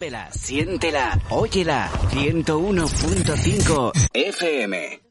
Siéntela, 0.00 0.30
siéntela, 0.32 1.18
óyela. 1.30 1.90
101.5 2.14 3.92
FM. 4.14 5.09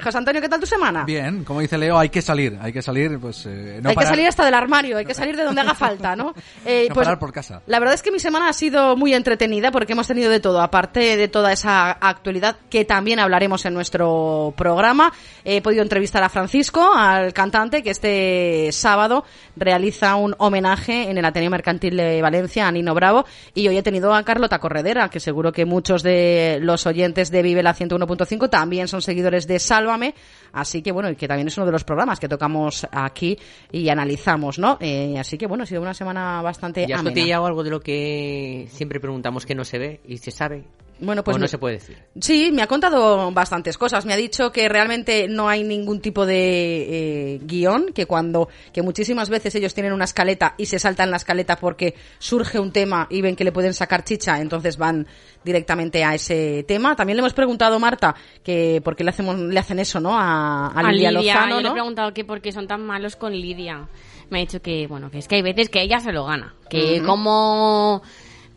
José 0.04 0.18
Antonio, 0.18 0.42
¿qué 0.42 0.50
tal 0.50 0.60
tu 0.60 0.66
semana? 0.66 1.04
Bien, 1.06 1.44
como 1.44 1.60
dice 1.62 1.78
Leo, 1.78 1.98
hay 1.98 2.10
que 2.10 2.22
salir. 2.22 2.58
Hay 2.62 2.74
que 2.74 2.82
salir, 2.82 3.20
pues. 3.20 3.46
eh, 3.46 3.80
no 3.84 3.90
hay 3.90 3.96
que 3.96 4.06
salir 4.06 4.28
hasta 4.28 4.44
del 4.44 4.56
armario, 4.56 4.98
hay 4.98 5.06
que 5.06 5.14
salir 5.14 5.38
de 5.38 5.44
donde 5.44 5.62
haga 5.62 5.74
falta, 5.76 6.16
¿no? 6.16 6.34
Eh, 6.66 6.88
No 6.90 6.96
parar 6.96 7.20
por 7.20 7.32
casa. 7.32 7.62
La 7.68 7.80
verdad 7.80 7.94
es 7.94 8.02
que 8.02 8.12
mi 8.12 8.20
semana 8.20 8.50
ha 8.50 8.54
sido 8.54 8.98
muy 8.98 9.14
entretenida 9.14 9.72
porque 9.72 9.94
hemos 9.94 10.08
tenido 10.08 10.32
de 10.32 10.40
todo, 10.40 10.60
aparte 10.62 11.18
de 11.18 11.28
toda 11.28 11.52
esa 11.52 11.92
actualidad 11.92 12.58
que 12.70 12.84
también 12.84 13.20
hablaremos 13.20 13.64
en 13.66 13.76
nuestro 13.76 14.54
programa. 14.58 15.14
He 15.46 15.62
podido 15.62 15.84
entrevistar 15.84 16.24
a 16.24 16.30
Francisco, 16.30 16.94
al 16.96 17.32
cantante, 17.34 17.84
que 17.84 17.92
este 17.92 18.70
sábado 18.72 19.24
realiza 19.56 20.16
un 20.16 20.34
homenaje 20.40 21.10
en 21.10 21.18
el 21.18 21.26
Ateneo 21.26 21.52
Mercantil 21.52 21.96
de 21.96 22.22
Valencia 22.24 22.68
a 22.68 22.72
Nino 22.72 22.96
Bravo. 22.96 23.26
Y 23.54 23.68
hoy 23.68 23.78
he 23.78 23.84
tenido 23.84 24.14
a 24.16 24.24
Carlota 24.24 24.58
Corredera, 24.60 25.10
que 25.10 25.20
seguro 25.20 25.52
que 25.52 25.66
muchos 25.66 26.02
de 26.02 26.58
los 26.62 26.86
oyentes 26.88 27.30
de 27.30 27.42
Vive 27.44 27.67
la 27.68 27.76
101.5 27.76 28.50
también 28.50 28.88
son 28.88 29.02
seguidores 29.02 29.48
de 29.48 29.60
Sálvame. 29.60 30.14
Así 30.54 30.82
que 30.82 30.92
bueno, 30.92 31.10
y 31.10 31.16
que 31.16 31.28
también 31.28 31.48
es 31.48 31.58
uno 31.58 31.66
de 31.66 31.72
los 31.72 31.84
programas 31.84 32.20
que 32.20 32.28
tocamos 32.28 32.88
aquí 32.92 33.38
y 33.72 33.90
analizamos, 33.90 34.58
¿no? 34.58 34.78
Eh, 34.80 35.18
así 35.20 35.38
que 35.38 35.48
bueno, 35.48 35.64
ha 35.64 35.68
sido 35.68 35.82
una 35.82 35.94
semana 35.94 36.42
bastante 36.42 36.86
¿Ya 36.88 36.96
has 36.96 37.02
amena. 37.02 37.38
algo 37.46 37.64
de 37.64 37.70
lo 37.70 37.80
que 37.80 38.68
siempre 38.72 39.00
preguntamos 39.00 39.46
que 39.46 39.56
no 39.56 39.66
se 39.66 39.78
ve 39.78 40.02
y 40.08 40.18
se 40.18 40.32
sabe? 40.32 40.64
Bueno, 41.00 41.24
pues 41.24 41.36
¿O 41.36 41.38
no 41.40 41.44
me- 41.44 41.48
se 41.48 41.58
puede 41.58 41.76
decir? 41.76 41.98
Sí, 42.20 42.52
me 42.52 42.62
ha 42.62 42.68
contado 42.68 43.32
bastantes 43.32 43.78
cosas. 43.78 44.06
Me 44.06 44.14
ha 44.14 44.18
dicho 44.18 44.52
que 44.52 44.68
realmente 44.70 45.28
no 45.28 45.48
hay 45.50 45.64
ningún 45.64 46.02
tipo 46.02 46.26
de 46.26 47.36
eh, 47.36 47.40
guion, 47.44 47.94
que 47.94 48.06
cuando, 48.06 48.50
que 48.74 48.82
muchísimas 48.82 49.30
veces 49.30 49.54
ellos 49.56 49.74
tienen 49.74 49.94
una 49.94 50.06
escaleta 50.06 50.56
y 50.58 50.66
se 50.66 50.80
saltan 50.80 51.12
la 51.12 51.18
escaleta 51.18 51.58
porque 51.58 51.94
surge 52.20 52.60
un 52.60 52.72
tema 52.72 53.08
y 53.10 53.22
ven 53.22 53.36
que 53.36 53.44
le 53.44 53.52
pueden 53.52 53.74
sacar 53.74 54.04
chicha, 54.04 54.40
entonces 54.42 54.78
van 54.78 55.08
directamente 55.44 56.04
a 56.04 56.16
ese 56.16 56.64
tema. 56.68 56.96
También 56.96 57.16
le 57.18 57.22
hemos 57.22 57.34
preguntado, 57.34 57.80
Marta, 57.80 58.16
que 58.44 58.82
por 58.84 58.96
qué 58.96 59.04
le, 59.04 59.12
hacemos, 59.12 59.38
le 59.38 59.60
hacen 59.60 59.80
eso, 59.80 60.00
¿no? 60.00 60.18
A, 60.18 60.68
a 60.68 60.80
A 60.80 60.92
Lidia, 60.92 61.12
Lidia, 61.12 61.34
Lozano, 61.36 61.50
yo 61.56 61.56
le 61.56 61.62
he 61.62 61.70
¿no? 61.70 61.74
preguntado 61.74 62.14
que 62.14 62.26
por 62.26 62.42
qué 62.42 62.52
son 62.52 62.68
tan 62.68 62.82
malos 62.86 63.16
con 63.16 63.34
Lidia. 63.34 63.88
Me 64.30 64.40
ha 64.40 64.42
dicho 64.42 64.62
que, 64.62 64.88
bueno, 64.88 65.10
que 65.10 65.20
es 65.20 65.28
que 65.28 65.36
hay 65.36 65.42
veces 65.42 65.70
que 65.70 65.82
ella 65.82 66.00
se 66.00 66.12
lo 66.12 66.26
gana. 66.26 66.54
Que 66.70 67.02
como 67.06 68.02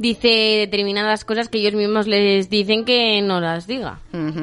dice 0.00 0.28
determinadas 0.58 1.24
cosas 1.26 1.48
que 1.48 1.58
ellos 1.58 1.74
mismos 1.74 2.06
les 2.06 2.48
dicen 2.48 2.84
que 2.86 3.20
no 3.22 3.38
las 3.40 3.66
diga. 3.66 4.00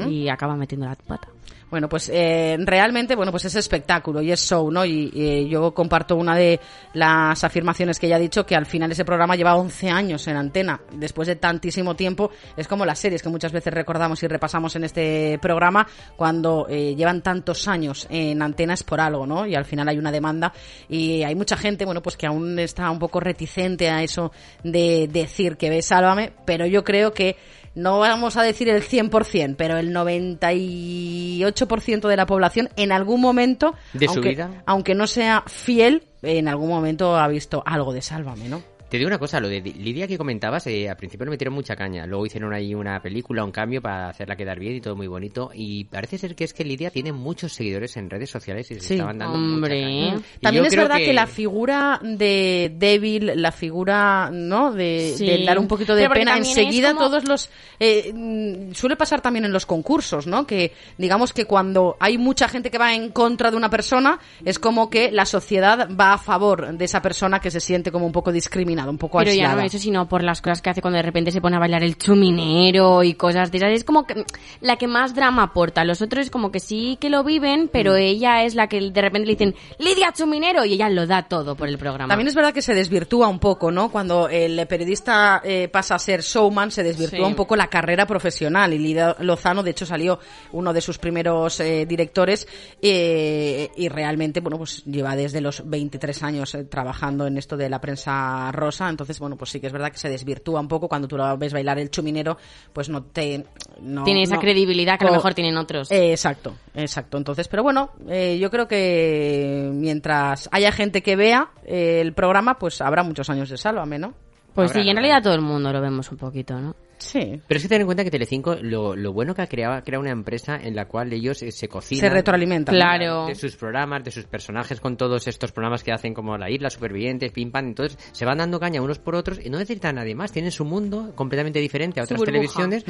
Y 0.08 0.30
acaba 0.30 0.56
metiendo 0.56 0.86
la 0.86 0.96
pata. 0.96 1.28
Bueno, 1.70 1.90
pues 1.90 2.10
eh, 2.14 2.56
realmente, 2.60 3.16
bueno, 3.16 3.32
pues 3.32 3.44
es 3.46 3.56
espectáculo 3.56 4.22
y 4.22 4.32
es 4.32 4.40
show, 4.40 4.72
¿no? 4.72 4.86
Y, 4.86 5.12
y 5.14 5.50
yo 5.50 5.74
comparto 5.74 6.16
una 6.16 6.36
de 6.36 6.62
las 6.94 7.44
afirmaciones 7.44 8.00
que 8.00 8.08
ella 8.08 8.16
ha 8.16 8.20
dicho, 8.20 8.46
que 8.46 8.56
al 8.56 8.66
final 8.66 8.92
ese 8.92 9.04
programa 9.04 9.36
lleva 9.36 9.56
11 9.56 9.90
años 9.90 10.28
en 10.28 10.38
antena. 10.38 10.80
Después 10.94 11.28
de 11.28 11.36
tantísimo 11.36 11.96
tiempo, 11.96 12.32
es 12.56 12.70
como 12.70 12.86
las 12.86 13.00
series 13.00 13.22
que 13.22 13.28
muchas 13.28 13.52
veces 13.52 13.74
recordamos 13.74 14.24
y 14.24 14.28
repasamos 14.28 14.78
en 14.78 14.86
este 14.86 15.40
programa, 15.42 15.86
cuando 16.16 16.68
eh, 16.70 16.96
llevan 16.96 17.22
tantos 17.22 17.68
años 17.68 18.08
en 18.10 18.42
antena 18.42 18.74
es 18.74 18.84
por 18.84 19.02
algo, 19.02 19.28
¿no? 19.28 19.46
Y 19.46 19.56
al 19.56 19.66
final 19.66 19.90
hay 19.90 19.98
una 19.98 20.12
demanda 20.12 20.54
y 20.88 21.24
hay 21.24 21.36
mucha 21.36 21.58
gente, 21.58 21.84
bueno, 21.84 22.02
pues 22.02 22.16
que 22.16 22.28
aún 22.28 22.58
está 22.60 22.90
un 22.90 23.00
poco 23.00 23.20
reticente 23.20 23.90
a 23.90 24.04
eso 24.04 24.32
de 24.64 25.10
decir 25.12 25.58
que 25.58 25.70
ve 25.70 25.82
Sálvame, 25.82 26.32
pero 26.46 26.66
yo 26.66 26.84
creo 26.84 27.12
que 27.12 27.36
no 27.78 28.00
vamos 28.00 28.36
a 28.38 28.42
decir 28.42 28.70
el 28.70 28.82
100%, 28.82 29.54
pero 29.56 29.78
el 29.78 29.94
98% 29.94 32.08
de 32.08 32.18
la 32.18 32.26
población 32.26 32.70
en 32.76 32.92
algún 32.92 33.22
momento, 33.22 33.76
¿De 33.94 34.08
su 34.08 34.14
aunque, 34.14 34.30
vida? 34.30 34.64
aunque 34.66 34.96
no 34.96 35.06
sea 35.06 35.44
fiel, 35.46 36.02
en 36.24 36.48
algún 36.48 36.70
momento 36.70 37.16
ha 37.16 37.28
visto 37.28 37.62
algo 37.66 37.94
de 37.94 38.02
Sálvame, 38.02 38.50
¿no? 38.50 38.64
Te 38.90 38.98
digo 38.98 39.10
una 39.10 39.18
cosa, 39.20 39.42
lo 39.42 39.50
de 39.50 39.60
Lidia 39.60 40.08
que 40.08 40.18
comentabas, 40.18 40.66
eh, 40.68 40.90
al 40.90 40.96
principio 40.96 41.26
le 41.26 41.32
metieron 41.32 41.54
mucha 41.54 41.76
caña, 41.76 42.06
luego 42.08 42.26
hicieron 42.26 42.54
ahí 42.54 42.74
una 42.74 43.02
película, 43.02 43.44
un 43.44 43.52
cambio 43.52 43.82
para 43.82 44.08
hacerla 44.08 44.38
quedar 44.38 44.60
bien 44.60 44.76
y 44.78 44.80
todo 44.82 44.96
muy 44.96 45.08
bonito, 45.08 45.52
y 45.54 45.84
parece 45.84 46.18
ser 46.18 46.36
que 46.36 46.46
es 46.46 46.54
que 46.54 46.64
Lidia 46.64 46.90
tiene 46.90 47.12
muchos 47.12 47.52
seguidores 47.52 47.98
en 47.98 48.10
redes 48.10 48.30
sociales 48.30 48.72
y 48.72 48.76
se 48.76 48.80
Sí. 48.80 48.94
estaban 48.94 49.18
dando 49.18 49.36
Hombre. 49.38 49.82
mucha 49.86 50.12
caña. 50.16 50.22
También 50.42 50.66
es 50.68 50.76
verdad 50.78 50.96
que... 50.98 51.12
la 51.14 51.28
figura 51.28 52.00
de 52.02 52.72
débil, 52.78 53.34
la 53.36 53.52
figura, 53.52 54.30
¿no? 54.32 54.72
De, 54.72 55.16
Sí. 55.18 55.26
de 55.26 55.44
dar 55.44 55.60
un 55.60 55.68
poquito 55.68 55.94
de 55.94 56.04
Pero 56.04 56.14
pena, 56.14 56.38
enseguida 56.38 56.94
como- 56.94 57.08
todos 57.08 57.26
los... 57.26 57.50
eh, 57.82 58.14
mm, 58.16 58.72
suele 58.74 58.96
pasar 58.96 59.20
también 59.20 59.44
en 59.44 59.52
los 59.52 59.66
concursos, 59.66 60.28
¿no? 60.28 60.48
Que 60.48 60.72
digamos 60.98 61.34
que 61.34 61.44
cuando 61.44 61.98
hay 62.00 62.18
mucha 62.18 62.48
gente 62.48 62.72
que 62.72 62.78
va 62.78 62.96
en 62.96 63.10
contra 63.10 63.52
de 63.52 63.58
una 63.58 63.70
persona, 63.70 64.18
es 64.46 64.60
como 64.60 64.90
que 64.90 65.12
la 65.12 65.26
sociedad 65.26 65.90
va 65.94 66.14
a 66.14 66.18
favor 66.18 66.72
de 66.72 66.86
esa 66.86 67.02
persona 67.02 67.42
que 67.42 67.52
se 67.52 67.60
siente 67.60 67.92
como 67.92 68.06
un 68.06 68.14
poco 68.14 68.32
discriminada, 68.32 68.77
un 68.86 68.98
poco 68.98 69.18
Pero 69.20 69.34
ya 69.34 69.56
no 69.56 69.62
eso, 69.62 69.80
sino 69.80 70.08
por 70.08 70.24
las 70.24 70.42
cosas 70.42 70.62
que 70.62 70.70
hace 70.70 70.82
cuando 70.82 70.98
de 70.98 71.04
repente 71.04 71.32
se 71.32 71.42
pone 71.42 71.56
a 71.56 71.60
bailar 71.60 71.84
el 71.84 71.98
chuminero 71.98 73.04
y 73.04 73.14
cosas 73.14 73.52
de 73.52 73.58
esas. 73.58 73.72
Es 73.72 73.84
como 73.84 74.06
que 74.06 74.26
la 74.62 74.76
que 74.78 74.88
más 74.88 75.16
drama 75.16 75.44
aporta. 75.44 75.84
Los 75.84 76.02
otros 76.02 76.30
como 76.30 76.52
que 76.52 76.60
sí 76.60 76.98
que 77.00 77.10
lo 77.10 77.24
viven, 77.24 77.70
pero 77.72 77.94
Mm. 77.94 77.98
ella 77.98 78.44
es 78.44 78.56
la 78.56 78.68
que 78.68 78.80
de 78.92 79.02
repente 79.02 79.26
le 79.28 79.34
dicen, 79.36 79.56
Lidia 79.80 80.12
Chuminero, 80.14 80.66
y 80.66 80.74
ella 80.74 80.90
lo 80.90 81.08
da 81.08 81.24
todo 81.24 81.56
por 81.56 81.68
el 81.70 81.78
programa. 81.78 82.10
También 82.10 82.28
es 82.28 82.36
verdad 82.36 82.54
que 82.54 82.62
se 82.62 82.74
desvirtúa 82.74 83.28
un 83.28 83.40
poco, 83.40 83.72
¿no? 83.72 83.90
Cuando 83.92 84.28
el 84.30 84.66
periodista 84.68 85.42
eh, 85.44 85.68
pasa 85.70 85.96
a 85.96 86.00
ser 86.00 86.22
showman, 86.22 86.72
se 86.72 86.84
desvirtúa 86.84 87.20
Sí. 87.20 87.24
un 87.24 87.36
poco 87.36 87.56
la 87.56 87.68
carrera 87.68 88.06
profesional. 88.06 88.74
Y 88.74 88.80
Lidia 88.80 89.16
Lozano, 89.20 89.64
de 89.64 89.72
hecho, 89.72 89.86
salió 89.86 90.20
uno 90.52 90.74
de 90.74 90.82
sus 90.82 90.98
primeros 90.98 91.60
eh, 91.60 91.86
directores 91.88 92.48
eh, 92.82 93.70
y 93.76 93.90
realmente, 93.90 94.40
bueno, 94.40 94.58
pues 94.58 94.84
lleva 94.86 95.16
desde 95.16 95.42
los 95.42 95.68
23 95.68 96.24
años 96.24 96.58
trabajando 96.70 97.28
en 97.28 97.38
esto 97.38 97.56
de 97.58 97.70
la 97.70 97.80
prensa 97.82 98.52
rosa. 98.52 98.67
Entonces, 98.90 99.20
bueno, 99.20 99.36
pues 99.36 99.50
sí 99.52 99.60
que 99.60 99.68
es 99.68 99.74
verdad 99.74 99.92
que 99.92 99.98
se 99.98 100.10
desvirtúa 100.10 100.60
un 100.60 100.68
poco 100.68 100.88
cuando 100.88 101.08
tú 101.08 101.18
lo 101.18 101.38
ves 101.38 101.54
bailar 101.54 101.80
el 101.80 101.90
chuminero, 101.90 102.38
pues 102.74 102.90
no 102.90 103.04
te... 103.04 103.46
No, 103.82 104.04
Tiene 104.04 104.24
esa 104.24 104.36
no- 104.36 104.42
credibilidad 104.42 104.98
que 105.00 105.06
a 105.06 105.10
lo 105.10 105.14
mejor 105.16 105.34
tienen 105.34 105.58
otros. 105.58 105.92
eh, 105.92 106.12
exacto, 106.12 106.56
exacto. 106.74 107.18
Entonces, 107.18 107.48
pero 107.48 107.64
bueno, 107.64 107.92
eh, 108.08 108.38
yo 108.40 108.50
creo 108.50 108.68
que 108.68 109.70
mientras 109.74 110.50
haya 110.52 110.72
gente 110.72 111.02
que 111.02 111.16
vea 111.16 111.50
eh, 111.66 112.00
el 112.02 112.14
programa, 112.14 112.58
pues 112.58 112.82
habrá 112.82 113.04
muchos 113.04 113.30
años 113.30 113.50
de 113.50 113.58
Sálvame, 113.58 114.00
¿no? 114.00 114.14
pues 114.54 114.72
Habrá, 114.72 114.82
sí, 114.84 114.90
en 114.90 114.98
habrá. 114.98 115.02
realidad 115.10 115.24
todo 115.24 115.36
el 115.36 115.42
mundo 115.42 115.72
lo 115.72 115.80
vemos 115.82 116.12
un 116.12 116.18
poquito, 116.18 116.60
¿no? 116.60 116.76
Sí. 117.08 117.42
Pero 117.48 117.58
es 117.58 117.64
que 117.64 117.70
ten 117.70 117.82
en 117.82 117.88
cuenta 117.88 118.04
que 118.04 118.12
Telecinco, 118.12 118.56
lo, 118.56 118.96
lo 118.96 119.14
bueno 119.14 119.34
que 119.34 119.42
ha 119.42 119.48
creado, 119.48 119.76
ha 119.76 119.82
creado 119.82 120.02
una 120.02 120.12
empresa 120.12 120.58
en 120.62 120.76
la 120.76 120.88
cual 120.88 121.14
ellos 121.14 121.42
eh, 121.42 121.52
se 121.52 121.68
cocinan. 121.68 122.02
Se 122.02 122.10
retroalimentan. 122.10 122.76
Claro. 122.76 123.28
De 123.28 123.36
sus 123.36 123.56
programas, 123.56 124.04
de 124.04 124.12
sus 124.12 124.26
personajes, 124.26 124.82
con 124.82 124.98
todos 124.98 125.28
estos 125.28 125.52
programas 125.52 125.84
que 125.84 125.92
hacen 125.94 126.14
como 126.14 126.38
La 126.38 126.50
Isla, 126.50 126.70
Supervivientes, 126.70 127.32
Pim 127.32 127.52
Pam. 127.52 127.68
Entonces 127.68 127.98
se 128.12 128.26
van 128.26 128.40
dando 128.40 128.60
caña 128.60 128.82
unos 128.82 129.00
por 129.00 129.16
otros 129.16 129.40
y 129.44 129.50
no 129.50 129.58
necesitan 129.58 129.98
a 129.98 130.02
nadie 130.02 130.16
más. 130.16 130.32
Tienen 130.32 130.52
su 130.52 130.66
mundo 130.66 131.14
completamente 131.16 131.60
diferente 131.60 132.00
a 132.00 132.04
otras 132.04 132.22
televisiones. 132.22 132.84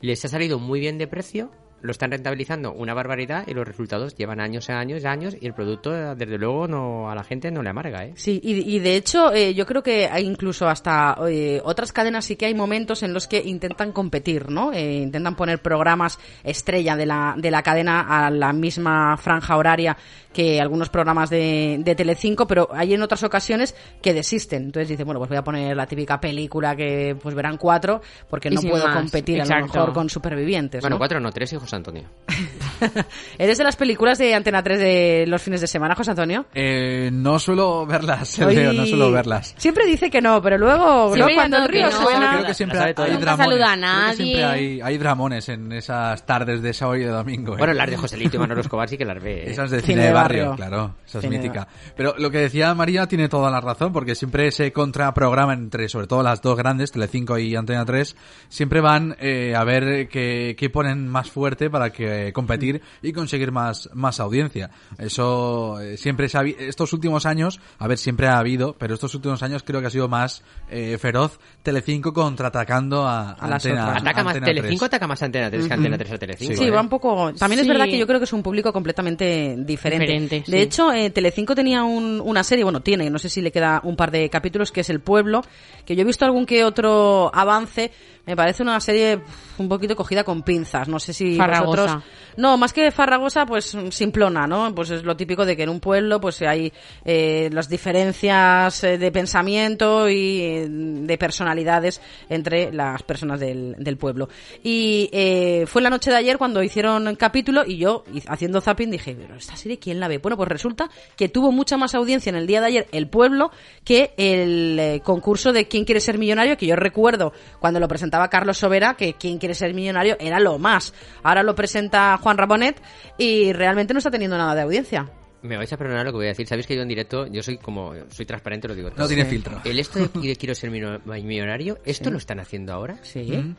Les 0.00 0.24
ha 0.24 0.28
salido 0.28 0.58
muy 0.58 0.80
bien 0.80 0.98
de 0.98 1.06
precio. 1.06 1.50
Lo 1.82 1.90
están 1.92 2.10
rentabilizando 2.10 2.72
una 2.72 2.94
barbaridad 2.94 3.44
y 3.46 3.54
los 3.54 3.66
resultados 3.66 4.14
llevan 4.14 4.40
años 4.40 4.68
y 4.68 4.72
años 4.72 5.02
y 5.02 5.06
años 5.06 5.36
y 5.40 5.46
el 5.46 5.54
producto, 5.54 5.90
desde 6.14 6.38
luego, 6.38 6.68
no 6.68 7.10
a 7.10 7.14
la 7.14 7.24
gente 7.24 7.50
no 7.50 7.62
le 7.62 7.70
amarga, 7.70 8.04
¿eh? 8.04 8.12
Sí, 8.16 8.40
y, 8.42 8.74
y 8.76 8.78
de 8.80 8.96
hecho 8.96 9.32
eh, 9.32 9.54
yo 9.54 9.66
creo 9.66 9.82
que 9.82 10.06
hay 10.06 10.24
incluso 10.26 10.68
hasta 10.68 11.16
eh, 11.28 11.60
otras 11.64 11.92
cadenas 11.92 12.24
sí 12.24 12.36
que 12.36 12.46
hay 12.46 12.54
momentos 12.54 13.02
en 13.02 13.12
los 13.14 13.26
que 13.26 13.42
intentan 13.44 13.92
competir, 13.92 14.50
¿no? 14.50 14.72
Eh, 14.72 14.98
intentan 14.98 15.36
poner 15.36 15.60
programas 15.62 16.18
estrella 16.44 16.96
de 16.96 17.06
la, 17.06 17.34
de 17.36 17.50
la 17.50 17.62
cadena 17.62 18.26
a 18.26 18.30
la 18.30 18.52
misma 18.52 19.16
franja 19.16 19.56
horaria 19.56 19.96
que 20.32 20.60
algunos 20.60 20.88
programas 20.90 21.28
de, 21.30 21.78
de 21.80 21.94
Telecinco, 21.94 22.46
pero 22.46 22.68
hay 22.72 22.94
en 22.94 23.02
otras 23.02 23.22
ocasiones 23.24 23.74
que 24.00 24.14
desisten. 24.14 24.64
Entonces 24.64 24.88
dicen, 24.88 25.04
bueno, 25.04 25.18
pues 25.18 25.28
voy 25.28 25.38
a 25.38 25.42
poner 25.42 25.76
la 25.76 25.86
típica 25.86 26.20
película 26.20 26.76
que 26.76 27.16
pues 27.20 27.34
verán 27.34 27.56
cuatro 27.56 28.00
porque 28.28 28.48
Y 28.48 28.54
no 28.54 28.62
puedo 28.62 28.86
más, 28.86 28.96
competir 28.96 29.40
a 29.40 29.44
lo 29.44 29.50
exacto. 29.50 29.78
mejor 29.78 29.92
con 29.92 30.08
supervivientes, 30.08 30.82
Bueno, 30.82 30.94
¿no? 30.94 30.98
cuatro 30.98 31.18
no, 31.20 31.32
tres 31.32 31.52
y 31.52 31.56
José 31.70 31.76
Antonio. 31.76 32.02
¿Eres 33.38 33.58
de 33.58 33.64
las 33.64 33.76
películas 33.76 34.18
de 34.18 34.34
Antena 34.34 34.60
3 34.62 34.78
de 34.78 35.24
los 35.28 35.40
fines 35.40 35.60
de 35.60 35.66
semana, 35.68 35.94
José 35.94 36.10
Antonio? 36.10 36.46
Eh, 36.52 37.10
no 37.12 37.38
suelo 37.38 37.86
verlas, 37.86 38.38
Hoy- 38.40 38.56
Leo, 38.56 38.72
no 38.72 38.84
suelo 38.86 39.12
verlas. 39.12 39.54
Siempre 39.56 39.86
dice 39.86 40.10
que 40.10 40.20
no, 40.20 40.42
pero 40.42 40.58
luego, 40.58 41.14
cuando 41.34 41.58
el 41.58 41.68
río 41.68 41.86
no. 41.90 41.92
suena... 41.92 42.32
Creo 42.32 42.46
que 42.46 42.54
siempre 42.54 42.78
hay, 42.80 42.86
hay 42.96 43.16
dramones. 43.16 43.36
saluda 43.36 43.72
a 43.72 43.76
Creo 43.76 44.10
que 44.10 44.16
siempre 44.16 44.40
nadie. 44.42 44.44
hay, 44.44 44.80
hay 44.80 44.98
dramones 44.98 45.48
en 45.48 45.72
esas 45.72 46.26
tardes 46.26 46.60
de 46.62 46.72
sábado 46.72 46.96
y 46.98 47.04
de 47.04 47.10
domingo. 47.10 47.54
¿eh? 47.54 47.58
Bueno, 47.58 47.72
las 47.74 47.88
de 47.88 47.96
Joselito 47.96 48.36
y 48.36 48.40
Manolo 48.40 48.60
Escobar 48.62 48.88
sí 48.88 48.98
que 48.98 49.04
las 49.04 49.22
ve, 49.22 49.44
¿eh? 49.44 49.50
Esas 49.50 49.70
de 49.70 49.80
Cine 49.80 49.92
cine, 49.94 50.06
de 50.06 50.12
barrio, 50.12 50.50
barrio. 50.50 50.56
claro, 50.56 50.94
esa 51.06 51.18
es 51.18 51.22
Cine 51.22 51.36
de 51.38 51.42
mítica. 51.42 51.68
Pero 51.96 52.14
lo 52.18 52.30
que 52.32 52.38
decía 52.38 52.74
María 52.74 53.06
tiene 53.06 53.28
toda 53.28 53.48
la 53.50 53.60
razón, 53.60 53.92
porque 53.92 54.14
siempre 54.16 54.48
ese 54.48 54.72
contraprograma 54.72 55.52
entre, 55.52 55.88
sobre 55.88 56.06
todo 56.08 56.22
las 56.24 56.42
dos 56.42 56.56
grandes, 56.56 56.90
Telecinco 56.90 57.38
y 57.38 57.54
Antena 57.54 57.84
3, 57.84 58.16
siempre 58.48 58.80
van 58.80 59.16
eh, 59.20 59.54
a 59.54 59.62
ver 59.64 60.08
qué, 60.08 60.56
qué 60.58 60.70
ponen 60.70 61.06
más 61.06 61.30
fuerte 61.30 61.59
para 61.68 61.90
que 61.90 62.32
competir 62.32 62.80
y 63.02 63.12
conseguir 63.12 63.50
más, 63.52 63.90
más 63.92 64.20
audiencia. 64.20 64.70
Eso 64.98 65.80
eh, 65.80 65.96
siempre 65.96 66.28
se 66.28 66.38
ha 66.38 66.42
estos 66.42 66.92
últimos 66.92 67.26
años, 67.26 67.60
a 67.78 67.86
ver, 67.88 67.98
siempre 67.98 68.28
ha 68.28 68.38
habido, 68.38 68.74
pero 68.78 68.94
estos 68.94 69.14
últimos 69.14 69.42
años 69.42 69.62
creo 69.64 69.80
que 69.80 69.88
ha 69.88 69.90
sido 69.90 70.08
más 70.08 70.42
eh, 70.70 70.96
feroz 70.98 71.38
Telecinco 71.62 72.12
contraatacando 72.12 73.06
a, 73.06 73.32
A 73.32 73.48
las 73.48 73.66
Antena, 73.66 73.88
otras. 73.88 74.02
Ataca 74.02 74.24
más, 74.24 74.34
Antena 74.36 74.46
Telecinco 74.46 74.78
3. 74.78 74.82
ataca 74.88 75.06
más 75.06 75.22
a 75.22 75.24
Antena 75.26 75.50
3 75.50 75.66
que 75.68 75.74
Antena 75.74 75.98
3 75.98 76.12
a 76.12 76.18
Telecinco. 76.18 76.56
Sí, 76.56 76.64
¿eh? 76.64 76.70
va 76.70 76.80
un 76.80 76.88
poco. 76.88 77.32
También 77.34 77.60
es 77.60 77.68
verdad 77.68 77.84
que 77.86 77.98
yo 77.98 78.06
creo 78.06 78.18
que 78.20 78.24
es 78.24 78.32
un 78.32 78.42
público 78.42 78.72
completamente 78.72 79.56
diferente. 79.58 80.06
Diferente, 80.06 80.36
de 80.46 80.56
sí. 80.58 80.62
hecho, 80.62 80.92
eh, 80.92 81.10
Telecinco 81.10 81.54
tenía 81.54 81.82
un- 81.82 82.20
una 82.24 82.44
serie, 82.44 82.64
bueno, 82.64 82.80
tiene, 82.80 83.10
no 83.10 83.18
sé 83.18 83.28
si 83.28 83.40
le 83.42 83.50
queda 83.50 83.80
un 83.84 83.96
par 83.96 84.10
de 84.10 84.28
capítulos, 84.30 84.70
que 84.72 84.80
es 84.82 84.90
El 84.90 85.00
Pueblo, 85.00 85.42
que 85.84 85.96
yo 85.96 86.02
he 86.02 86.04
visto 86.04 86.24
algún 86.24 86.46
que 86.46 86.64
otro 86.64 87.30
avance. 87.34 87.90
Me 88.26 88.36
parece 88.36 88.62
una 88.62 88.78
serie 88.80 89.20
un 89.58 89.68
poquito 89.68 89.96
cogida 89.96 90.24
con 90.24 90.42
pinzas. 90.42 90.88
No 90.88 90.98
sé 90.98 91.12
si 91.12 91.36
Farragosa. 91.36 91.82
vosotros. 91.82 92.04
No, 92.36 92.56
más 92.56 92.72
que 92.72 92.90
farragosa, 92.90 93.44
pues 93.44 93.76
simplona, 93.90 94.46
¿no? 94.46 94.74
Pues 94.74 94.90
es 94.90 95.02
lo 95.02 95.16
típico 95.16 95.44
de 95.44 95.56
que 95.56 95.64
en 95.64 95.68
un 95.68 95.80
pueblo, 95.80 96.20
pues 96.20 96.40
hay 96.42 96.72
eh, 97.04 97.50
las 97.52 97.68
diferencias 97.68 98.84
eh, 98.84 98.98
de 98.98 99.10
pensamiento 99.12 100.08
y 100.08 100.40
eh, 100.42 100.66
de 100.68 101.18
personalidades 101.18 102.00
entre 102.28 102.72
las 102.72 103.02
personas 103.02 103.40
del, 103.40 103.74
del 103.78 103.96
pueblo. 103.96 104.28
Y 104.62 105.08
eh, 105.12 105.64
fue 105.66 105.82
la 105.82 105.90
noche 105.90 106.10
de 106.10 106.16
ayer 106.16 106.38
cuando 106.38 106.62
hicieron 106.62 107.08
el 107.08 107.18
capítulo 107.18 107.64
y 107.66 107.78
yo, 107.78 108.04
haciendo 108.28 108.60
zapping, 108.60 108.90
dije, 108.90 109.16
pero 109.18 109.34
esta 109.34 109.56
serie, 109.56 109.78
¿quién 109.78 110.00
la 110.00 110.08
ve? 110.08 110.18
Bueno, 110.18 110.36
pues 110.36 110.48
resulta 110.48 110.88
que 111.16 111.28
tuvo 111.28 111.52
mucha 111.52 111.76
más 111.76 111.94
audiencia 111.94 112.30
en 112.30 112.36
el 112.36 112.46
día 112.46 112.60
de 112.60 112.66
ayer 112.66 112.86
el 112.92 113.08
pueblo 113.08 113.50
que 113.84 114.14
el 114.16 114.78
eh, 114.78 115.00
concurso 115.04 115.52
de 115.52 115.68
¿Quién 115.68 115.84
quiere 115.84 116.00
ser 116.00 116.18
millonario? 116.18 116.56
Que 116.56 116.66
yo 116.66 116.76
recuerdo 116.76 117.32
cuando 117.58 117.80
lo 117.80 117.88
presentaba 118.10 118.28
Carlos 118.28 118.58
Sobera, 118.58 118.94
que 118.94 119.14
¿Quién 119.14 119.38
quiere 119.38 119.54
ser 119.54 119.72
millonario? 119.72 120.16
era 120.18 120.40
lo 120.40 120.58
más. 120.58 120.92
Ahora 121.22 121.44
lo 121.44 121.54
presenta 121.54 122.18
Juan 122.18 122.36
Rabonet 122.36 122.82
y 123.16 123.52
realmente 123.52 123.94
no 123.94 123.98
está 123.98 124.10
teniendo 124.10 124.36
nada 124.36 124.52
de 124.56 124.62
audiencia. 124.62 125.08
Me 125.42 125.56
vais 125.56 125.72
a 125.72 125.76
perdonar 125.76 126.04
lo 126.04 126.10
que 126.10 126.16
voy 126.16 126.26
a 126.26 126.30
decir. 126.30 126.46
Sabéis 126.48 126.66
que 126.66 126.74
yo 126.74 126.82
en 126.82 126.88
directo, 126.88 127.26
yo 127.28 127.40
soy 127.42 127.56
como, 127.58 127.94
soy 128.08 128.26
transparente, 128.26 128.66
lo 128.66 128.74
digo 128.74 128.90
todo. 128.90 128.98
No 129.02 129.06
tiene 129.06 129.24
filtro. 129.26 129.60
El 129.64 129.78
esto 129.78 130.00
de, 130.00 130.36
quiero 130.36 130.54
ser 130.56 130.70
millonario, 130.70 131.78
¿esto 131.84 132.10
lo 132.10 132.18
están 132.18 132.40
haciendo 132.40 132.72
ahora? 132.72 132.98
Sí. 133.02 133.20
Mm. 133.20 133.56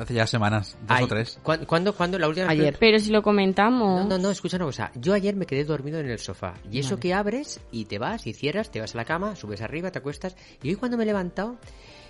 Hace 0.00 0.12
ya 0.14 0.26
semanas, 0.26 0.76
dos 0.82 0.96
Ay, 0.98 1.04
o 1.04 1.06
tres. 1.06 1.38
¿cuán- 1.44 1.64
¿Cuándo, 1.64 1.94
cuándo, 1.94 2.18
la 2.18 2.28
última 2.28 2.48
vez 2.48 2.58
Ayer. 2.58 2.72
que- 2.74 2.78
Pero 2.80 2.98
si 2.98 3.10
lo 3.10 3.22
comentamos... 3.22 4.02
No, 4.02 4.08
no, 4.10 4.18
no, 4.18 4.30
escucha 4.30 4.56
una 4.56 4.66
cosa. 4.66 4.90
Yo 4.96 5.14
ayer 5.14 5.36
me 5.36 5.46
quedé 5.46 5.64
dormido 5.64 6.00
en 6.00 6.10
el 6.10 6.18
sofá. 6.18 6.54
Y 6.70 6.80
eso 6.80 6.98
que 6.98 7.14
abres 7.14 7.60
y 7.70 7.84
te 7.86 7.98
vas 7.98 8.26
y 8.26 8.34
cierras, 8.34 8.70
te 8.70 8.80
vas 8.80 8.94
a 8.94 8.98
la 8.98 9.04
cama, 9.06 9.36
subes 9.36 9.62
arriba, 9.62 9.90
te 9.92 10.00
acuestas. 10.00 10.36
Y 10.62 10.68
hoy 10.70 10.74
cuando 10.74 10.98
me 10.98 11.04
he 11.04 11.06
levantado, 11.06 11.56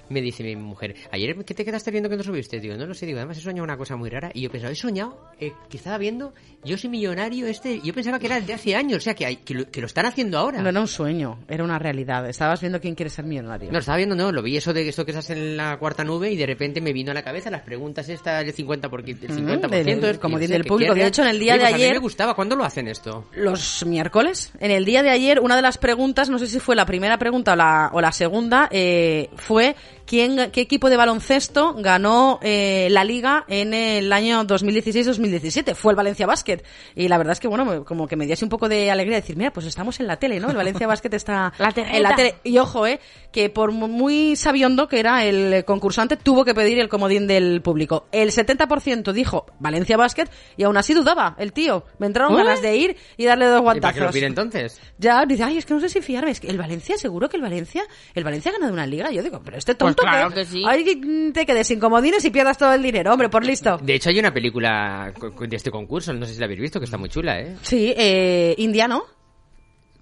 me 0.09 0.21
dice 0.21 0.43
mi 0.45 0.57
mujer, 0.57 0.95
ayer 1.11 1.37
¿qué 1.45 1.55
te 1.55 1.65
quedaste 1.65 1.91
viendo 1.91 2.09
que 2.09 2.17
no 2.17 2.23
subiste? 2.23 2.61
Digo, 2.61 2.75
no 2.77 2.87
lo 2.87 2.95
sé, 2.95 3.07
digo, 3.07 3.19
además 3.19 3.39
he 3.39 3.41
soñado 3.41 3.65
una 3.65 3.77
cosa 3.77 3.97
muy 3.97 4.09
rara. 4.11 4.31
Y 4.35 4.43
yo 4.43 4.51
pensaba, 4.51 4.73
he 4.73 4.77
soñado 4.77 5.19
eh, 5.41 5.53
que 5.69 5.77
estaba 5.77 5.99
viendo, 5.99 6.33
yo 6.65 6.77
soy 6.79 6.91
millonario, 6.91 7.47
este, 7.47 7.81
yo 7.83 7.93
pensaba 7.95 8.19
que 8.19 8.27
era 8.27 8.41
de 8.41 8.53
hace 8.55 8.75
años, 8.77 8.99
o 8.99 9.01
sea, 9.01 9.15
que, 9.15 9.27
hay, 9.27 9.37
que, 9.37 9.55
lo, 9.55 9.71
que 9.71 9.81
lo 9.81 9.87
están 9.87 10.07
haciendo 10.07 10.39
ahora. 10.39 10.61
No 10.63 10.69
era 10.69 10.81
un 10.81 10.89
sueño, 10.89 11.39
era 11.49 11.65
una 11.65 11.79
realidad. 11.79 12.29
Estabas 12.29 12.61
viendo 12.61 12.81
quién 12.81 12.95
quiere 12.95 13.11
ser 13.11 13.25
millonario. 13.25 13.71
No, 13.73 13.79
estaba 13.79 13.97
viendo, 13.97 14.15
no, 14.15 14.33
lo 14.33 14.43
vi 14.43 14.57
eso 14.57 14.73
de 14.73 14.89
esto 14.89 15.05
que 15.05 15.11
estás 15.13 15.31
en 15.31 15.57
la 15.57 15.79
cuarta 15.79 16.05
nube 16.05 16.31
y 16.31 16.37
de 16.37 16.47
repente 16.47 16.81
me 16.81 16.93
vino 16.93 17.11
a 17.11 17.15
la 17.15 17.23
cabeza 17.23 17.51
las 17.51 17.63
preguntas 17.63 18.09
estas 18.09 18.45
del 18.45 18.55
50%, 18.55 18.89
por, 18.91 19.01
el 19.01 19.19
50% 19.21 19.69
del- 19.71 20.05
es- 20.05 20.19
como 20.19 20.39
dice 20.39 20.57
el 20.57 20.65
público. 20.65 20.95
De 20.95 21.07
hecho, 21.07 21.23
en 21.23 21.29
el 21.29 21.39
día 21.39 21.55
de 21.55 21.61
pues 21.61 21.73
A 21.73 21.77
mí 21.77 21.83
ayer- 21.83 21.93
me 21.95 21.99
gustaba, 22.01 22.35
¿cuándo 22.35 22.57
lo 22.57 22.65
hacen 22.65 22.89
esto? 22.89 23.27
Los 23.35 23.85
miércoles, 23.87 24.53
en 24.61 24.71
el 24.71 24.85
día 24.85 25.03
de 25.03 25.11
ayer, 25.11 25.41
una 25.41 25.57
de 25.57 25.63
las 25.63 25.79
preguntas, 25.79 26.29
no 26.31 26.39
sé 26.39 26.47
si 26.47 26.59
fue 26.61 26.77
la 26.77 26.87
primera 26.87 27.19
pregunta 27.19 27.53
o 27.53 27.57
la, 27.57 27.91
o 27.93 28.01
la 28.01 28.13
segunda, 28.13 28.69
eh, 28.71 29.31
fue 29.37 29.75
quién, 30.07 30.51
qué 30.53 30.61
equipo 30.63 30.89
de 30.89 30.97
baloncesto 30.97 31.75
ganó 31.75 32.39
eh, 32.43 32.89
la 32.91 33.05
liga 33.05 33.45
en 33.49 33.75
el 33.75 34.13
año 34.13 34.45
2016-2017. 34.45 35.75
Fue 35.75 35.93
el 35.93 35.97
Valencia 35.97 36.27
Basket. 36.27 36.63
Y 36.95 37.09
la 37.09 37.19
verdad 37.19 37.33
es 37.33 37.41
que, 37.41 37.49
bueno, 37.49 37.65
me- 37.65 37.85
como 37.85 38.07
que 38.07 38.17
me 38.17 38.25
dio 38.27 38.35
así 38.35 38.45
un 38.45 38.49
poco 38.49 38.69
de 38.69 38.91
alegría 38.91 39.17
decir, 39.17 39.37
mira, 39.37 39.53
pues 39.53 39.67
estamos 39.67 39.99
en 40.01 40.07
la 40.07 40.17
tele, 40.19 40.41
¿no? 40.41 40.51
El 40.51 40.57
Valencia 40.57 40.87
Basket 40.87 41.11
está 41.15 41.53
La 41.59 41.73
en 41.77 42.03
la 42.03 42.15
tele. 42.17 42.37
Y 42.45 42.59
ojo, 42.59 42.87
eh, 42.87 43.01
que 43.33 43.51
por 43.51 43.73
mu- 43.73 43.89
muy 43.89 44.37
sabiondo 44.37 44.89
que 44.89 45.01
era 45.01 45.25
el 45.25 45.65
concursante, 45.65 46.17
tuvo 46.17 46.45
que 46.45 46.55
pedir 46.55 46.79
el 46.79 46.89
comodín 46.89 47.27
del 47.27 47.61
público. 47.63 48.07
El 48.13 48.31
70% 48.31 49.13
dijo 49.13 49.47
Valencia 49.59 49.97
Basket 49.97 50.27
y 50.57 50.63
aún 50.65 50.77
así 50.77 50.95
dudaba 50.95 51.35
el 51.39 51.53
tío. 51.53 51.85
Me 51.99 52.07
entraron 52.07 52.35
ganas 52.37 52.63
de 52.63 52.77
ir 52.77 52.97
y 53.17 53.25
darle 53.25 53.47
dos 53.47 53.61
¿Y 53.61 53.65
para 53.81 53.93
qué 53.93 54.01
lo 54.01 54.07
guantazos. 54.07 54.13
pide 54.15 54.27
entonces? 54.27 54.81
Ya, 54.99 55.25
dice, 55.27 55.43
ay, 55.45 55.59
es 55.59 55.67
que 55.67 55.75
no 55.75 55.81
sé 55.81 55.89
si 55.89 56.01
fiarme. 56.01 56.31
Es 56.31 56.41
que 56.41 56.49
el 56.49 56.59
Valencia, 56.59 56.97
seguro 56.97 57.29
que 57.29 57.37
el 57.37 57.43
Valencia, 57.43 57.83
el 58.15 58.25
Valencia 58.25 58.51
ha 58.51 58.55
ganado 58.55 58.73
una 58.73 58.87
liga. 58.87 59.11
Yo 59.11 59.23
digo, 59.23 59.41
pero 59.45 59.57
este 59.59 59.75
tonto 59.75 59.96
Pues 59.97 60.11
claro 60.11 60.31
que 60.31 60.45
sí. 60.45 60.62
Mm, 60.65 61.33
te 61.33 61.47
quedes 61.47 61.67
sin 61.67 61.81
comodines 61.81 62.25
y 62.25 62.31
pierdas 62.31 62.59
todo 62.59 62.73
el 62.73 62.83
dinero. 62.83 63.12
Hombre, 63.12 63.29
por 63.29 63.45
listo. 63.45 63.79
De 63.79 63.95
hecho, 63.95 64.11
hay 64.11 64.19
una 64.19 64.33
película 64.33 65.12
de 65.41 65.57
este 65.57 65.71
concurso, 65.71 66.12
no 66.12 66.26
sé 66.26 66.35
si 66.35 66.38
la 66.41 66.47
habéis 66.47 66.61
visto, 66.61 66.79
que 66.79 66.85
está 66.85 66.99
muy 66.99 67.09
chula, 67.09 67.41
¿eh? 67.41 67.57
Sí, 67.62 67.95
eh, 67.97 68.55
India, 68.59 68.87
¿no? 68.88 69.05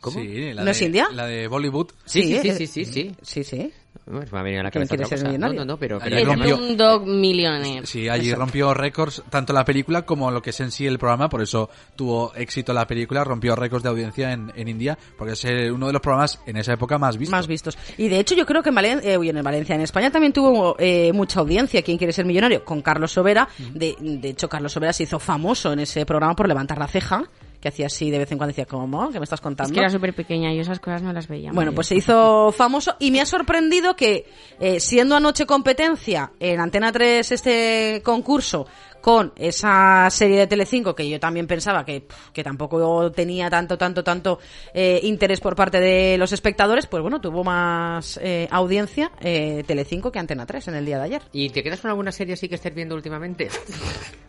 ¿Cómo? 0.01 0.21
Sí, 0.21 0.53
la 0.53 0.61
¿No 0.63 0.67
de, 0.67 0.71
es 0.73 0.83
India? 0.83 1.09
La 1.13 1.27
de 1.27 1.49
Bollywood. 1.49 1.91
Sí, 2.05 2.23
sí, 2.23 2.39
sí, 2.41 2.49
eh, 2.49 2.55
sí, 2.55 2.67
sí, 2.67 2.85
sí. 2.85 3.17
Sí, 3.23 3.45
sí. 3.45 3.73
Bueno, 4.07 4.27
me 4.33 4.39
ha 4.39 4.43
venido 4.43 4.61
a 4.61 4.65
la 4.65 4.71
¿Quién 4.71 4.87
cabeza 4.87 4.95
otra 5.07 5.17
ser 5.17 5.27
cosa. 5.27 5.39
No, 5.39 5.53
no, 5.53 5.65
no, 5.65 5.77
pero... 5.79 5.97
Ahí 5.97 6.11
pero 6.11 6.21
Es 6.21 6.27
rompió. 6.27 6.57
un 6.59 6.77
dog 6.77 7.07
millionaire. 7.07 7.87
Sí, 7.87 8.09
allí 8.09 8.35
rompió 8.35 8.75
récords, 8.75 9.23
tanto 9.31 9.53
la 9.55 9.65
película 9.65 10.03
como 10.03 10.31
lo 10.31 10.43
que 10.43 10.51
es 10.51 10.61
en 10.61 10.71
sí 10.71 10.87
el 10.87 10.99
programa, 10.99 11.29
por 11.31 11.41
eso 11.41 11.71
tuvo 11.97 12.35
éxito 12.35 12.73
la 12.75 12.87
película, 12.87 13.25
rompió 13.25 13.57
récords 13.57 13.83
de 13.83 13.89
audiencia 13.89 14.33
en, 14.33 14.53
en 14.55 14.69
India, 14.69 14.99
porque 15.17 15.33
es 15.33 15.45
uno 15.73 15.87
de 15.87 15.93
los 15.95 16.03
programas 16.03 16.39
en 16.47 16.57
esa 16.59 16.75
época 16.75 16.99
más 16.99 17.17
vistos. 17.17 17.33
Más 17.33 17.47
vistos. 17.47 17.79
Y 17.97 18.09
de 18.09 18.19
hecho 18.19 18.35
yo 18.35 18.45
creo 18.45 18.63
que 18.63 18.69
en 18.69 18.75
Valencia, 18.75 19.11
eh, 19.13 19.17
uy, 19.19 19.31
en 19.31 19.43
Valencia, 19.43 19.75
en 19.75 19.81
España 19.81 20.11
también 20.11 20.33
tuvo 20.35 20.77
eh, 20.79 21.11
mucha 21.15 21.41
audiencia. 21.41 21.81
¿Quién 21.83 21.97
quiere 21.97 22.13
ser 22.13 22.27
millonario? 22.27 22.65
Con 22.65 22.83
Carlos 22.83 23.13
Sobera. 23.13 23.49
De, 23.73 23.97
de 24.01 24.29
hecho, 24.29 24.49
Carlos 24.49 24.73
Sobera 24.73 24.93
se 24.93 25.05
hizo 25.05 25.19
famoso 25.19 25.73
en 25.73 25.81
ese 25.81 26.05
programa 26.05 26.37
por 26.37 26.47
levantar 26.47 26.77
la 26.79 26.89
ceja, 26.89 27.25
que 27.65 27.69
hacía 27.69 27.87
así 27.87 28.11
de 28.11 28.19
vez 28.19 28.31
en 28.31 28.37
cuando. 28.37 28.51
Decía, 28.51 28.67
¿cómo? 28.67 29.11
¿Qué 29.11 29.19
me 29.19 29.25
estás 29.25 29.41
contando? 29.41 29.71
Es 29.71 29.75
que 29.75 29.81
era 29.81 29.89
súper 29.89 30.15
pequeña 30.15 30.53
y 30.53 30.61
esas 30.61 30.81
cosas 30.81 31.03
no 31.03 31.15
las 31.15 31.29
veía. 31.29 31.51
Bueno, 31.51 31.73
pues 31.73 31.87
se 31.87 31.97
hizo 31.97 32.53
famoso 32.53 32.95
y 33.01 33.11
me 33.11 33.23
ha 33.23 33.27
sorprendido 33.27 33.97
que, 33.97 34.27
eh, 34.61 34.81
siendo 34.81 35.17
anoche 35.17 35.47
competencia 35.47 36.33
en 36.39 36.61
Antena 36.61 36.93
3 36.93 37.33
este 37.33 38.03
concurso 38.05 38.67
con 39.05 39.35
esa 39.37 40.09
serie 40.09 40.39
de 40.39 40.47
Telecinco 40.47 40.95
que 40.95 41.07
yo 41.07 41.21
también 41.21 41.47
pensaba 41.47 41.85
que, 41.85 42.07
que 42.33 42.43
tampoco 42.43 43.13
tenía 43.13 43.51
tanto, 43.51 43.77
tanto, 43.77 44.03
tanto 44.03 44.39
eh, 44.73 44.99
interés 45.03 45.41
por 45.41 45.55
parte 45.55 45.79
de 45.79 46.17
los 46.17 46.33
espectadores, 46.33 46.87
pues 46.87 47.03
bueno, 47.03 47.21
tuvo 47.21 47.45
más 47.45 48.19
eh, 48.23 48.49
audiencia 48.51 49.13
eh, 49.21 49.63
Telecinco 49.67 50.11
que 50.11 50.21
Antena 50.21 50.47
3 50.47 50.69
en 50.69 50.75
el 50.77 50.87
día 50.87 50.97
de 50.97 51.05
ayer. 51.05 51.23
¿Y 51.33 51.51
te 51.51 51.63
quedas 51.63 51.83
con 51.83 51.91
alguna 51.91 52.13
serie 52.13 52.33
así 52.33 52.49
que 52.49 52.55
estés 52.55 52.75
viendo 52.75 52.95
últimamente? 52.95 53.51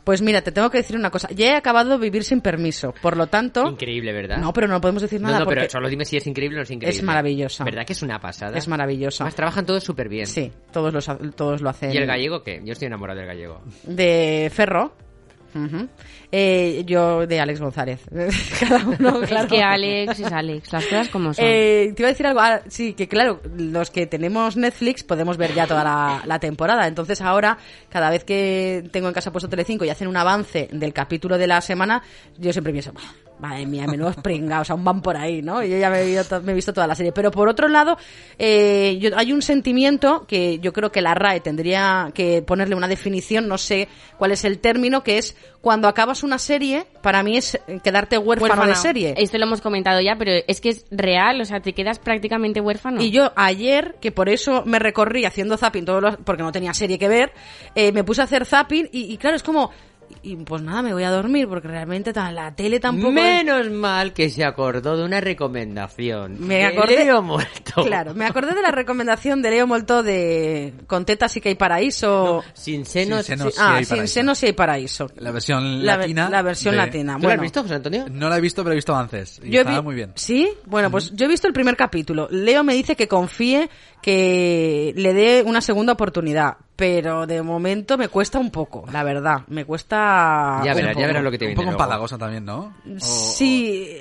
Pues 0.06 0.22
mira, 0.22 0.44
te 0.44 0.52
tengo 0.52 0.70
que 0.70 0.78
decir 0.78 0.96
una 0.96 1.10
cosa, 1.10 1.30
ya 1.32 1.48
he 1.48 1.56
acabado 1.56 1.98
Vivir 1.98 2.24
sin 2.24 2.40
permiso, 2.40 2.94
por 3.02 3.18
lo 3.18 3.26
tanto... 3.26 3.68
Increíble, 3.68 4.14
¿verdad? 4.14 4.38
No, 4.38 4.54
pero 4.54 4.68
no 4.68 4.80
podemos 4.80 5.02
decir 5.02 5.20
nada 5.20 5.40
no, 5.40 5.46
porque 5.46 5.62
pero 5.62 5.72
solo 5.72 5.90
dime 5.90 6.06
si 6.06 6.16
es 6.16 6.28
increíble 6.28 6.58
o 6.58 6.60
no 6.60 6.64
es 6.64 6.70
increíble. 6.70 6.96
es 6.96 7.04
maravillosa. 7.04 7.64
¿Verdad 7.64 7.88
que 7.88 7.94
es 7.94 8.04
una 8.04 8.20
pasada? 8.20 8.56
Es 8.56 8.68
maravillosa. 8.68 9.24
Además, 9.24 9.36
trabajan 9.36 9.66
todos 9.66 9.84
súper 9.84 10.08
bien. 10.08 10.28
Sí, 10.28 10.52
todos, 10.72 10.94
los, 10.94 11.10
todos 11.36 11.62
lo 11.62 11.72
hacen. 11.72 11.92
¿Y 11.92 11.98
el 11.98 12.06
gallego 12.06 12.44
qué? 12.44 12.62
Yo 12.64 12.74
estoy 12.74 12.86
enamorado 12.86 13.20
del 13.20 13.28
gallego. 13.28 13.64
de 13.82 14.52
Ferro. 14.66 14.94
Ujú. 15.54 15.88
Eh, 16.34 16.84
yo 16.86 17.26
de 17.26 17.40
Alex 17.40 17.62
González. 17.62 18.02
Cada 18.60 18.86
uno, 18.86 19.22
Es 19.22 19.30
claro. 19.30 19.48
que 19.48 19.64
Alex 19.64 20.20
es 20.20 20.32
Alex, 20.32 20.74
las 20.74 20.84
cosas 20.84 21.08
como 21.08 21.34
son. 21.34 21.46
Eh, 21.48 21.94
te 21.96 22.02
iba 22.02 22.10
a 22.10 22.12
decir 22.12 22.28
algo. 22.28 22.42
Ah, 22.42 22.60
sí, 22.68 22.94
que 22.94 23.08
claro, 23.08 23.40
los 23.58 23.90
que 23.90 24.06
tenemos 24.06 24.58
Netflix 24.58 25.04
podemos 25.04 25.38
ver 25.38 25.54
ya 25.54 25.66
toda 25.66 25.84
la, 25.86 26.24
la 26.26 26.40
temporada. 26.40 26.88
Entonces 26.88 27.22
ahora, 27.22 27.58
cada 27.90 28.10
vez 28.10 28.26
que 28.26 28.84
tengo 28.92 29.08
en 29.08 29.14
casa 29.14 29.32
puesto 29.32 29.48
Telecinco 29.48 29.86
y 29.86 29.90
hacen 29.90 30.10
un 30.10 30.18
avance 30.18 30.68
del 30.74 30.92
capítulo 30.92 31.38
de 31.38 31.48
la 31.48 31.62
semana, 31.62 32.02
yo 32.38 32.52
siempre 32.52 32.74
pienso, 32.74 32.92
"Buah, 32.92 33.04
madre 33.40 33.66
mía, 33.66 33.86
menudos 33.88 34.16
pringados, 34.16 34.70
aún 34.70 34.84
van 34.84 35.02
por 35.02 35.18
ahí, 35.18 35.42
¿no? 35.42 35.62
Y 35.64 35.70
yo 35.70 35.78
ya 35.78 35.90
me 35.90 36.02
he, 36.02 36.06
visto 36.06 36.24
to- 36.24 36.42
me 36.42 36.54
he 36.54 36.56
visto 36.56 36.72
toda 36.74 36.88
la 36.88 36.96
serie. 36.96 37.12
Pero 37.12 37.32
por 37.32 37.48
otro 37.50 37.68
lado, 37.68 37.98
eh, 38.38 38.98
yo- 39.00 39.18
hay 39.18 39.34
un 39.34 39.42
sentimiento 39.42 40.26
que 40.28 40.60
yo 40.60 40.72
creo 40.74 40.92
que 40.92 41.02
la 41.02 41.14
RAE 41.14 41.40
tendría 41.42 42.12
que 42.14 42.42
ponerle 42.42 42.76
una 42.76 42.88
definición, 42.88 43.48
no 43.48 43.58
sé 43.58 43.88
cuál 44.18 44.32
es 44.32 44.46
el 44.46 44.60
término, 44.60 45.04
que 45.04 45.18
es 45.18 45.36
cuando 45.62 45.88
acabas 45.88 46.24
una 46.24 46.38
serie, 46.38 46.86
para 47.02 47.24
mí 47.24 47.38
es 47.38 47.56
eh, 47.56 47.80
quedarte 47.84 48.18
huérfano, 48.18 48.54
de 48.68 48.76
serie. 48.76 49.16
Esto 49.18 49.38
lo 49.38 49.46
hemos 49.46 49.62
comentado 49.62 50.00
ya, 50.00 50.16
pero 50.16 50.32
es 50.48 50.62
que 50.62 50.70
es 50.70 50.86
real, 50.92 51.42
o 51.42 51.46
sea, 51.46 51.60
te 51.60 51.74
quedas 51.74 52.00
prácticamente 52.00 52.62
huérfano. 52.62 53.02
Y 53.02 53.12
yo 53.12 53.32
ayer, 53.36 53.96
que 54.00 54.12
por 54.12 54.30
eso 54.30 54.64
me 54.66 54.80
recorrí 54.80 55.26
haciendo 55.26 55.58
zapping, 55.58 55.86
todos 55.86 56.02
los- 56.02 56.18
porque 56.18 56.44
no 56.44 56.52
tenía 56.52 56.74
serie 56.74 56.98
que 57.00 57.08
ver, 57.10 57.34
eh, 57.74 57.92
me 57.92 58.04
puse 58.04 58.22
a 58.22 58.26
hacer 58.26 58.46
zapping 58.46 58.90
y, 58.92 59.12
y 59.14 59.18
claro, 59.18 59.36
es 59.36 59.44
como... 59.44 59.72
Y 60.24 60.36
pues 60.38 60.62
nada, 60.62 60.82
me 60.82 60.94
voy 60.94 61.04
a 61.04 61.12
dormir 61.12 61.48
porque 61.48 61.68
realmente 61.68 62.12
la 62.14 62.56
tele 62.56 62.80
tampoco... 62.80 63.10
es- 63.10 63.14
Menos 63.14 63.70
mal 63.72 64.14
que 64.14 64.30
se 64.30 64.44
acordó 64.44 64.98
de 64.98 65.04
una 65.06 65.22
recomendación. 65.22 66.38
Me 66.40 66.56
de 66.58 66.66
acordé- 66.66 67.06
Leo 67.06 67.22
Muerto. 67.22 67.84
Claro, 67.86 68.14
me 68.14 68.26
acordé 68.26 68.54
de 68.56 68.62
la 68.62 68.72
recomendación 68.72 69.42
de 69.42 69.50
Leo 69.52 69.68
Molto 69.68 70.02
de 70.04 70.74
Con 70.88 71.06
tetas 71.06 71.32
sí 71.32 71.42
que 71.42 71.50
hay 71.50 71.56
paraíso. 71.56 72.44
Sin 72.54 72.86
senos. 72.86 73.26
Sin 73.26 73.38
senos. 73.38 73.54
Sí, 73.54 73.60
ah, 73.62 73.76
hay 73.76 73.86
sin 73.86 73.98
paraíso. 73.98 74.14
senos 74.14 74.38
sí 74.38 74.46
hay 74.48 74.54
paraíso. 74.54 75.08
La 75.18 75.32
versión 75.32 75.86
La, 75.86 75.98
latina. 75.98 76.30
la 76.30 76.42
versión 76.42 76.72
de- 76.74 76.78
latina. 76.78 77.18
¿Tú 77.22 77.28
has 77.30 77.40
visto, 77.42 77.62
José 77.62 77.76
Antonio? 77.76 78.06
No 78.10 78.30
la 78.30 78.38
he 78.38 78.42
visto, 78.42 78.64
pero 78.64 78.74
he 78.74 78.76
visto 78.76 78.94
avances. 78.96 79.40
Y 79.44 79.50
Yo 79.52 79.60
he 79.60 79.62
estaba 79.62 79.80
vi- 79.80 79.86
muy 79.86 79.96
bien. 79.96 80.12
¿Sí? 80.16 80.50
Bueno, 80.66 80.90
pues 80.90 81.12
yo 81.14 81.26
he 81.26 81.30
visto 81.30 81.48
el 81.48 81.54
primer 81.54 81.76
capítulo. 81.76 82.28
Leo 82.32 82.64
me 82.64 82.74
dice 82.74 82.96
que 82.96 83.08
confíe, 83.08 83.70
que 84.02 84.94
le 84.96 85.14
dé 85.14 85.44
una 85.46 85.62
segunda 85.62 85.94
oportunidad. 85.94 86.58
Pero 86.76 87.26
de 87.26 87.42
momento 87.42 87.98
me 87.98 88.10
cuesta 88.10 88.38
un 88.38 88.52
poco, 88.52 88.84
la 88.92 89.04
verdad. 89.04 89.42
Me 89.48 89.64
cuesta. 89.64 90.62
Ya 90.66 90.72
un 90.72 90.76
verás, 90.76 90.90
ya 90.90 90.94
poco. 90.94 91.08
verás 91.08 91.24
lo 91.24 91.32
que 91.32 91.38
te 91.38 91.46
Un 91.46 91.50
viene 91.50 91.56
poco 91.56 91.66
luego. 91.72 91.82
empalagosa 91.84 92.18
también, 92.18 92.44
¿no? 92.46 92.74
O- 92.86 93.00
Sí, 93.00 93.98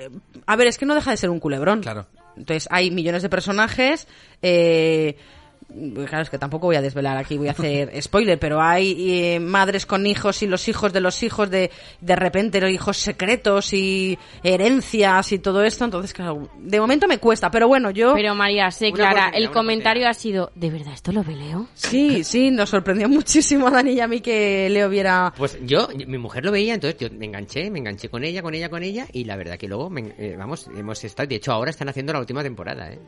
a 0.47 0.57
ver, 0.57 0.67
es 0.67 0.79
que 0.79 0.85
no 0.87 0.95
deja 0.97 1.13
de 1.13 1.17
ser 1.17 1.31
un 1.31 1.39
culebrón. 1.39 1.83
Claro. 1.83 2.07
Entonces 2.37 2.67
hay 2.73 2.91
millones 2.91 3.23
de 3.23 3.29
personajes. 3.29 4.09
Eh, 4.43 5.17
claro, 6.07 6.23
es 6.23 6.31
que 6.31 6.39
tampoco 6.39 6.67
voy 6.67 6.77
a 6.77 6.83
desvelar 6.83 7.17
aquí, 7.17 7.37
voy 7.39 7.49
a 7.49 7.53
hacer 7.53 7.91
spoiler, 8.03 8.39
pero 8.39 8.61
hay 8.63 8.95
eh, 9.35 9.41
madres 9.41 9.87
con 9.87 10.07
hijos 10.07 10.43
y 10.43 10.47
los 10.47 10.69
hijos 10.69 10.93
de 10.93 11.01
los 11.01 11.23
hijos 11.23 11.51
de 11.51 11.71
de 12.01 12.17
repente 12.17 12.61
los 12.61 12.71
hijos 12.71 12.97
secretos 12.97 13.73
y 13.73 14.19
herencias 14.43 15.33
y 15.33 15.39
todo 15.39 15.63
esto. 15.65 15.85
Entonces, 15.85 16.13
claro, 16.13 16.49
de 16.59 16.81
momento 16.81 17.07
me 17.09 17.19
cuesta, 17.19 17.51
pero 17.51 17.69
bueno, 17.69 17.91
yo. 17.91 18.15
Pero 18.15 18.35
María, 18.35 18.71
sé, 18.71 18.89
Una 18.89 18.97
Clara, 18.97 19.31
el 19.35 19.51
comentario 19.51 20.09
ha 20.09 20.15
sido, 20.15 20.51
¿de 20.55 20.71
verdad 20.71 20.95
esto 20.95 21.13
lo 21.13 21.23
ve 21.25 21.37
Leo? 21.37 21.67
Sí, 21.75 22.25
sí, 22.25 22.51
nos 22.51 22.71
sorprendió 22.71 23.09
muchísimo 23.09 23.69
a 23.69 23.71
Dani 23.71 23.93
y 23.93 24.01
a 24.01 24.09
mí 24.09 24.21
que 24.21 24.69
Leo 24.71 24.89
viera. 24.89 25.33
Pues 25.37 25.59
yo, 25.65 25.89
mi 26.07 26.19
mujer 26.19 26.45
lo 26.45 26.53
veía, 26.53 26.75
entonces 26.75 26.99
yo 27.01 27.09
me 27.17 27.27
enganché, 27.27 27.71
me 27.71 27.79
enganché 27.81 28.09
con 28.09 28.25
ella, 28.25 28.43
con 28.43 28.55
ella, 28.55 28.69
con 28.69 28.83
ella, 28.83 29.07
y 29.13 29.25
la 29.25 29.37
verdad 29.37 29.57
que 29.59 29.69
luego, 29.69 29.91
me- 29.91 30.15
eh, 30.19 30.35
vamos, 30.39 30.69
hemos 30.77 31.03
estado, 31.05 31.27
de 31.29 31.37
hecho 31.37 31.53
ahora 31.53 31.71
están 31.71 31.89
haciendo 31.89 32.13
la 32.13 32.21
última 32.21 32.43
temporada, 32.43 32.93
¿eh? 32.93 32.99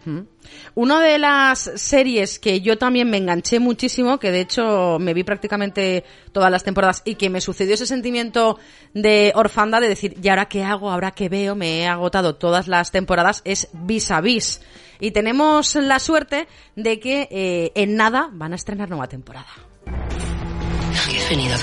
Una 0.75 1.01
de 1.01 1.19
las 1.19 1.71
series 1.77 2.39
que 2.39 2.56
yo 2.61 2.79
también 2.79 3.11
me 3.11 3.17
enganché 3.17 3.59
muchísimo, 3.59 4.19
que 4.19 4.31
de 4.31 4.41
hecho 4.41 4.99
me 4.99 5.15
vi 5.15 5.25
prácticamente 5.25 6.05
todas 6.33 6.51
las 6.51 6.65
temporadas 6.65 7.03
y 7.05 7.17
que 7.17 7.31
me 7.31 7.41
sucedió 7.41 7.75
ese 7.75 7.87
sentimiento 7.87 8.59
de 8.95 9.33
orfandad 9.35 9.81
de 9.81 9.89
decir, 9.89 10.17
¿y 10.23 10.29
ahora 10.29 10.47
qué 10.47 10.63
hago? 10.65 10.91
¿Ahora 10.91 11.11
qué 11.11 11.29
veo? 11.29 11.55
Me 11.55 11.81
he 11.81 11.87
agotado 11.87 12.37
todas 12.37 12.69
las 12.69 12.91
temporadas, 12.91 13.43
es 13.45 13.69
Vis 13.73 14.11
a 14.11 14.21
Vis. 14.21 14.61
Y 15.01 15.11
tenemos 15.11 15.75
la 15.75 15.99
suerte 15.99 16.49
de 16.75 17.01
que 17.01 17.29
eh, 17.31 17.73
en 17.75 17.97
nada 17.97 18.31
van 18.33 18.53
a 18.53 18.57
estrenar 18.57 18.89
nueva 18.89 19.09
temporada. 19.09 19.47
¿Qué 19.85 21.19
has 21.19 21.31
venido? 21.31 21.55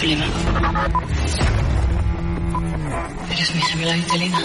Eres 3.31 3.55
mi 3.55 3.61
gemela 3.61 3.93
Vitalina. 3.95 4.39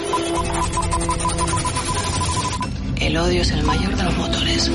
El 3.00 3.16
odio 3.16 3.42
es 3.42 3.50
el 3.52 3.62
mayor 3.64 3.94
de 3.96 4.02
los 4.02 4.16
motores. 4.16 4.70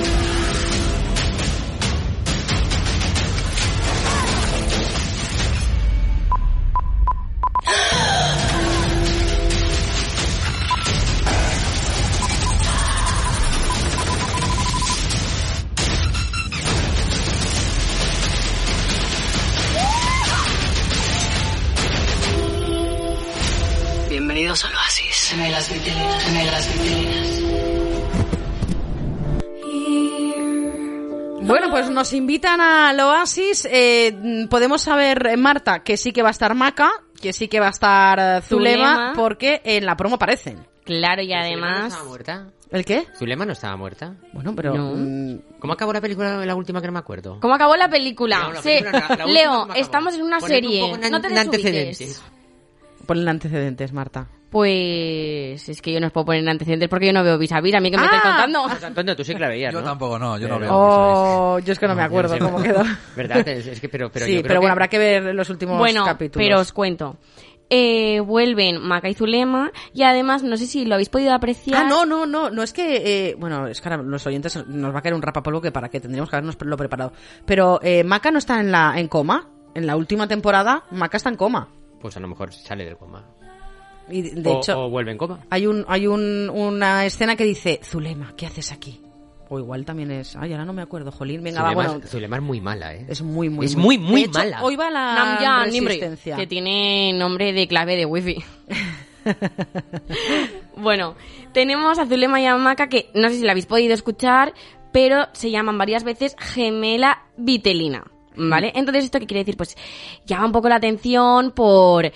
Bienvenidos 24.10 24.66
al 24.66 24.76
oasis. 24.76 25.30
Gemelas 25.30 25.70
vitelinas, 25.70 26.24
gemelas 26.24 26.74
vitelinas. 26.74 27.43
Bueno, 31.46 31.70
pues 31.72 31.90
nos 31.90 32.14
invitan 32.14 32.62
al 32.62 33.00
Oasis. 33.00 33.68
Eh, 33.70 34.48
podemos 34.50 34.82
saber, 34.82 35.38
Marta, 35.38 35.84
que 35.84 35.98
sí 35.98 36.12
que 36.12 36.22
va 36.22 36.30
a 36.30 36.32
estar 36.32 36.56
Maca, 36.56 36.90
que 37.22 37.34
sí 37.34 37.48
que 37.48 37.60
va 37.60 37.68
a 37.68 37.72
estar 37.72 38.20
eh, 38.20 38.42
Zulema, 38.42 38.94
Zulema. 38.96 39.14
porque 39.16 39.62
en 39.66 39.86
la 39.86 39.96
promo 39.98 40.16
aparecen. 40.16 40.66
Claro, 40.86 41.22
y 41.22 41.28
¿Zulema 41.28 41.40
no 41.40 41.46
además... 41.46 41.88
estaba 41.94 42.08
muerta? 42.10 42.48
¿El 42.72 42.86
qué? 42.86 43.08
¿Zulema 43.18 43.46
no 43.46 43.52
estaba 43.54 43.76
muerta? 43.78 44.16
Bueno, 44.34 44.54
pero... 44.56 44.74
No. 44.74 44.94
mm, 44.96 45.60
¿Cómo 45.60 45.74
acabó 45.74 45.94
la 45.94 46.02
película, 46.02 46.46
la 46.46 46.56
última 46.56 46.82
que 46.82 46.88
no 46.88 46.94
me 46.94 47.00
acuerdo? 47.00 47.40
¿Cómo 47.40 47.54
acabó 47.54 47.76
la 47.76 47.88
película? 47.90 48.40
No, 48.40 48.54
la 48.54 48.62
Sí. 48.62 48.70
película, 48.70 48.92
la- 48.92 49.00
la 49.16 49.26
última 49.26 49.26
Leo, 49.28 49.68
estamos 49.76 50.16
en 50.16 50.24
una 50.24 50.38
un 50.38 50.48
serie. 50.48 50.82
poco 50.82 50.96
en- 51.04 51.12
no 51.12 51.22
te 51.22 51.40
antecedentes. 51.40 52.22
Ponle 53.06 53.30
antecedentes, 53.30 53.94
Marta. 53.94 54.28
Pues 54.54 55.68
es 55.70 55.82
que 55.82 55.92
yo 55.94 56.00
no 56.00 56.08
os 56.08 56.14
puedo 56.14 56.26
poner 56.26 56.42
en 56.42 56.50
antecedentes 56.50 56.88
porque 56.90 57.08
yo 57.08 57.14
no 57.14 57.24
veo 57.24 57.38
vis 57.38 57.52
a 57.52 57.60
vis. 57.62 57.76
A 57.76 57.80
mí 57.80 57.92
que 57.92 57.98
me 57.98 58.04
estáis 58.06 58.22
Ah. 58.24 58.30
contando. 58.30 58.64
Pues, 58.70 58.84
Antonio, 58.84 59.16
tú 59.16 59.24
sí 59.24 59.34
que 59.34 59.40
la 59.40 59.50
veías, 59.50 59.74
Yo 59.74 59.80
¿no? 59.82 59.86
tampoco, 59.86 60.18
no, 60.18 60.38
yo 60.38 60.48
no 60.48 60.60
Pero- 60.60 60.72
veo. 60.72 60.78
Oh, 60.78 61.60
yo 61.60 61.74
es 61.74 61.80
que 61.80 61.88
no 61.88 61.96
me 61.96 62.04
acuerdo 62.04 62.38
yo 62.38 62.46
cómo 62.46 62.62
quedó. 62.62 62.84
¿Verdad? 63.16 63.48
Es, 63.48 63.68
es 63.68 63.80
que, 63.82 63.90
pero, 63.90 64.10
pero 64.12 64.26
sí, 64.26 64.36
yo 64.36 64.42
pero 64.42 64.48
creo 64.50 64.62
bueno, 64.62 64.70
que- 64.70 64.72
habrá 64.72 64.88
que 64.88 64.98
ver 64.98 65.36
los 65.36 65.50
últimos 65.50 65.78
Bueno, 65.78 66.06
capítulos. 66.06 66.46
pero 66.48 66.60
os 66.60 66.72
cuento. 66.72 67.18
Eh, 67.70 68.20
vuelven 68.20 68.80
Maca 68.82 69.10
y 69.10 69.14
Zulema 69.16 69.72
y 69.94 70.04
además, 70.04 70.44
no 70.44 70.58
sé 70.58 70.68
si 70.68 70.86
lo 70.86 70.96
habéis 70.96 71.10
podido 71.10 71.34
apreciar. 71.34 71.84
Ah, 71.86 71.88
no, 71.90 72.06
no, 72.06 72.26
no, 72.26 72.50
no 72.50 72.62
es 72.62 72.72
que, 72.74 73.30
eh, 73.30 73.36
bueno, 73.40 73.68
es 73.68 73.82
que 73.82 73.90
ahora 73.90 74.04
los 74.04 74.26
oyentes 74.28 74.66
nos 74.68 74.94
va 74.94 75.00
a 75.00 75.02
caer 75.02 75.16
un 75.16 75.22
rapapolvo 75.22 75.62
que 75.62 75.72
para 75.72 75.90
qué 75.90 76.00
tendríamos 76.00 76.30
que 76.30 76.36
habernos 76.36 76.58
lo 76.62 76.78
preparado. 76.78 77.14
Pero 77.46 77.80
eh, 77.82 78.04
Maca 78.04 78.30
no 78.32 78.38
está 78.38 78.60
en 78.60 78.72
la 78.72 78.94
en 78.98 79.08
coma. 79.08 79.50
En 79.76 79.88
la 79.88 79.96
última 79.96 80.28
temporada, 80.28 80.84
Maca 80.92 81.18
está 81.18 81.30
en 81.30 81.36
coma. 81.36 81.68
Pues 82.00 82.16
a 82.16 82.20
lo 82.20 82.28
mejor 82.28 82.54
sale 82.54 82.86
del 82.86 82.98
coma. 82.98 83.26
Y 84.16 84.22
de 84.22 84.50
o, 84.50 84.58
hecho, 84.60 84.86
o 84.86 84.90
vuelve 84.90 85.12
en 85.12 85.18
coma. 85.18 85.40
hay 85.50 85.66
un 85.68 85.86
hay 85.88 86.08
un, 86.08 86.50
una 86.50 87.06
escena 87.06 87.36
que 87.36 87.44
dice, 87.46 87.80
Zulema, 87.84 88.34
¿qué 88.38 88.46
haces 88.46 88.72
aquí? 88.72 89.00
O 89.50 89.60
igual 89.60 89.86
también 89.86 90.10
es, 90.12 90.36
ay, 90.36 90.52
ahora 90.52 90.66
no 90.66 90.74
me 90.74 90.82
acuerdo, 90.82 91.12
Jolín, 91.12 91.44
venga, 91.44 91.62
va, 91.62 91.70
Zulema, 91.72 91.90
bueno, 91.90 92.04
es- 92.06 92.12
Zulema 92.12 92.36
es 92.38 92.42
muy 92.44 92.62
mala, 92.62 92.94
¿eh? 92.96 93.06
es 93.10 93.22
muy, 93.22 93.50
muy, 93.50 93.66
Es 93.66 93.76
muy, 93.76 93.98
muy 93.98 94.22
hecho, 94.24 94.40
mala. 94.40 94.64
Hoy 94.64 94.76
va 94.76 94.90
la 94.90 95.16
Namja 95.16 95.66
Nimri, 95.68 95.88
resistencia. 96.00 96.36
que 96.38 96.48
tiene 96.48 97.14
nombre 97.14 97.54
de 97.54 97.68
clave 97.68 97.96
de 97.96 98.06
wifi. 98.06 98.38
bueno, 100.78 101.16
tenemos 101.54 102.00
a 102.00 102.06
Zulema 102.06 102.40
y 102.42 102.46
a 102.46 102.56
Maca 102.58 102.88
que 102.88 103.10
no 103.14 103.30
sé 103.30 103.36
si 103.36 103.44
la 103.44 103.52
habéis 103.52 103.66
podido 103.66 103.94
escuchar, 103.94 104.54
pero 104.92 105.28
se 105.34 105.52
llaman 105.52 105.78
varias 105.78 106.04
veces 106.04 106.36
gemela 106.40 107.24
vitelina. 107.38 108.04
¿Vale? 108.36 108.72
Entonces, 108.74 109.06
¿esto 109.06 109.20
qué 109.20 109.28
quiere 109.28 109.42
decir? 109.42 109.56
Pues 109.58 109.78
llama 110.26 110.48
un 110.48 110.52
poco 110.52 110.68
la 110.68 110.78
atención 110.78 111.52
por 111.52 112.12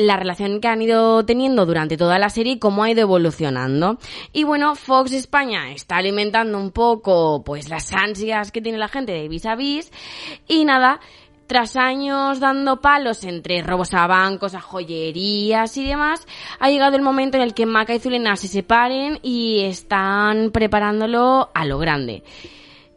la 0.00 0.16
relación 0.16 0.60
que 0.60 0.68
han 0.68 0.82
ido 0.82 1.24
teniendo 1.24 1.66
durante 1.66 1.96
toda 1.96 2.18
la 2.18 2.30
serie 2.30 2.54
y 2.54 2.58
cómo 2.58 2.82
ha 2.82 2.90
ido 2.90 3.02
evolucionando. 3.02 3.98
Y 4.32 4.44
bueno, 4.44 4.74
Fox 4.74 5.12
España 5.12 5.72
está 5.72 5.96
alimentando 5.96 6.58
un 6.58 6.70
poco 6.70 7.42
pues 7.44 7.68
las 7.68 7.92
ansias 7.92 8.52
que 8.52 8.62
tiene 8.62 8.78
la 8.78 8.88
gente 8.88 9.12
de 9.12 9.28
vis 9.28 9.46
a 9.46 9.54
vis 9.54 9.90
y 10.48 10.64
nada, 10.64 11.00
tras 11.46 11.76
años 11.76 12.38
dando 12.38 12.80
palos 12.80 13.24
entre 13.24 13.62
robos 13.62 13.92
a 13.92 14.06
bancos, 14.06 14.54
a 14.54 14.60
joyerías 14.60 15.76
y 15.76 15.84
demás, 15.84 16.26
ha 16.60 16.70
llegado 16.70 16.96
el 16.96 17.02
momento 17.02 17.36
en 17.36 17.42
el 17.42 17.54
que 17.54 17.66
Maca 17.66 17.94
y 17.94 17.98
Zulena 17.98 18.36
se 18.36 18.48
separen 18.48 19.18
y 19.22 19.62
están 19.64 20.50
preparándolo 20.52 21.50
a 21.52 21.64
lo 21.64 21.78
grande. 21.78 22.22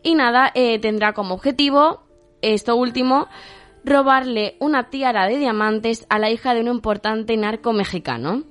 Y 0.03 0.15
nada, 0.15 0.51
eh, 0.53 0.79
tendrá 0.79 1.13
como 1.13 1.33
objetivo, 1.33 2.03
esto 2.41 2.75
último, 2.75 3.27
robarle 3.85 4.55
una 4.59 4.89
tiara 4.89 5.27
de 5.27 5.37
diamantes 5.37 6.05
a 6.09 6.19
la 6.19 6.29
hija 6.29 6.53
de 6.53 6.61
un 6.61 6.67
importante 6.67 7.35
narco 7.37 7.73
mexicano. 7.73 8.43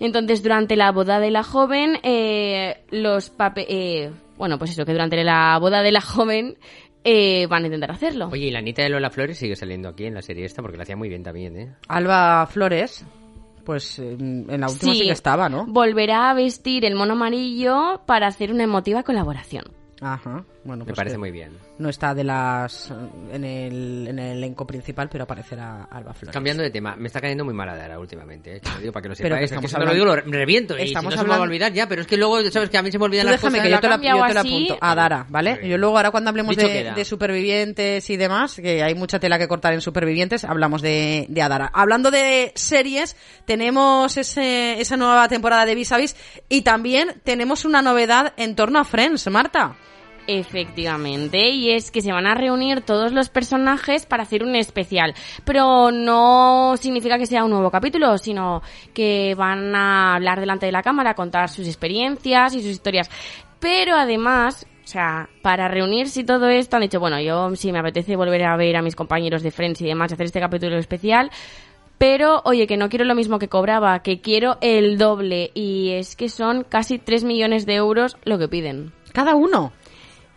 Entonces, 0.00 0.42
durante 0.42 0.76
la 0.76 0.92
boda 0.92 1.20
de 1.20 1.30
la 1.30 1.42
joven, 1.42 1.98
eh, 2.02 2.82
los 2.90 3.30
pape 3.30 3.66
eh, 3.68 4.10
bueno, 4.38 4.56
pues 4.58 4.70
eso, 4.70 4.86
que 4.86 4.92
durante 4.92 5.22
la 5.24 5.58
boda 5.58 5.82
de 5.82 5.92
la 5.92 6.00
joven 6.00 6.56
eh, 7.04 7.46
van 7.48 7.64
a 7.64 7.66
intentar 7.66 7.90
hacerlo. 7.90 8.28
Oye, 8.32 8.46
y 8.46 8.50
la 8.50 8.60
Anita 8.60 8.82
de 8.82 8.88
Lola 8.88 9.10
Flores 9.10 9.36
sigue 9.36 9.56
saliendo 9.56 9.88
aquí 9.88 10.04
en 10.04 10.14
la 10.14 10.22
serie 10.22 10.46
esta 10.46 10.62
porque 10.62 10.76
la 10.76 10.84
hacía 10.84 10.96
muy 10.96 11.08
bien 11.08 11.22
también, 11.22 11.56
¿eh? 11.58 11.74
Alba 11.88 12.46
Flores, 12.46 13.04
pues 13.64 13.98
en 13.98 14.46
en 14.48 14.60
la 14.60 14.70
última 14.70 14.92
sí, 14.92 15.02
que 15.02 15.10
estaba, 15.10 15.48
¿no? 15.48 15.66
Volverá 15.66 16.30
a 16.30 16.34
vestir 16.34 16.84
el 16.84 16.94
mono 16.94 17.12
amarillo 17.12 18.02
para 18.06 18.28
hacer 18.28 18.52
una 18.52 18.64
emotiva 18.64 19.02
colaboración. 19.02 19.64
Ajá, 20.00 20.44
bueno, 20.62 20.84
Me 20.84 20.90
pues 20.90 20.96
parece 20.96 21.14
que 21.14 21.18
muy 21.18 21.30
bien. 21.32 21.58
No 21.78 21.88
está 21.88 22.14
de 22.14 22.22
las 22.22 22.92
en 23.32 23.44
el, 23.44 24.06
en 24.08 24.18
el 24.20 24.36
elenco 24.38 24.64
principal, 24.66 25.08
pero 25.10 25.24
aparecerá 25.24 25.84
Alba 25.90 26.14
Flores. 26.14 26.32
Cambiando 26.32 26.62
de 26.62 26.70
tema, 26.70 26.94
me 26.96 27.08
está 27.08 27.20
cayendo 27.20 27.44
muy 27.44 27.52
mala 27.54 27.76
Dara 27.76 27.98
últimamente, 27.98 28.56
¿eh? 28.56 28.60
Te 28.60 28.70
lo 28.70 28.78
digo 28.78 28.92
para 28.92 29.02
que 29.02 29.08
lo 29.08 29.14
Pero 29.16 29.36
que 29.36 29.48
sepáis. 29.48 29.52
es 29.52 29.58
que 29.60 29.66
estamos 29.66 29.88
lo 29.88 29.94
digo, 29.94 30.10
hablando- 30.10 30.30
lo 30.30 30.38
reviento. 30.38 30.76
Y 30.76 30.80
si 30.82 30.84
Estamos 30.88 31.10
no 31.14 31.16
se 31.18 31.22
me 31.24 31.28
va 31.28 31.34
a 31.34 31.36
hablando- 31.38 31.50
olvidar 31.50 31.72
ya, 31.72 31.88
pero 31.88 32.02
es 32.02 32.06
que 32.06 32.16
luego, 32.16 32.40
¿sabes? 32.50 32.70
Que 32.70 32.78
a 32.78 32.82
mí 32.82 32.92
se 32.92 32.98
me 32.98 33.04
olvidan 33.06 33.26
Tú 33.26 33.32
las 33.32 33.40
déjame 33.40 33.58
cosas. 33.58 33.64
que 33.66 33.70
yo 33.72 33.80
te, 33.80 33.86
la, 33.88 33.92
cambiado 33.94 34.18
yo 34.20 34.26
te 34.28 34.34
la 34.34 34.40
así. 34.40 34.48
apunto 34.66 34.78
a 34.80 34.94
Dara, 34.94 35.26
¿vale? 35.28 35.68
Yo 35.68 35.78
luego 35.78 35.96
ahora 35.96 36.10
cuando 36.12 36.30
hablemos 36.30 36.56
de, 36.56 37.04
supervivientes 37.04 38.08
y 38.10 38.16
demás, 38.16 38.54
que 38.56 38.82
hay 38.82 38.94
mucha 38.94 39.18
tela 39.18 39.38
que 39.38 39.48
cortar 39.48 39.72
en 39.74 39.80
supervivientes, 39.80 40.44
hablamos 40.44 40.80
de, 40.82 41.26
de 41.28 41.42
Adara. 41.42 41.70
Hablando 41.74 42.10
de 42.10 42.52
series, 42.54 43.16
tenemos 43.46 44.16
ese, 44.16 44.80
esa 44.80 44.96
nueva 44.96 45.28
temporada 45.28 45.64
de 45.66 45.74
Vis 45.74 45.90
a 45.92 45.98
Vis 45.98 46.14
y 46.48 46.62
también 46.62 47.20
tenemos 47.24 47.64
una 47.64 47.82
novedad 47.82 48.32
en 48.36 48.54
torno 48.54 48.78
a 48.78 48.84
Friends, 48.84 49.28
Marta. 49.30 49.76
Efectivamente, 50.30 51.48
y 51.48 51.70
es 51.70 51.90
que 51.90 52.02
se 52.02 52.12
van 52.12 52.26
a 52.26 52.34
reunir 52.34 52.82
todos 52.82 53.12
los 53.12 53.30
personajes 53.30 54.04
para 54.04 54.24
hacer 54.24 54.42
un 54.42 54.56
especial, 54.56 55.14
pero 55.46 55.90
no 55.90 56.74
significa 56.78 57.16
que 57.16 57.24
sea 57.24 57.44
un 57.44 57.50
nuevo 57.50 57.70
capítulo, 57.70 58.18
sino 58.18 58.60
que 58.92 59.34
van 59.38 59.74
a 59.74 60.16
hablar 60.16 60.38
delante 60.38 60.66
de 60.66 60.72
la 60.72 60.82
cámara, 60.82 61.14
contar 61.14 61.48
sus 61.48 61.66
experiencias 61.66 62.54
y 62.54 62.60
sus 62.60 62.72
historias. 62.72 63.10
Pero 63.58 63.96
además, 63.96 64.66
o 64.84 64.86
sea, 64.86 65.30
para 65.40 65.66
reunirse 65.66 66.20
y 66.20 66.24
todo 66.24 66.50
esto 66.50 66.76
han 66.76 66.82
dicho, 66.82 67.00
bueno, 67.00 67.18
yo 67.20 67.56
sí 67.56 67.72
me 67.72 67.78
apetece 67.78 68.14
volver 68.14 68.44
a 68.44 68.56
ver 68.58 68.76
a 68.76 68.82
mis 68.82 68.96
compañeros 68.96 69.42
de 69.42 69.50
Friends 69.50 69.80
y 69.80 69.86
demás, 69.86 70.12
hacer 70.12 70.26
este 70.26 70.40
capítulo 70.40 70.76
especial, 70.76 71.30
pero, 71.96 72.42
oye, 72.44 72.66
que 72.66 72.76
no 72.76 72.90
quiero 72.90 73.06
lo 73.06 73.14
mismo 73.14 73.38
que 73.38 73.48
cobraba, 73.48 74.02
que 74.02 74.20
quiero 74.20 74.58
el 74.60 74.98
doble. 74.98 75.50
Y 75.54 75.92
es 75.92 76.14
que 76.16 76.28
son 76.28 76.64
casi 76.64 76.98
3 76.98 77.24
millones 77.24 77.66
de 77.66 77.74
euros 77.74 78.18
lo 78.24 78.38
que 78.38 78.46
piden. 78.46 78.92
Cada 79.12 79.34
uno. 79.34 79.72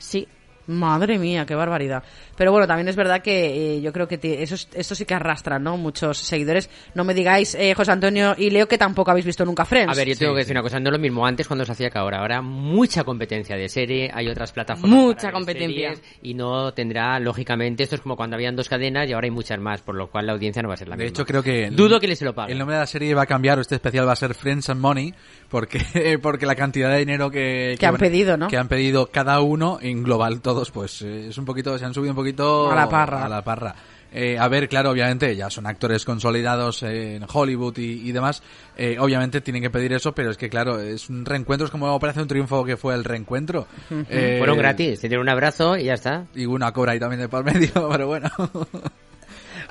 Sí. 0.01 0.27
Madre 0.67 1.17
mía, 1.17 1.43
qué 1.45 1.55
barbaridad. 1.55 2.03
Pero 2.37 2.51
bueno, 2.51 2.67
también 2.67 2.87
es 2.87 2.95
verdad 2.95 3.21
que 3.21 3.77
eh, 3.77 3.81
yo 3.81 3.91
creo 3.91 4.07
que 4.07 4.19
te- 4.19 4.43
eso, 4.43 4.53
es- 4.55 4.69
esto 4.73 4.93
sí 4.93 5.05
que 5.05 5.15
arrastra, 5.15 5.57
¿no? 5.57 5.75
Muchos 5.75 6.19
seguidores. 6.19 6.69
No 6.93 7.03
me 7.03 7.15
digáis, 7.15 7.55
eh, 7.55 7.73
José 7.73 7.91
Antonio 7.91 8.35
y 8.37 8.51
Leo, 8.51 8.67
que 8.67 8.77
tampoco 8.77 9.09
habéis 9.09 9.25
visto 9.25 9.43
nunca 9.43 9.65
Friends. 9.65 9.91
A 9.91 9.95
ver, 9.95 10.07
yo 10.07 10.15
tengo 10.15 10.33
que 10.33 10.39
decir 10.41 10.53
una 10.55 10.61
cosa, 10.61 10.79
no 10.79 10.89
es 10.89 10.93
lo 10.93 10.99
mismo 10.99 11.25
antes 11.25 11.47
cuando 11.47 11.65
se 11.65 11.71
hacía 11.71 11.89
que 11.89 11.97
ahora. 11.97 12.19
Ahora 12.19 12.41
mucha 12.43 13.03
competencia 13.03 13.57
de 13.57 13.67
serie, 13.69 14.11
hay 14.13 14.27
otras 14.29 14.51
plataformas. 14.51 14.97
Mucha 14.97 15.31
competencia. 15.31 15.95
series, 15.95 16.01
Y 16.21 16.35
no 16.35 16.73
tendrá, 16.73 17.19
lógicamente, 17.19 17.83
esto 17.83 17.95
es 17.95 18.01
como 18.01 18.15
cuando 18.15 18.35
habían 18.35 18.55
dos 18.55 18.69
cadenas 18.69 19.09
y 19.09 19.13
ahora 19.13 19.25
hay 19.25 19.31
muchas 19.31 19.59
más, 19.59 19.81
por 19.81 19.95
lo 19.95 20.11
cual 20.11 20.27
la 20.27 20.33
audiencia 20.33 20.61
no 20.61 20.67
va 20.69 20.75
a 20.75 20.77
ser 20.77 20.87
la 20.89 20.95
De 20.95 21.03
misma. 21.05 21.15
hecho, 21.15 21.25
creo 21.25 21.41
que... 21.43 21.65
el- 21.65 21.75
Dudo 21.75 21.99
que 21.99 22.07
les 22.07 22.19
se 22.19 22.25
lo 22.25 22.35
paguen. 22.35 22.53
El 22.53 22.59
nombre 22.59 22.75
de 22.75 22.81
la 22.81 22.87
serie 22.87 23.13
va 23.15 23.23
a 23.23 23.27
cambiar, 23.27 23.57
o 23.57 23.61
este 23.61 23.75
especial 23.75 24.07
va 24.07 24.13
a 24.13 24.15
ser 24.15 24.35
Friends 24.35 24.69
and 24.69 24.79
Money, 24.79 25.13
porque, 25.51 26.17
porque 26.21 26.45
la 26.47 26.55
cantidad 26.55 26.89
de 26.89 26.97
dinero 26.99 27.29
que, 27.29 27.75
Que 27.79 27.85
han 27.85 27.97
pedido, 27.97 28.37
¿no? 28.37 28.47
Que 28.47 28.57
han 28.57 28.67
pedido 28.67 29.07
cada 29.11 29.41
uno, 29.41 29.77
en 29.81 30.01
global 30.01 30.41
todos, 30.41 30.71
pues 30.71 31.01
eh, 31.03 31.27
es 31.29 31.37
un 31.37 31.45
poquito, 31.45 31.77
se 31.77 31.85
han 31.85 31.93
subido 31.93 32.13
un 32.13 32.15
poquito 32.17 32.71
A 32.71 32.75
la 32.75 32.89
parra. 32.89 33.25
A 33.25 33.29
la 33.29 33.43
parra. 33.43 33.75
Eh, 34.13 34.37
a 34.37 34.49
ver, 34.49 34.67
claro, 34.67 34.89
obviamente 34.91 35.33
ya 35.37 35.49
son 35.49 35.65
actores 35.67 36.03
consolidados 36.03 36.83
en 36.83 37.23
Hollywood 37.31 37.77
y, 37.77 38.09
y 38.09 38.11
demás. 38.11 38.43
eh, 38.75 38.97
obviamente 38.99 39.39
tienen 39.39 39.61
que 39.61 39.69
pedir 39.69 39.93
eso, 39.93 40.11
pero 40.13 40.31
es 40.31 40.37
que 40.37 40.49
claro, 40.49 40.81
es 40.81 41.07
un 41.09 41.23
reencuentro, 41.23 41.65
es 41.65 41.71
como 41.71 41.93
Operación 41.93 42.27
Triunfo 42.27 42.65
que 42.65 42.75
fue 42.75 42.93
el 42.93 43.05
reencuentro. 43.05 43.67
Eh, 44.09 44.35
Fueron 44.37 44.57
gratis, 44.57 44.99
se 44.99 45.07
dieron 45.07 45.23
un 45.23 45.29
abrazo 45.29 45.77
y 45.77 45.85
ya 45.85 45.93
está. 45.93 46.25
Y 46.35 46.45
una 46.45 46.73
cobra 46.73 46.91
ahí 46.91 46.99
también 46.99 47.21
de 47.21 47.29
por 47.29 47.45
medio, 47.45 47.71
pero 47.91 48.07
bueno. 48.07 48.29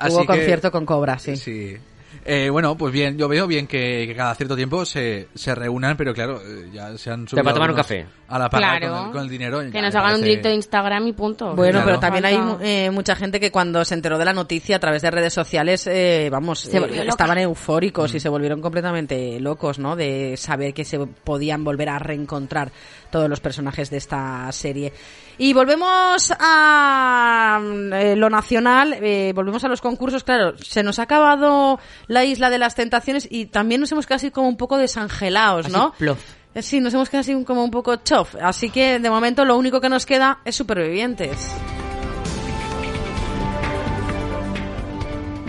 Hubo 0.09 0.25
concierto 0.25 0.71
con 0.71 0.85
Cobra, 0.87 1.19
sí. 1.19 1.35
Sí. 1.35 1.77
Eh, 2.25 2.49
bueno, 2.49 2.77
pues 2.77 2.93
bien, 2.93 3.17
yo 3.17 3.27
veo 3.27 3.47
bien 3.47 3.67
que, 3.67 4.05
que 4.07 4.15
cada 4.15 4.35
cierto 4.35 4.55
tiempo 4.55 4.85
se, 4.85 5.27
se 5.33 5.55
reúnan, 5.55 5.97
pero 5.97 6.13
claro, 6.13 6.39
eh, 6.45 6.69
ya 6.71 6.97
se 6.97 7.09
han 7.11 7.27
subido 7.27 7.43
para 7.43 7.53
tomar 7.55 7.69
un 7.71 7.75
café. 7.75 8.05
A 8.27 8.39
la 8.39 8.49
parra 8.49 8.77
Claro. 8.77 8.95
con, 8.95 9.05
el, 9.07 9.11
con 9.11 9.21
el 9.23 9.29
dinero. 9.29 9.59
Que 9.59 9.71
ya 9.71 9.81
nos 9.81 9.95
hagan 9.95 10.15
un 10.15 10.21
directo 10.21 10.47
de 10.47 10.55
Instagram 10.55 11.07
y 11.07 11.13
punto. 11.13 11.53
Bueno, 11.55 11.79
Claro. 11.79 11.85
pero 11.85 11.99
también 11.99 12.25
hay 12.25 12.39
eh, 12.61 12.89
mucha 12.91 13.15
gente 13.15 13.39
que 13.39 13.51
cuando 13.51 13.83
se 13.83 13.93
enteró 13.95 14.17
de 14.17 14.23
la 14.25 14.33
noticia 14.33 14.77
a 14.77 14.79
través 14.79 15.01
de 15.01 15.11
redes 15.11 15.33
sociales, 15.33 15.85
eh, 15.87 16.29
vamos, 16.31 16.59
Se 16.61 16.77
eh, 16.77 17.07
estaban 17.07 17.37
eufóricos 17.39 18.13
y 18.13 18.19
se 18.19 18.29
volvieron 18.29 18.61
completamente 18.61 19.39
locos, 19.39 19.79
¿no? 19.79 19.95
De 19.95 20.37
saber 20.37 20.73
que 20.73 20.85
se 20.85 20.99
podían 20.99 21.63
volver 21.63 21.89
a 21.89 21.99
reencontrar 21.99 22.71
todos 23.09 23.27
los 23.29 23.41
personajes 23.41 23.89
de 23.89 23.97
esta 23.97 24.49
serie. 24.53 24.93
Y 25.37 25.53
volvemos 25.53 26.31
a 26.39 27.59
mm, 27.61 27.93
eh, 27.93 28.15
lo 28.15 28.29
nacional, 28.29 28.93
eh, 29.01 29.31
volvemos 29.35 29.63
a 29.63 29.67
los 29.67 29.81
concursos, 29.81 30.23
claro, 30.23 30.57
se 30.57 30.83
nos 30.83 30.99
ha 30.99 31.03
acabado 31.03 31.79
la 32.11 32.25
isla 32.25 32.49
de 32.49 32.57
las 32.57 32.75
tentaciones 32.75 33.25
y 33.31 33.45
también 33.45 33.79
nos 33.79 33.89
hemos 33.93 34.05
quedado 34.05 34.17
así 34.17 34.31
como 34.31 34.49
un 34.49 34.57
poco 34.57 34.77
desangelados, 34.77 35.67
Así, 35.67 35.73
¿no? 35.73 35.93
plof. 35.97 36.19
Sí, 36.59 36.81
nos 36.81 36.93
hemos 36.93 37.09
quedado 37.09 37.21
así 37.21 37.43
como 37.45 37.63
un 37.63 37.71
poco 37.71 37.95
chof. 37.95 38.35
Así 38.41 38.69
que 38.69 38.99
de 38.99 39.09
momento 39.09 39.45
lo 39.45 39.55
único 39.57 39.79
que 39.79 39.87
nos 39.87 40.05
queda 40.05 40.39
es 40.43 40.53
supervivientes. 40.53 41.37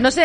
No 0.03 0.11
sé, 0.11 0.21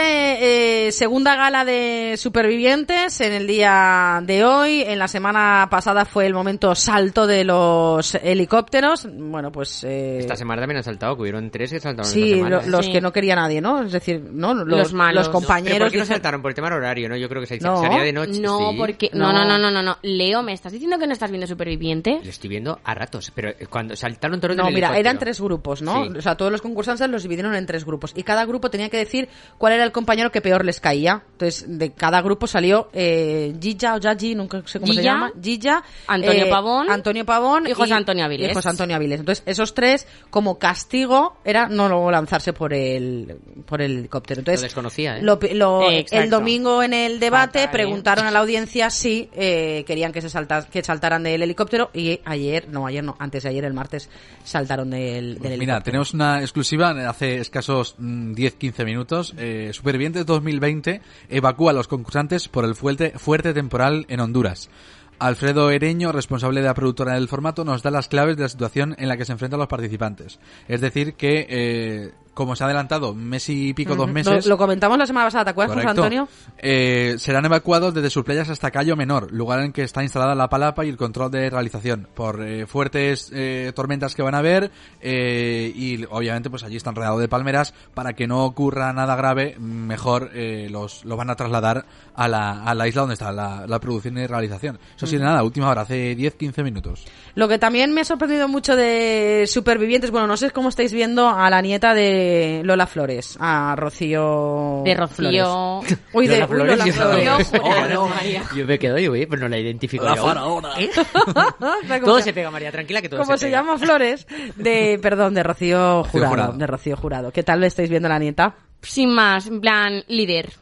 eh, 0.87 0.91
segunda 0.91 1.37
gala 1.37 1.65
de 1.65 2.17
supervivientes 2.19 3.21
en 3.21 3.33
el 3.33 3.47
día 3.47 4.21
de 4.25 4.43
hoy. 4.45 4.83
En 4.85 4.99
la 4.99 5.07
semana 5.07 5.69
pasada 5.71 6.05
fue 6.05 6.27
el 6.27 6.35
momento 6.35 6.75
salto 6.75 7.29
de 7.29 7.45
los 7.45 8.17
helicópteros. 8.17 9.07
Bueno, 9.09 9.53
pues... 9.53 9.85
eh, 9.85 10.19
Esta 10.19 10.35
semana 10.35 10.63
también 10.63 10.79
han 10.79 10.83
saltado, 10.83 11.15
que 11.15 11.23
hubieron 11.23 11.49
tres 11.53 11.71
que 11.71 11.79
saltaron 11.79 12.11
Sí, 12.11 12.25
esta 12.25 12.37
semana. 12.39 12.57
lo- 12.63 12.67
los 12.73 12.87
Sí. 12.87 12.91
que 12.93 13.01
no 13.01 13.13
quería 13.13 13.37
nadie, 13.37 13.61
¿no? 13.61 13.85
Es 13.85 13.93
decir, 13.93 14.21
¿no? 14.21 14.53
Los, 14.53 14.67
Los 14.67 14.93
malos. 14.95 15.27
los 15.27 15.29
compañeros... 15.29 15.75
¿Pero 15.75 15.85
por 15.85 15.93
qué 15.93 15.99
no 15.99 16.05
saltaron? 16.07 16.43
Por 16.43 16.51
el 16.51 16.55
tema 16.57 16.71
del 16.71 16.79
horario, 16.79 17.09
¿no? 17.09 17.17
Yo 17.17 17.29
creo 17.29 17.41
que 17.43 17.47
se, 17.47 17.59
No. 17.61 17.77
se 17.81 17.87
haría 17.87 18.03
de 18.03 18.13
noche. 18.13 18.41
No, 18.41 18.73
sí. 18.73 18.77
porque... 18.77 19.11
No. 19.13 19.33
No. 19.33 19.45
no, 19.45 19.59
no, 19.59 19.59
no, 19.59 19.71
no, 19.71 19.83
no. 19.85 19.99
Leo, 20.03 20.43
¿me 20.43 20.55
estás 20.55 20.73
diciendo 20.73 20.99
que 20.99 21.07
no 21.07 21.13
estás 21.13 21.31
viendo 21.31 21.47
Superviviente? 21.47 22.19
Lo 22.21 22.31
estoy 22.31 22.51
viendo 22.51 22.81
a 22.83 22.95
ratos, 22.95 23.31
pero 23.33 23.51
eh, 23.51 23.69
cuando 23.71 23.95
saltaron 23.95 24.41
todos 24.41 24.57
No, 24.57 24.69
mira, 24.73 24.99
eran 24.99 25.21
tres 25.21 25.41
grupos, 25.41 25.83
¿no? 25.83 26.03
Sí. 26.05 26.11
O 26.19 26.21
sea, 26.21 26.35
todos 26.37 26.51
los 26.51 26.63
concursantes 26.63 27.09
los 27.09 27.23
dividieron 27.23 27.55
en 27.55 27.65
tres 27.65 27.85
grupos 27.85 28.11
y 28.17 28.25
cada 28.25 28.45
grupo 28.45 28.71
tenía 28.71 28.89
que 28.89 28.97
decir 28.97 29.29
cuál 29.57 29.68
era 29.73 29.85
el 29.85 29.93
compañero 29.93 30.31
que 30.33 30.41
peor 30.41 30.65
les 30.65 30.81
caía. 30.81 31.23
Entonces, 31.33 31.65
de 31.69 31.93
cada 31.93 32.21
grupo 32.21 32.47
salió 32.47 32.89
eh, 32.93 33.55
Gilla 33.61 33.95
o 33.95 33.99
Yaji, 33.99 34.35
nunca 34.35 34.63
sé 34.67 34.81
cómo 34.81 34.93
se 34.93 35.01
Gilla, 35.01 35.13
llama. 35.13 35.33
Gilla, 35.41 35.83
Antonio 36.09 36.47
eh, 36.47 36.51
Pavón 36.51 36.91
Antonio 36.91 37.25
Pavón 37.25 37.67
y 37.69 37.73
José 37.73 37.95
Antonio 37.95 38.25
Avilés. 38.25 38.51
y 38.51 38.55
José 38.55 38.69
Antonio 38.71 38.97
Avilés. 38.97 39.21
Entonces, 39.21 39.43
esos 39.47 39.73
tres, 39.75 40.07
como 40.31 40.59
castigo, 40.59 41.37
era 41.45 41.69
no 41.69 41.89
luego 41.89 42.11
lanzarse 42.11 42.53
por 42.53 42.73
el, 42.75 43.37
por 43.67 43.81
el 43.83 43.99
helicóptero. 43.99 44.41
Entonces, 44.41 44.61
Lo 44.63 44.67
desconocía, 44.67 45.19
¿eh? 45.19 45.23
lo- 45.23 45.39
lo- 45.53 45.91
Exacto. 45.91 46.25
el 46.25 46.31
domingo 46.31 46.83
en 46.83 46.93
el 46.93 47.21
debate 47.21 47.61
Fatal, 47.61 47.73
preguntaron 47.73 48.27
a 48.27 48.31
la 48.31 48.39
audiencia 48.41 48.91
si 48.91 49.29
eh, 49.35 49.85
querían 49.87 50.13
que 50.13 50.21
se 50.23 50.31
salta, 50.31 50.67
que 50.69 50.83
saltaran 50.83 51.23
del 51.23 51.43
helicóptero 51.43 51.91
y 51.95 52.21
ayer, 52.25 52.69
no 52.69 52.87
ayer 52.87 53.05
no, 53.05 53.17
antes 53.19 53.45
de 53.45 53.51
ayer, 53.51 53.65
el 53.65 53.75
martes, 53.75 54.09
saltaron 54.45 54.91
del, 54.91 54.99
del 55.01 55.27
Pues 55.39 55.45
helicóptero. 55.53 55.59
mira, 55.61 55.81
tenemos 55.83 56.15
una 56.15 56.41
exclusiva 56.41 56.91
hace 57.09 57.37
escasos 57.39 57.95
mm, 57.99 58.33
10-15 58.35 58.85
minutos. 58.85 59.35
Eh, 59.39 59.48
Supervivientes 59.73 60.27
2020 60.27 61.01
evacúa 61.29 61.73
a 61.73 61.75
los 61.75 61.89
concursantes 61.89 62.49
por 62.49 62.65
el 62.65 62.75
fuerte, 62.75 63.13
fuerte 63.19 63.53
temporal 63.55 64.07
en 64.09 64.21
Honduras. 64.21 64.71
Alfredo 65.19 65.71
Ereño, 65.71 66.13
responsable 66.13 66.61
de 66.61 66.67
la 66.67 66.75
productora 66.75 67.15
del 67.15 67.29
formato, 67.29 67.65
nos 67.65 67.83
da 67.83 67.91
las 67.91 68.09
claves 68.09 68.37
de 68.37 68.45
la 68.45 68.49
situación 68.49 68.95
en 68.99 69.09
la 69.09 69.17
que 69.17 69.25
se 69.25 69.33
enfrentan 69.33 69.59
los 69.59 69.69
participantes. 69.69 70.39
Es 70.69 70.81
decir, 70.81 71.15
que 71.15 71.47
eh, 71.49 72.13
como 72.39 72.55
se 72.55 72.63
ha 72.63 72.67
adelantado 72.67 73.17
mes 73.17 73.49
y 73.49 73.75
pico, 73.75 73.97
dos 73.97 74.09
meses... 74.09 74.47
lo 74.47 74.57
comentamos 74.57 74.97
la 74.97 75.09
semana 75.09 75.27
pasada, 75.27 75.47
¿te 75.47 75.51
acuerdas, 75.51 75.75
José. 75.75 75.89
Antonio? 75.89 76.29
Eh, 76.57 77.17
serán 77.19 77.45
evacuados 77.45 77.93
desde 77.93 78.11
sus 78.11 78.23
playas 78.23 78.49
hasta 78.49 78.71
Cayo 78.71 78.95
Menor, 78.95 79.33
lugar 79.33 79.59
en 79.59 79.73
que 79.73 79.83
está 79.83 80.05
instalada 80.05 80.37
la 80.37 80.49
palapa 80.49 80.85
y 80.85 80.89
el 80.89 80.97
control 80.97 81.33
de 81.33 81.51
realización, 81.51 82.07
por 82.15 82.47
eh, 82.47 82.69
fuertes 82.69 83.33
eh, 83.35 83.73
tormentas 83.75 84.15
que 84.15 84.23
van 84.23 84.37
a 84.37 84.39
haber 84.39 84.71
eh, 85.01 85.73
y 85.75 86.05
obviamente 86.05 86.49
pues 86.49 86.63
allí 86.63 86.77
están 86.77 86.95
rodeados 86.95 87.19
de 87.19 87.27
palmeras 87.27 87.75
para 87.93 88.13
que 88.13 88.29
no 88.29 88.45
ocurra 88.45 88.93
nada 88.93 89.17
grave, 89.17 89.57
mejor 89.59 90.31
eh, 90.33 90.69
los, 90.71 91.05
los 91.05 91.19
van 91.19 91.31
a 91.31 91.35
trasladar 91.35 91.87
a 92.15 92.29
la, 92.29 92.63
a 92.63 92.73
la 92.73 92.87
isla 92.87 93.01
donde 93.01 93.15
está 93.15 93.33
la, 93.33 93.67
la 93.67 93.81
producción 93.81 94.17
y 94.17 94.29
realización. 94.29 94.79
Eso 94.97 95.09
sí, 95.09 95.19
de 95.19 95.25
nada, 95.25 95.43
última 95.43 95.71
hora, 95.71 95.81
hace 95.81 96.17
10-15 96.17 96.63
minutos. 96.63 97.05
Lo 97.35 97.49
que 97.49 97.59
también 97.59 97.93
me 97.93 98.03
ha 98.03 98.05
sorprendido 98.05 98.47
mucho 98.47 98.77
de 98.77 99.45
Supervivientes, 99.49 100.13
bueno, 100.13 100.29
no 100.29 100.37
sé 100.37 100.53
cómo 100.53 100.69
estáis 100.69 100.93
viendo 100.93 101.29
a 101.29 101.51
la 101.51 101.61
nieta 101.63 101.95
de 101.95 102.28
Lola 102.65 102.87
Flores, 102.87 103.37
a 103.41 103.75
Rocío... 103.77 104.83
De 104.85 104.95
Rocío... 104.95 105.81
Flores. 105.83 105.99
Uy, 106.13 106.27
de 106.27 106.39
Lola 106.41 106.53
uy, 106.63 106.69
Lola 106.69 106.87
yo- 106.87 106.93
Flores. 106.93 107.53
Oh, 107.63 107.87
no. 107.89 108.09
María. 108.09 108.43
Yo 108.57 108.67
me 108.67 108.79
quedo, 108.79 108.99
yo, 108.99 109.13
pues 109.29 109.41
no 109.41 109.49
la 109.49 109.59
identifico. 109.59 110.05
yo. 110.15 110.63
¿Eh? 110.79 110.91
¿Cómo 111.21 112.01
Todo 112.05 112.21
se- 112.21 112.33
pega, 112.33 112.51
María, 112.51 112.71
tranquila 112.73 113.03
que 113.03 113.09
todo 113.09 113.21
como 113.21 113.33
se, 113.33 113.39
se, 113.39 113.47
pega. 113.47 113.59
llama 113.59 113.79
Flores, 113.79 114.27
de, 114.57 114.99
perdón, 115.03 115.35
de 115.35 115.43
Rocío 115.43 116.05
Jurado, 116.05 116.31
Jurado. 116.31 116.53
de 116.55 116.67
Rocío 116.67 116.97
Jurado. 116.97 117.33
¿Qué 117.33 117.43
tal 117.43 117.61
le 117.61 117.67
estáis 117.69 117.91
viendo 117.91 118.09
la 118.09 118.19
nieta? 118.19 118.55
Sin 118.81 119.11
más, 119.13 119.49
en 119.49 119.61
plan, 119.61 120.05
líder. 120.07 120.53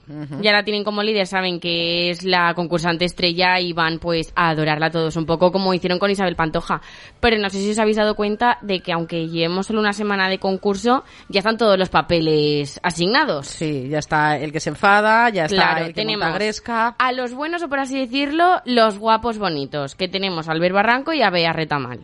Ya 0.41 0.53
la 0.53 0.65
tienen 0.65 0.85
como 0.85 1.03
líder, 1.03 1.27
saben 1.27 1.61
que 1.61 2.11
es 2.11 2.25
la 2.25 2.55
concursante 2.55 3.05
estrella 3.05 3.61
y 3.61 3.75
van 3.75 3.99
pues 3.99 4.33
a 4.35 4.49
adorarla 4.49 4.91
todos, 4.91 5.17
un 5.17 5.27
poco 5.27 5.53
como 5.53 5.75
hicieron 5.75 5.99
con 5.99 6.11
Isabel 6.11 6.35
Pantoja. 6.35 6.81
Pero 7.21 7.37
no 7.39 7.51
sé 7.51 7.59
si 7.59 7.71
os 7.71 7.79
habéis 7.79 7.99
dado 7.99 8.15
cuenta 8.17 8.59
de 8.63 8.81
que 8.81 8.93
aunque 8.93 9.29
llevemos 9.29 9.67
solo 9.67 9.81
una 9.81 9.93
semana 9.93 10.31
de 10.31 10.39
concurso, 10.39 11.05
ya 11.29 11.41
están 11.41 11.59
todos 11.59 11.79
los 11.79 11.91
papeles 11.91 12.81
asignados. 12.83 13.49
Sí, 13.49 13.89
ya 13.91 13.99
está 13.99 14.39
el 14.39 14.51
que 14.51 14.61
se 14.61 14.71
enfada, 14.71 15.29
ya 15.29 15.45
está 15.45 15.57
Claro, 15.57 15.81
el 15.83 15.87
que 15.89 16.01
tenemos 16.01 16.33
gresca. 16.35 16.97
a 16.99 17.13
los 17.13 17.35
buenos, 17.35 17.63
o 17.63 17.69
por 17.69 17.81
así 17.81 17.99
decirlo, 17.99 18.63
los 18.65 18.99
guapos 18.99 19.37
bonitos, 19.39 19.95
que 19.95 20.09
tenemos 20.09 20.49
a 20.49 20.53
Albert 20.53 20.75
Barranco 20.75 21.13
y 21.13 21.21
a 21.21 21.29
Bea 21.31 21.53
Retamal. 21.53 22.01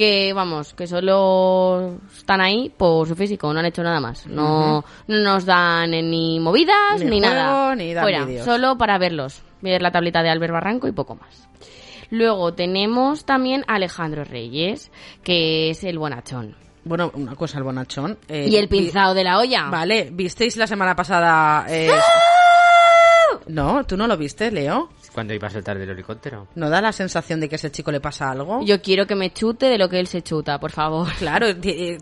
Que, 0.00 0.32
vamos, 0.32 0.72
que 0.72 0.86
solo 0.86 1.98
están 2.16 2.40
ahí 2.40 2.72
por 2.74 3.06
su 3.06 3.14
físico, 3.14 3.52
no 3.52 3.60
han 3.60 3.66
hecho 3.66 3.82
nada 3.82 4.00
más. 4.00 4.26
No, 4.26 4.82
no 5.08 5.18
nos 5.18 5.44
dan 5.44 5.90
ni 5.90 6.40
movidas 6.40 7.00
Ni 7.00 7.04
ni, 7.10 7.18
juego, 7.20 7.34
nada. 7.34 7.74
ni 7.76 7.92
dan 7.92 8.02
Fuera, 8.04 8.44
solo 8.44 8.78
para 8.78 8.96
verlos. 8.96 9.42
Ver 9.60 9.82
la 9.82 9.90
tableta 9.90 10.22
de 10.22 10.30
Albert 10.30 10.54
Barranco 10.54 10.88
y 10.88 10.92
poco 10.92 11.16
más. 11.16 11.46
Luego 12.08 12.54
tenemos 12.54 13.26
también 13.26 13.62
a 13.68 13.74
Alejandro 13.74 14.24
Reyes, 14.24 14.90
que 15.22 15.68
es 15.68 15.84
el 15.84 15.98
bonachón. 15.98 16.56
Bueno, 16.82 17.10
una 17.12 17.36
cosa, 17.36 17.58
el 17.58 17.64
bonachón. 17.64 18.16
eh, 18.26 18.48
y 18.50 18.56
el 18.56 18.68
pinzado 18.70 19.12
de 19.12 19.22
la 19.24 19.38
olla. 19.38 19.68
Vale, 19.68 20.08
¿visteis 20.10 20.56
la 20.56 20.66
semana 20.66 20.96
pasada? 20.96 21.66
eh, 21.68 21.90
No, 23.48 23.84
¿tú 23.84 23.96
no 23.98 24.06
lo 24.06 24.16
viste, 24.16 24.50
Leo? 24.50 24.88
Cuando 25.20 25.34
iba 25.34 25.48
a 25.48 25.50
saltar 25.50 25.78
del 25.78 25.90
helicóptero. 25.90 26.46
¿No 26.54 26.70
da 26.70 26.80
la 26.80 26.92
sensación 26.92 27.40
de 27.40 27.48
que 27.50 27.56
a 27.56 27.56
ese 27.56 27.70
chico 27.70 27.92
le 27.92 28.00
pasa 28.00 28.30
algo? 28.30 28.64
Yo 28.64 28.80
quiero 28.80 29.06
que 29.06 29.14
me 29.14 29.30
chute 29.34 29.66
de 29.66 29.76
lo 29.76 29.86
que 29.90 30.00
él 30.00 30.06
se 30.06 30.22
chuta, 30.22 30.58
por 30.58 30.70
favor. 30.70 31.08
Claro, 31.18 31.46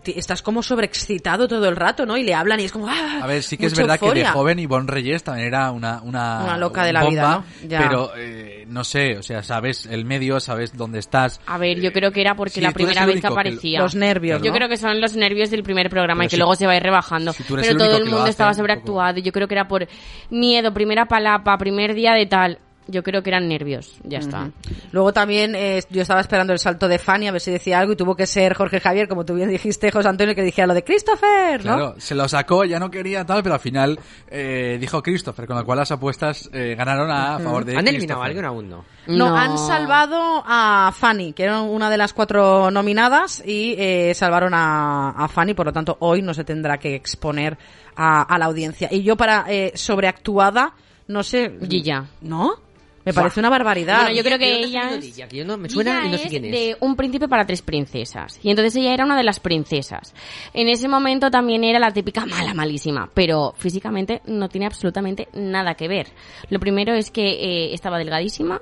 estás 0.05 0.41
como 0.41 0.63
sobreexcitado 0.63 1.49
todo 1.49 1.67
el 1.67 1.75
rato, 1.75 2.05
¿no? 2.05 2.15
Y 2.15 2.23
le 2.23 2.33
hablan 2.33 2.61
y 2.61 2.63
es 2.63 2.71
como... 2.71 2.87
¡ah! 2.87 3.19
A 3.21 3.27
ver, 3.27 3.43
sí 3.43 3.57
que 3.57 3.65
es 3.65 3.75
verdad 3.77 3.99
que 3.99 4.09
de 4.13 4.23
joven 4.25 4.57
Ivonne 4.59 4.87
Reyes 4.89 5.21
también 5.23 5.47
era 5.47 5.69
una... 5.71 6.01
Una, 6.01 6.43
Una 6.45 6.57
loca 6.57 6.85
de 6.85 6.93
la 6.93 7.03
bomba, 7.03 7.11
vida, 7.11 7.43
¿no? 7.61 7.67
Ya. 7.67 7.79
Pero, 7.81 8.11
eh, 8.15 8.63
no 8.69 8.85
sé, 8.85 9.17
o 9.17 9.21
sea, 9.23 9.43
sabes 9.43 9.85
el 9.85 10.05
medio, 10.05 10.39
sabes 10.39 10.77
dónde 10.77 10.99
estás. 10.99 11.41
A 11.45 11.57
ver, 11.57 11.81
yo 11.81 11.91
creo 11.91 12.13
que 12.13 12.21
era 12.21 12.35
porque 12.35 12.53
Sí, 12.55 12.61
la 12.61 12.71
primera 12.71 13.05
vez 13.05 13.19
que 13.19 13.27
aparecía. 13.27 13.81
Los 13.81 13.95
nervios, 13.95 14.41
Yo 14.41 14.51
¿no? 14.51 14.55
creo 14.55 14.69
que 14.69 14.77
son 14.77 15.01
los 15.01 15.17
nervios 15.17 15.49
del 15.51 15.63
primer 15.63 15.89
programa 15.89 16.19
Pero 16.21 16.25
y 16.25 16.29
que 16.29 16.35
si- 16.37 16.39
luego 16.39 16.55
se 16.55 16.65
va 16.67 16.71
a 16.71 16.77
ir 16.77 16.83
rebajando. 16.83 17.33
si 17.33 17.43
Pero 17.43 17.61
el 17.63 17.77
todo 17.77 17.97
el 17.97 18.05
mundo 18.05 18.21
hace, 18.21 18.29
estaba 18.31 18.53
sobreactuado 18.53 19.19
y 19.19 19.23
yo 19.23 19.33
creo 19.33 19.49
que 19.49 19.55
era 19.55 19.67
por 19.67 19.85
miedo, 20.29 20.73
primera 20.73 21.05
palapa, 21.05 21.57
primer 21.57 21.93
día 21.93 22.13
de 22.13 22.25
tal. 22.25 22.59
Yo 22.91 23.03
creo 23.03 23.21
que 23.21 23.29
eran 23.29 23.47
nervios, 23.47 23.97
ya 24.03 24.17
está. 24.17 24.51
Luego 24.91 25.13
también 25.13 25.53
eh, 25.55 25.81
yo 25.89 26.01
estaba 26.01 26.21
esperando 26.21 26.53
el 26.53 26.59
salto 26.59 26.87
de 26.87 26.97
Fanny 26.97 27.27
a 27.27 27.31
ver 27.31 27.41
si 27.41 27.51
decía 27.51 27.79
algo 27.79 27.93
y 27.93 27.95
tuvo 27.95 28.15
que 28.15 28.25
ser 28.25 28.55
Jorge 28.55 28.79
Javier, 28.79 29.07
como 29.07 29.25
tú 29.25 29.35
bien 29.35 29.49
dijiste, 29.49 29.91
José 29.91 30.09
Antonio, 30.09 30.33
que 30.33 30.41
dijera 30.43 30.67
lo 30.67 30.73
de 30.73 30.83
Christopher, 30.83 31.63
¿no? 31.65 31.75
Claro, 31.75 31.95
se 31.99 32.15
lo 32.15 32.27
sacó, 32.27 32.65
ya 32.65 32.79
no 32.79 32.89
quería 32.89 33.25
tal, 33.25 33.43
pero 33.43 33.55
al 33.55 33.61
final 33.61 33.99
eh, 34.27 34.77
dijo 34.79 35.03
Christopher, 35.03 35.45
con 35.45 35.57
lo 35.57 35.65
cual 35.65 35.79
las 35.79 35.91
apuestas 35.91 36.49
eh, 36.51 36.75
ganaron 36.75 37.11
a 37.11 37.39
favor 37.39 37.63
de 37.63 37.77
¿Han 37.77 37.87
eliminado 37.87 38.23
a 38.23 38.25
alguien 38.25 38.45
aún 38.45 38.69
no? 38.69 38.85
No, 39.07 39.35
han 39.35 39.57
salvado 39.57 40.43
a 40.45 40.91
Fanny, 40.95 41.33
que 41.33 41.43
era 41.43 41.61
una 41.61 41.89
de 41.89 41.97
las 41.97 42.13
cuatro 42.13 42.71
nominadas, 42.71 43.43
y 43.45 43.75
eh, 43.77 44.13
salvaron 44.15 44.53
a, 44.53 45.11
a 45.11 45.27
Fanny, 45.27 45.53
por 45.53 45.65
lo 45.65 45.73
tanto 45.73 45.97
hoy 45.99 46.21
no 46.21 46.33
se 46.33 46.43
tendrá 46.43 46.77
que 46.77 46.95
exponer 46.95 47.57
a, 47.95 48.21
a 48.23 48.37
la 48.37 48.45
audiencia. 48.45 48.87
Y 48.91 49.03
yo 49.03 49.15
para 49.15 49.45
eh, 49.49 49.71
sobreactuada, 49.75 50.73
no 51.07 51.23
sé... 51.23 51.57
Gilla. 51.67 52.05
¿No? 52.21 52.68
Me 53.09 53.13
parece 53.21 53.39
una 53.39 53.49
barbaridad. 53.49 54.01
Bueno, 54.03 54.15
yo 54.17 54.23
creo 54.23 54.37
que 54.39 54.45
¿De 54.45 54.51
dónde 54.61 54.77
ha 54.77 54.81
ella 54.83 54.95
es... 54.95 55.03
Lidia? 55.05 55.27
Que 55.27 55.37
yo 55.37 55.45
no- 55.45 55.57
me 55.57 55.69
suena 55.69 55.99
Ella 55.99 56.07
y 56.07 56.11
no 56.11 56.17
sé 56.17 56.23
es 56.23 56.29
quién 56.29 56.45
es. 56.45 56.51
de 56.51 56.77
Un 56.79 56.95
príncipe 56.95 57.27
para 57.27 57.45
tres 57.45 57.61
princesas. 57.61 58.39
Y 58.43 58.49
entonces 58.49 58.75
ella 58.75 58.93
era 58.93 59.05
una 59.05 59.17
de 59.17 59.23
las 59.23 59.39
princesas. 59.39 60.13
En 60.53 60.67
ese 60.69 60.87
momento 60.87 61.29
también 61.31 61.63
era 61.63 61.79
la 61.79 61.91
típica 61.91 62.25
mala, 62.25 62.53
malísima. 62.53 63.09
Pero 63.13 63.53
físicamente 63.57 64.21
no 64.25 64.49
tiene 64.49 64.65
absolutamente 64.67 65.27
nada 65.33 65.75
que 65.75 65.87
ver. 65.87 66.07
Lo 66.49 66.59
primero 66.59 66.93
es 66.93 67.11
que 67.11 67.27
eh, 67.29 67.73
estaba 67.73 67.97
delgadísima, 67.97 68.61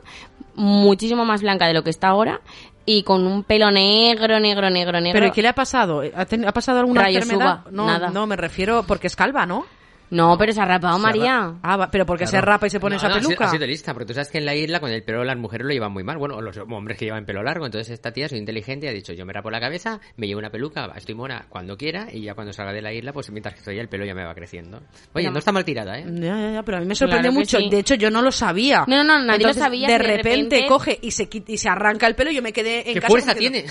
muchísimo 0.56 1.26
más 1.26 1.42
blanca 1.42 1.68
de 1.68 1.74
lo 1.74 1.84
que 1.84 1.90
está 1.90 2.08
ahora. 2.10 2.42
Y 2.90 3.04
con 3.04 3.28
un 3.28 3.44
pelo 3.44 3.70
negro, 3.70 4.40
negro, 4.40 4.70
negro, 4.70 5.02
negro. 5.02 5.12
¿Pero 5.20 5.28
¿y 5.28 5.32
qué 5.32 5.42
le 5.42 5.50
ha 5.50 5.54
pasado? 5.56 6.04
¿Ha, 6.16 6.26
ten- 6.26 6.46
ha 6.48 6.54
pasado 6.54 6.80
alguna 6.80 7.02
Rayos 7.02 7.24
enfermedad? 7.24 7.66
no, 7.70 7.86
nada. 7.86 8.10
no, 8.12 8.26
me 8.28 8.38
refiero 8.38 8.84
porque 8.88 9.08
es 9.08 9.16
calva, 9.18 9.46
¿no? 9.46 9.66
No, 10.10 10.38
pero 10.38 10.54
se 10.54 10.62
ha 10.62 10.66
rapado 10.66 10.98
María. 11.00 11.56
Ah, 11.62 11.76
va- 11.78 11.92
pero 11.92 12.06
porque 12.06 12.26
se 12.28 12.40
rapa 12.40 12.68
y 12.68 12.70
se 12.70 12.80
pone 12.80 12.96
No, 12.96 12.98
esa 12.98 13.10
no, 13.10 13.16
peluca. 13.16 13.46
Ha 13.46 13.50
sido 13.52 13.66
lista, 13.68 13.94
porque 13.94 14.06
tú 14.08 14.14
sabes 14.14 14.30
que 14.30 14.38
en 14.38 14.46
la 14.46 14.56
isla 14.56 14.80
con 14.80 14.90
el 14.90 15.04
pelo 15.04 15.24
las 15.24 15.38
mujeres 15.38 15.68
lo 15.68 15.74
llevan 15.74 15.92
muy 15.92 16.04
mal. 16.04 16.18
Bueno, 16.18 16.40
los 16.42 16.58
hombres 16.58 16.98
que 16.98 17.06
llevan 17.06 17.26
pelo 17.26 17.44
largo. 17.44 17.66
Entonces 17.66 17.90
esta 17.94 18.12
tía, 18.14 18.30
soy 18.30 18.38
inteligente, 18.40 18.86
y 18.86 18.90
ha 18.90 18.94
dicho, 18.94 19.12
yo 19.14 19.26
me 19.26 19.34
rapo 19.34 19.52
la 19.52 19.60
cabeza, 19.60 20.00
me 20.16 20.28
llevo 20.28 20.40
una 20.40 20.50
peluca, 20.50 20.92
estoy 20.96 21.16
mona 21.16 21.46
cuando 21.50 21.76
quiera, 21.78 22.08
y 22.12 22.22
ya 22.22 22.36
cuando 22.36 22.54
salga 22.54 22.72
de 22.74 22.82
la 22.82 22.94
isla, 22.94 23.12
pues 23.12 23.30
mientras 23.32 23.54
que 23.54 23.60
estoy 23.60 23.80
el 23.80 23.90
pelo 23.90 24.06
ya 24.06 24.14
me 24.14 24.24
va 24.24 24.34
creciendo. 24.34 24.82
Oye, 25.14 25.30
no 25.30 25.40
está 25.40 25.52
mal 25.52 25.66
tirada, 25.66 26.00
¿eh? 26.00 26.06
Ya, 26.08 26.38
ya, 26.40 26.52
ya, 26.54 26.64
pero 26.64 26.78
a 26.78 26.80
mí 26.82 26.86
me 26.86 26.96
sorprende 26.96 27.24
Claro 27.30 27.40
mucho. 27.40 27.58
sí. 27.58 27.70
De 27.70 27.80
hecho, 27.80 27.96
yo 27.96 28.10
no 28.10 28.22
lo 28.22 28.32
sabía. 28.32 28.86
No, 28.88 29.04
no, 29.04 29.20
no, 29.20 29.26
nadie 29.26 29.40
lo 29.44 29.50
Entonces, 29.50 29.64
sabía, 29.64 29.88
De 29.88 29.98
repente, 29.98 30.24
repente- 30.58 30.66
coge 30.68 31.00
y 31.02 31.12
se, 31.12 31.28
quita- 31.28 31.52
y 31.52 31.58
se 31.58 31.68
arranca 31.70 32.08
el 32.08 32.16
pelo 32.16 32.32
y 32.32 32.36
yo 32.36 32.42
me 32.42 32.54
quedé 32.54 32.88
en 32.88 32.94
¿Qué 32.94 33.02
casa. 33.02 33.08
fuerza 33.12 33.36
tiene? 33.36 33.66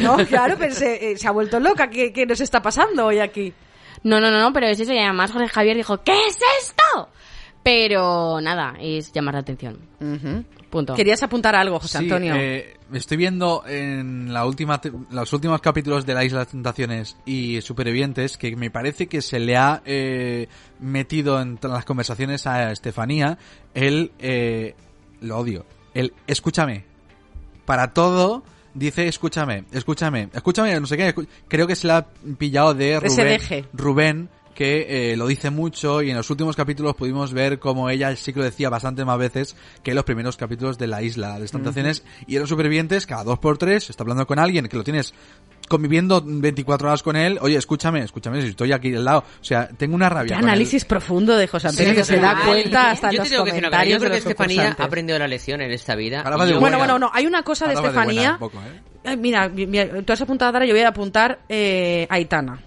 No, 0.00 0.16
No, 0.16 0.26
claro, 0.26 0.56
pero 0.58 0.74
se, 0.74 1.12
eh, 1.12 1.16
se 1.18 1.28
ha 1.28 1.30
vuelto 1.30 1.60
loca. 1.60 1.90
¿Qué, 1.90 2.12
¿Qué 2.12 2.24
nos 2.26 2.40
está 2.40 2.62
pasando 2.62 3.06
hoy 3.06 3.18
aquí? 3.18 3.52
No, 4.04 4.20
no, 4.20 4.30
no, 4.30 4.40
no, 4.40 4.52
pero 4.52 4.66
es 4.68 4.78
eso. 4.78 4.92
Y 4.92 4.98
además 4.98 5.32
Jorge 5.32 5.48
Javier 5.48 5.76
dijo, 5.76 6.02
¿qué 6.02 6.12
es 6.28 6.38
esto? 6.62 7.08
Pero 7.62 8.40
nada, 8.40 8.74
es 8.80 9.12
llamar 9.12 9.34
la 9.34 9.40
atención. 9.40 9.78
Ujú. 10.00 10.44
Punto. 10.68 10.94
Querías 10.94 11.22
apuntar 11.22 11.54
algo, 11.54 11.78
José 11.78 11.98
Sí, 11.98 12.04
Antonio. 12.04 12.34
eh, 12.34 12.76
estoy 12.92 13.16
viendo 13.16 13.62
en 13.66 14.32
la 14.34 14.44
última 14.44 14.80
los 15.10 15.32
últimos 15.32 15.60
capítulos 15.60 16.04
de 16.04 16.14
la 16.14 16.24
Isla 16.24 16.40
de 16.40 16.46
Tentaciones 16.46 17.16
y 17.24 17.60
Supervivientes 17.62 18.36
que 18.36 18.56
me 18.56 18.70
parece 18.72 19.06
que 19.06 19.22
se 19.22 19.38
le 19.38 19.56
ha 19.56 19.82
eh, 19.86 20.48
metido 20.80 21.40
en 21.40 21.60
las 21.62 21.84
conversaciones 21.84 22.48
a 22.48 22.72
Estefanía 22.72 23.38
el 23.72 24.10
eh, 24.18 24.74
lo 25.20 25.38
odio 25.38 25.64
el 25.94 26.12
escúchame 26.26 26.84
para 27.66 27.94
todo 27.94 28.42
dice 28.74 29.06
escúchame 29.08 29.64
escúchame 29.72 30.28
escúchame 30.32 30.78
no 30.80 30.86
sé 30.86 30.96
qué 30.96 31.14
creo 31.48 31.66
que 31.66 31.76
se 31.76 31.86
le 31.86 31.92
ha 31.94 32.06
pillado 32.38 32.74
de 32.74 33.00
Rubén. 33.00 33.66
Rubén 33.72 34.28
que 34.54 35.12
eh, 35.12 35.16
lo 35.16 35.26
dice 35.26 35.50
mucho 35.50 36.00
y 36.00 36.10
en 36.10 36.16
los 36.16 36.30
últimos 36.30 36.56
capítulos 36.56 36.94
pudimos 36.94 37.32
ver 37.32 37.58
cómo 37.58 37.90
ella 37.90 38.14
sí 38.16 38.32
que 38.32 38.38
lo 38.38 38.44
decía 38.44 38.70
bastante 38.70 39.04
más 39.04 39.18
veces 39.18 39.56
que 39.82 39.90
en 39.90 39.96
los 39.96 40.04
primeros 40.04 40.36
capítulos 40.36 40.78
de 40.78 40.86
la 40.86 41.02
isla 41.02 41.34
de 41.34 41.40
las 41.40 41.50
tentaciones 41.50 42.04
y 42.26 42.36
en 42.36 42.40
los 42.40 42.48
supervivientes 42.48 43.06
cada 43.06 43.24
dos 43.24 43.38
por 43.38 43.58
tres 43.58 43.90
está 43.90 44.04
hablando 44.04 44.26
con 44.26 44.38
alguien 44.38 44.68
que 44.68 44.76
lo 44.76 44.84
tienes 44.84 45.12
conviviendo 45.68 46.22
24 46.24 46.88
horas 46.88 47.02
con 47.02 47.16
él 47.16 47.38
oye 47.40 47.56
escúchame 47.56 48.00
escúchame 48.02 48.40
si 48.42 48.48
estoy 48.48 48.72
aquí 48.72 48.94
al 48.94 49.04
lado 49.04 49.20
o 49.40 49.44
sea 49.44 49.68
tengo 49.68 49.94
una 49.94 50.08
rabia 50.08 50.28
Qué 50.28 50.34
con 50.34 50.44
él. 50.44 50.48
análisis 50.50 50.84
profundo 50.84 51.36
de 51.36 51.46
José 51.46 51.68
Antonio 51.68 51.90
Sí, 51.92 51.96
que 51.96 52.04
se 52.04 52.16
da 52.18 52.36
cuenta 52.46 52.90
hasta 52.90 53.08
en 53.08 53.12
Yo 53.14 53.18
los 53.18 53.28
te 53.28 53.34
tengo 53.34 53.44
que 53.44 53.50
decir 53.52 53.62
comentarios 53.64 53.92
Yo 53.94 53.98
creo 54.00 54.10
que 54.10 54.16
los 54.16 54.26
Estefanía 54.26 54.76
ha 54.78 54.84
aprendido 54.84 55.18
la 55.18 55.28
lección 55.28 55.60
en 55.60 55.70
esta 55.72 55.94
vida. 55.94 56.22
Yo- 56.24 56.36
Bueno, 56.36 56.60
buena. 56.60 56.76
bueno, 56.78 56.98
no, 56.98 57.10
hay 57.12 57.26
una 57.26 57.42
cosa 57.42 57.66
de 57.66 57.74
va 57.74 57.80
de 57.82 57.88
buena 57.88 58.00
Estefanía. 58.02 58.32
un 58.32 58.38
poco, 58.38 58.58
¿eh? 58.58 58.80
Ay, 59.06 59.16
mira, 59.16 59.48
mi- 59.48 59.66
mi- 59.66 60.02
tú 60.04 60.12
has 60.12 60.20
apuntado 60.20 60.48
a 60.48 60.52
Dara, 60.52 60.64
yo 60.66 60.72
voy 60.74 60.82
a 60.82 60.88
apuntar 60.88 61.40
eh, 61.48 62.06
Aitana. 62.10 62.58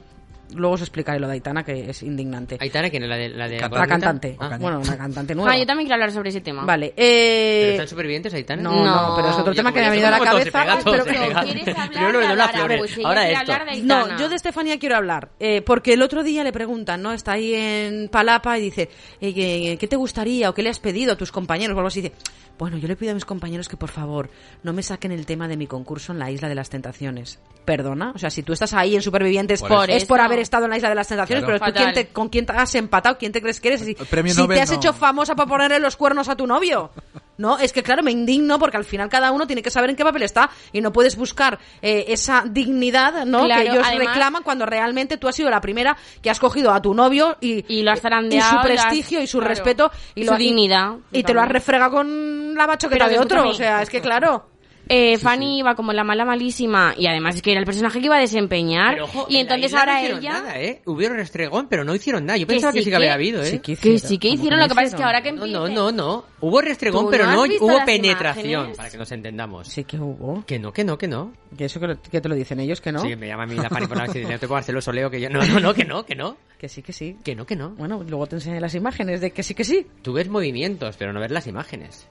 Luego 0.55 0.75
os 0.75 0.81
explicaré 0.81 1.19
lo 1.19 1.27
de 1.27 1.33
Aitana, 1.33 1.63
que 1.63 1.89
es 1.89 2.03
indignante. 2.03 2.57
Aitana, 2.59 2.89
¿quién 2.89 3.03
es 3.03 3.09
la 3.09 3.17
de 3.17 3.29
la, 3.29 3.47
de 3.49 3.57
Cantante. 3.57 3.77
La 3.79 3.87
cantante. 3.87 4.35
Ah, 4.39 4.57
bueno, 4.59 4.79
una 4.79 4.97
cantante 4.97 5.35
nueva. 5.35 5.51
Ah, 5.51 5.57
yo 5.57 5.65
también 5.65 5.87
quiero 5.87 5.95
hablar 5.95 6.11
sobre 6.11 6.29
ese 6.29 6.41
tema. 6.41 6.63
Vale. 6.63 6.93
¿Pero 6.95 7.07
Eh, 7.07 7.71
están 7.73 7.87
supervivientes 7.87 8.33
Aitana? 8.33 8.61
no, 8.61 8.71
no, 8.83 9.09
No. 9.09 9.15
pero 9.15 9.29
es 9.29 9.35
otro 9.37 9.53
tema 9.53 9.73
que 9.73 9.79
me 9.81 9.85
ha 9.87 9.89
venido 9.89 10.07
a 10.07 10.11
la 10.11 10.19
cabeza. 10.19 10.61
pega, 10.63 10.79
pero-. 10.83 11.03
¿Quieres 11.43 11.77
hablar? 11.77 12.51
Flores, 12.53 12.77
Pues 12.79 13.05
ahora 13.05 13.29
esto. 13.29 13.45
de 13.45 13.53
Aitana. 13.53 14.07
No, 14.07 14.17
yo 14.19 14.29
de 14.29 14.35
Estefanía 14.35 14.79
quiero 14.79 14.95
hablar, 14.95 15.29
eh, 15.39 15.61
porque 15.61 15.93
el 15.93 16.01
otro 16.01 16.23
día 16.23 16.43
le 16.43 16.51
preguntan, 16.53 17.01
¿no? 17.01 17.11
Está 17.13 17.33
ahí 17.33 17.53
en 17.53 18.09
Palapa 18.09 18.57
y 18.57 18.61
dice, 18.61 18.89
eh, 19.19 19.33
¿qué, 19.33 19.77
qué 19.79 19.87
te 19.87 19.95
gustaría 19.95 20.49
o 20.49 20.53
qué 20.53 20.63
le 20.63 20.69
has 20.69 20.79
pedido 20.79 21.13
a 21.13 21.15
tus 21.17 21.31
compañeros? 21.31 21.75
O 21.75 21.79
algo 21.79 21.87
así. 21.87 22.01
Dice, 22.01 22.13
bueno, 22.57 22.77
yo 22.77 22.87
le 22.87 22.95
pido 22.95 23.11
a 23.11 23.13
mis 23.15 23.25
compañeros 23.25 23.67
que 23.69 23.77
por 23.77 23.89
favor 23.89 24.29
no 24.63 24.73
me 24.73 24.81
saquen 24.83 25.11
el 25.11 25.25
tema 25.25 25.47
de 25.47 25.57
mi 25.57 25.67
concurso 25.67 26.11
en 26.11 26.19
la 26.19 26.31
Isla 26.31 26.49
de 26.49 26.55
las 26.55 26.69
Tentaciones. 26.69 27.39
Perdona, 27.65 28.11
o 28.15 28.17
sea, 28.17 28.29
si 28.29 28.43
tú 28.43 28.53
estás 28.53 28.73
ahí 28.73 28.95
en 28.95 29.01
Supervivientes 29.01 29.61
Por 29.61 29.89
es 29.89 30.05
por 30.05 30.21
haber 30.21 30.39
estado 30.39 30.65
en 30.65 30.71
la 30.71 30.77
Isla 30.77 30.89
de 30.89 30.95
las 30.95 31.07
Tentaciones, 31.07 31.43
Claro. 31.43 31.59
pero 31.59 31.71
tú 31.73 31.77
quién 31.77 31.93
te- 31.93 32.07
con 32.13 32.29
quién 32.29 32.45
te 32.45 32.53
has 32.53 32.73
empatado, 32.75 33.17
quién 33.17 33.31
te 33.31 33.41
crees 33.41 33.59
que 33.59 33.67
eres, 33.69 33.81
si, 33.81 33.93
si 33.95 34.37
Nobel 34.37 34.57
te 34.57 34.61
has 34.61 34.69
no. 34.71 34.75
hecho 34.77 34.93
famosa 34.93 35.35
para 35.35 35.49
ponerle 35.49 35.79
los 35.79 35.95
cuernos 35.97 36.29
a 36.29 36.35
tu 36.35 36.47
novio. 36.47 36.91
No, 37.37 37.57
es 37.59 37.71
que 37.71 37.83
claro, 37.83 38.01
me 38.03 38.11
indigno 38.11 38.57
porque 38.59 38.77
al 38.77 38.85
final 38.85 39.09
cada 39.09 39.31
uno 39.31 39.45
tiene 39.45 39.61
que 39.61 39.69
saber 39.69 39.89
en 39.91 39.95
qué 39.95 40.03
papel 40.03 40.23
está 40.23 40.49
y 40.73 40.81
no 40.81 40.91
puedes 40.91 41.15
buscar 41.15 41.59
eh, 41.81 42.05
esa 42.07 42.43
dignidad, 42.47 43.25
¿no? 43.25 43.45
Claro, 43.45 43.61
que 43.63 43.69
ellos 43.69 43.83
además- 43.87 44.07
reclaman 44.07 44.43
cuando 44.43 44.65
realmente 44.65 45.17
tú 45.17 45.27
has 45.27 45.35
sido 45.35 45.49
la 45.49 45.61
primera 45.61 45.95
que 46.21 46.29
has 46.29 46.39
cogido 46.39 46.71
a 46.73 46.81
tu 46.81 46.93
novio 46.93 47.37
y, 47.41 47.63
Y 47.67 47.83
lo 47.83 47.91
has 47.91 47.99
y 47.99 48.01
zarandeado, 48.01 48.49
su 48.49 48.55
lo 48.55 48.61
prestigio 48.63 49.21
y 49.21 49.27
su 49.27 49.37
claro. 49.37 49.49
respeto 49.53 49.91
y, 50.15 50.21
Y 50.21 50.23
lo 50.23 50.29
su 50.31 50.33
ha- 50.35 50.37
dignidad, 50.37 50.91
y 51.11 51.23
te 51.23 51.33
lo 51.33 51.41
has 51.41 51.49
refregado 51.49 51.91
con 51.91 52.55
la 52.55 52.65
bachoqueta 52.65 53.05
Pero 53.05 53.17
de 53.19 53.23
otro, 53.23 53.49
o 53.49 53.53
sea, 53.53 53.81
es 53.81 53.89
que 53.89 54.01
claro. 54.01 54.49
Eh, 54.89 55.17
Fanny 55.17 55.59
iba 55.59 55.75
como 55.75 55.93
la 55.93 56.03
mala 56.03 56.23
malísima 56.25 56.93
y 56.97 57.07
además 57.07 57.35
es 57.35 57.41
que 57.41 57.51
era 57.51 57.59
el 57.59 57.65
personaje 57.65 57.99
que 57.99 58.05
iba 58.05 58.15
a 58.17 58.19
desempeñar 58.19 58.93
Pero, 58.93 59.05
ojo, 59.05 59.25
y 59.29 59.37
entonces 59.37 59.73
ahora 59.73 59.93
no 59.93 59.99
hicieron 59.99 60.19
ella 60.19 60.31
Nada, 60.33 60.61
¿eh? 60.61 60.81
Hubieron 60.85 61.17
restregón, 61.17 61.67
pero 61.69 61.83
no 61.83 61.93
hicieron 61.95 62.25
nada. 62.25 62.37
Yo 62.37 62.47
Que 62.47 62.53
pensaba 62.53 62.73
que 62.73 62.79
sí 62.79 62.85
sí 62.85 62.89
que 62.91 62.95
había 62.95 63.09
que- 63.09 63.13
habido, 63.13 63.41
¿eh? 63.41 63.45
sí 63.47 63.59
que 63.59 63.75
que 63.75 63.99
sí 63.99 64.17
que 64.17 64.27
¿Cómo 64.29 64.35
hicieron 64.39 64.59
que 64.59 64.63
lo 64.63 64.69
que 64.69 64.75
pasa 64.75 64.85
es 64.85 64.91
que 64.91 64.95
hicieron? 64.95 65.07
ahora 65.07 65.21
que 65.21 65.31
No, 65.31 65.45
empiece- 65.45 65.73
no, 65.75 65.91
no, 65.91 65.91
no. 65.91 66.25
Hubo 66.39 66.61
restregón, 66.61 67.05
¿Tú 67.05 67.11
pero 67.11 67.25
no 67.25 67.45
no, 67.47 67.53
hubo 67.59 67.85
penetración, 67.85 68.49
imágenes? 68.51 68.77
para 68.77 68.89
que 68.89 68.97
nos 68.97 69.11
entendamos. 69.11 69.67
Sí 69.67 69.83
que 69.83 69.97
hubo. 69.97 70.43
Que 70.45 70.59
no, 70.59 70.71
que 70.71 70.83
no, 70.83 70.97
que 70.97 71.07
no. 71.07 71.33
Que 71.57 71.65
eso 71.65 71.79
que, 71.79 71.87
lo- 71.87 72.01
que 72.01 72.21
te 72.21 72.29
lo 72.29 72.35
dicen 72.35 72.59
ellos, 72.59 72.79
que 72.79 72.91
no. 72.91 72.99
Sí, 73.01 73.15
me 73.15 73.27
llama 73.27 73.43
a 73.43 73.47
mí 73.47 73.55
la 73.55 73.69
Fanny 73.69 73.87
por 73.87 73.97
la 73.97 74.05
no 74.07 74.13
te 74.39 74.47
puedo 74.47 74.55
hacer 74.57 74.73
los 74.75 74.87
oleo 74.87 75.09
que 75.09 75.19
yo... 75.19 75.29
No, 75.29 75.39
no, 75.45 75.59
no, 75.59 75.73
que 75.73 75.83
no, 75.85 76.05
que 76.05 76.15
no. 76.15 76.37
Que 76.57 76.69
sí, 76.69 76.81
que 76.81 76.93
sí. 76.93 77.17
Que 77.23 77.35
no, 77.35 77.45
que 77.45 77.55
no. 77.55 77.71
Bueno, 77.71 78.03
luego 78.07 78.27
te 78.27 78.35
enseñé 78.35 78.59
las 78.61 78.73
imágenes 78.75 79.21
de 79.21 79.31
que 79.31 79.43
sí, 79.43 79.53
que 79.53 79.63
sí. 79.63 79.85
Tú 80.01 80.13
ves 80.13 80.29
movimientos, 80.29 80.95
pero 80.97 81.11
no 81.13 81.19
ves 81.19 81.31
las 81.31 81.47
imágenes. 81.47 82.07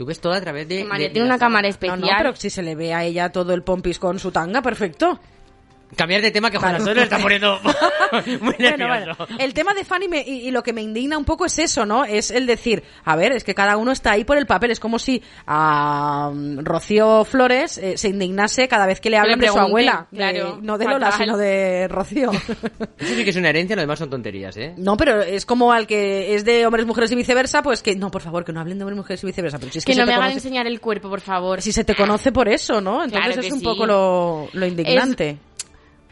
Tú 0.00 0.06
ves 0.06 0.18
todo 0.18 0.32
a 0.32 0.40
través 0.40 0.66
de... 0.66 0.82
María 0.82 1.12
tiene 1.12 1.26
una 1.26 1.38
cámara 1.38 1.68
No, 1.68 1.72
especial. 1.72 2.00
no, 2.00 2.08
pero 2.16 2.34
si 2.34 2.48
se 2.48 2.62
le 2.62 2.74
ve 2.74 2.94
a 2.94 3.04
ella 3.04 3.32
todo 3.32 3.52
el 3.52 3.62
pompis 3.62 3.98
con 3.98 4.18
su 4.18 4.32
tanga, 4.32 4.62
perfecto. 4.62 5.20
Cambiar 5.96 6.22
de 6.22 6.30
tema 6.30 6.50
que 6.50 6.58
Juan 6.58 6.76
Antonio 6.76 6.94
le 6.94 7.02
está 7.02 7.18
poniendo 7.18 7.58
muy 8.40 8.54
Bueno, 8.56 8.76
nervioso. 8.76 9.16
bueno, 9.26 9.36
el 9.38 9.54
tema 9.54 9.74
de 9.74 9.84
Fanny 9.84 10.08
me- 10.08 10.22
y, 10.26 10.48
y 10.48 10.50
lo 10.50 10.62
que 10.62 10.72
me 10.72 10.82
indigna 10.82 11.18
un 11.18 11.24
poco 11.24 11.44
es 11.46 11.58
eso, 11.58 11.84
¿no? 11.84 12.04
Es 12.04 12.30
el 12.30 12.46
decir, 12.46 12.82
a 13.04 13.16
ver, 13.16 13.32
es 13.32 13.42
que 13.44 13.54
cada 13.54 13.76
uno 13.76 13.90
está 13.92 14.12
ahí 14.12 14.24
por 14.24 14.38
el 14.38 14.46
papel. 14.46 14.70
Es 14.70 14.78
como 14.80 14.98
si 14.98 15.22
a 15.46 16.30
mm, 16.32 16.60
Rocío 16.64 17.24
Flores 17.24 17.76
eh, 17.78 17.96
se 17.98 18.08
indignase 18.08 18.68
cada 18.68 18.86
vez 18.86 19.00
que 19.00 19.10
le 19.10 19.18
hablan 19.18 19.40
de 19.40 19.48
su 19.48 19.58
abuela. 19.58 20.06
De- 20.10 20.16
claro, 20.18 20.58
no 20.62 20.78
de 20.78 20.84
Lola, 20.86 21.12
sino 21.12 21.36
de 21.36 21.88
Rocío. 21.88 22.30
Eso 22.98 23.14
sí 23.14 23.24
que 23.24 23.30
es 23.30 23.36
una 23.36 23.48
herencia, 23.50 23.74
lo 23.76 23.82
demás 23.82 23.98
son 23.98 24.10
tonterías, 24.10 24.56
¿eh? 24.56 24.74
no, 24.76 24.96
pero 24.96 25.20
es 25.22 25.44
como 25.46 25.72
al 25.72 25.86
que 25.86 26.34
es 26.34 26.44
de 26.44 26.66
hombres, 26.66 26.86
mujeres 26.86 27.10
y 27.12 27.16
viceversa, 27.16 27.62
pues 27.62 27.82
que, 27.82 27.96
no, 27.96 28.10
por 28.10 28.22
favor, 28.22 28.44
que 28.44 28.52
no 28.52 28.60
hablen 28.60 28.78
de 28.78 28.84
hombres, 28.84 28.96
mujeres 28.96 29.22
y 29.24 29.26
viceversa. 29.26 29.58
Pero 29.58 29.72
si 29.72 29.78
es 29.78 29.84
que, 29.84 29.94
no 29.94 30.02
te 30.02 30.06
me 30.06 30.12
hagan 30.14 30.28
conoce- 30.30 30.34
enseñar 30.34 30.66
el 30.66 30.80
cuerpo, 30.80 31.08
por 31.10 31.20
favor. 31.20 31.60
si 31.62 31.72
se 31.72 31.84
te 31.84 31.94
conoce 31.94 32.30
por 32.32 32.48
eso, 32.48 32.80
¿no? 32.80 33.02
Entonces 33.04 33.26
Claro 33.34 33.40
es 33.46 33.52
un 33.52 33.58
sí. 33.58 33.64
poco 33.64 33.86
lo, 33.86 34.48
lo 34.52 34.66
indignante. 34.66 35.38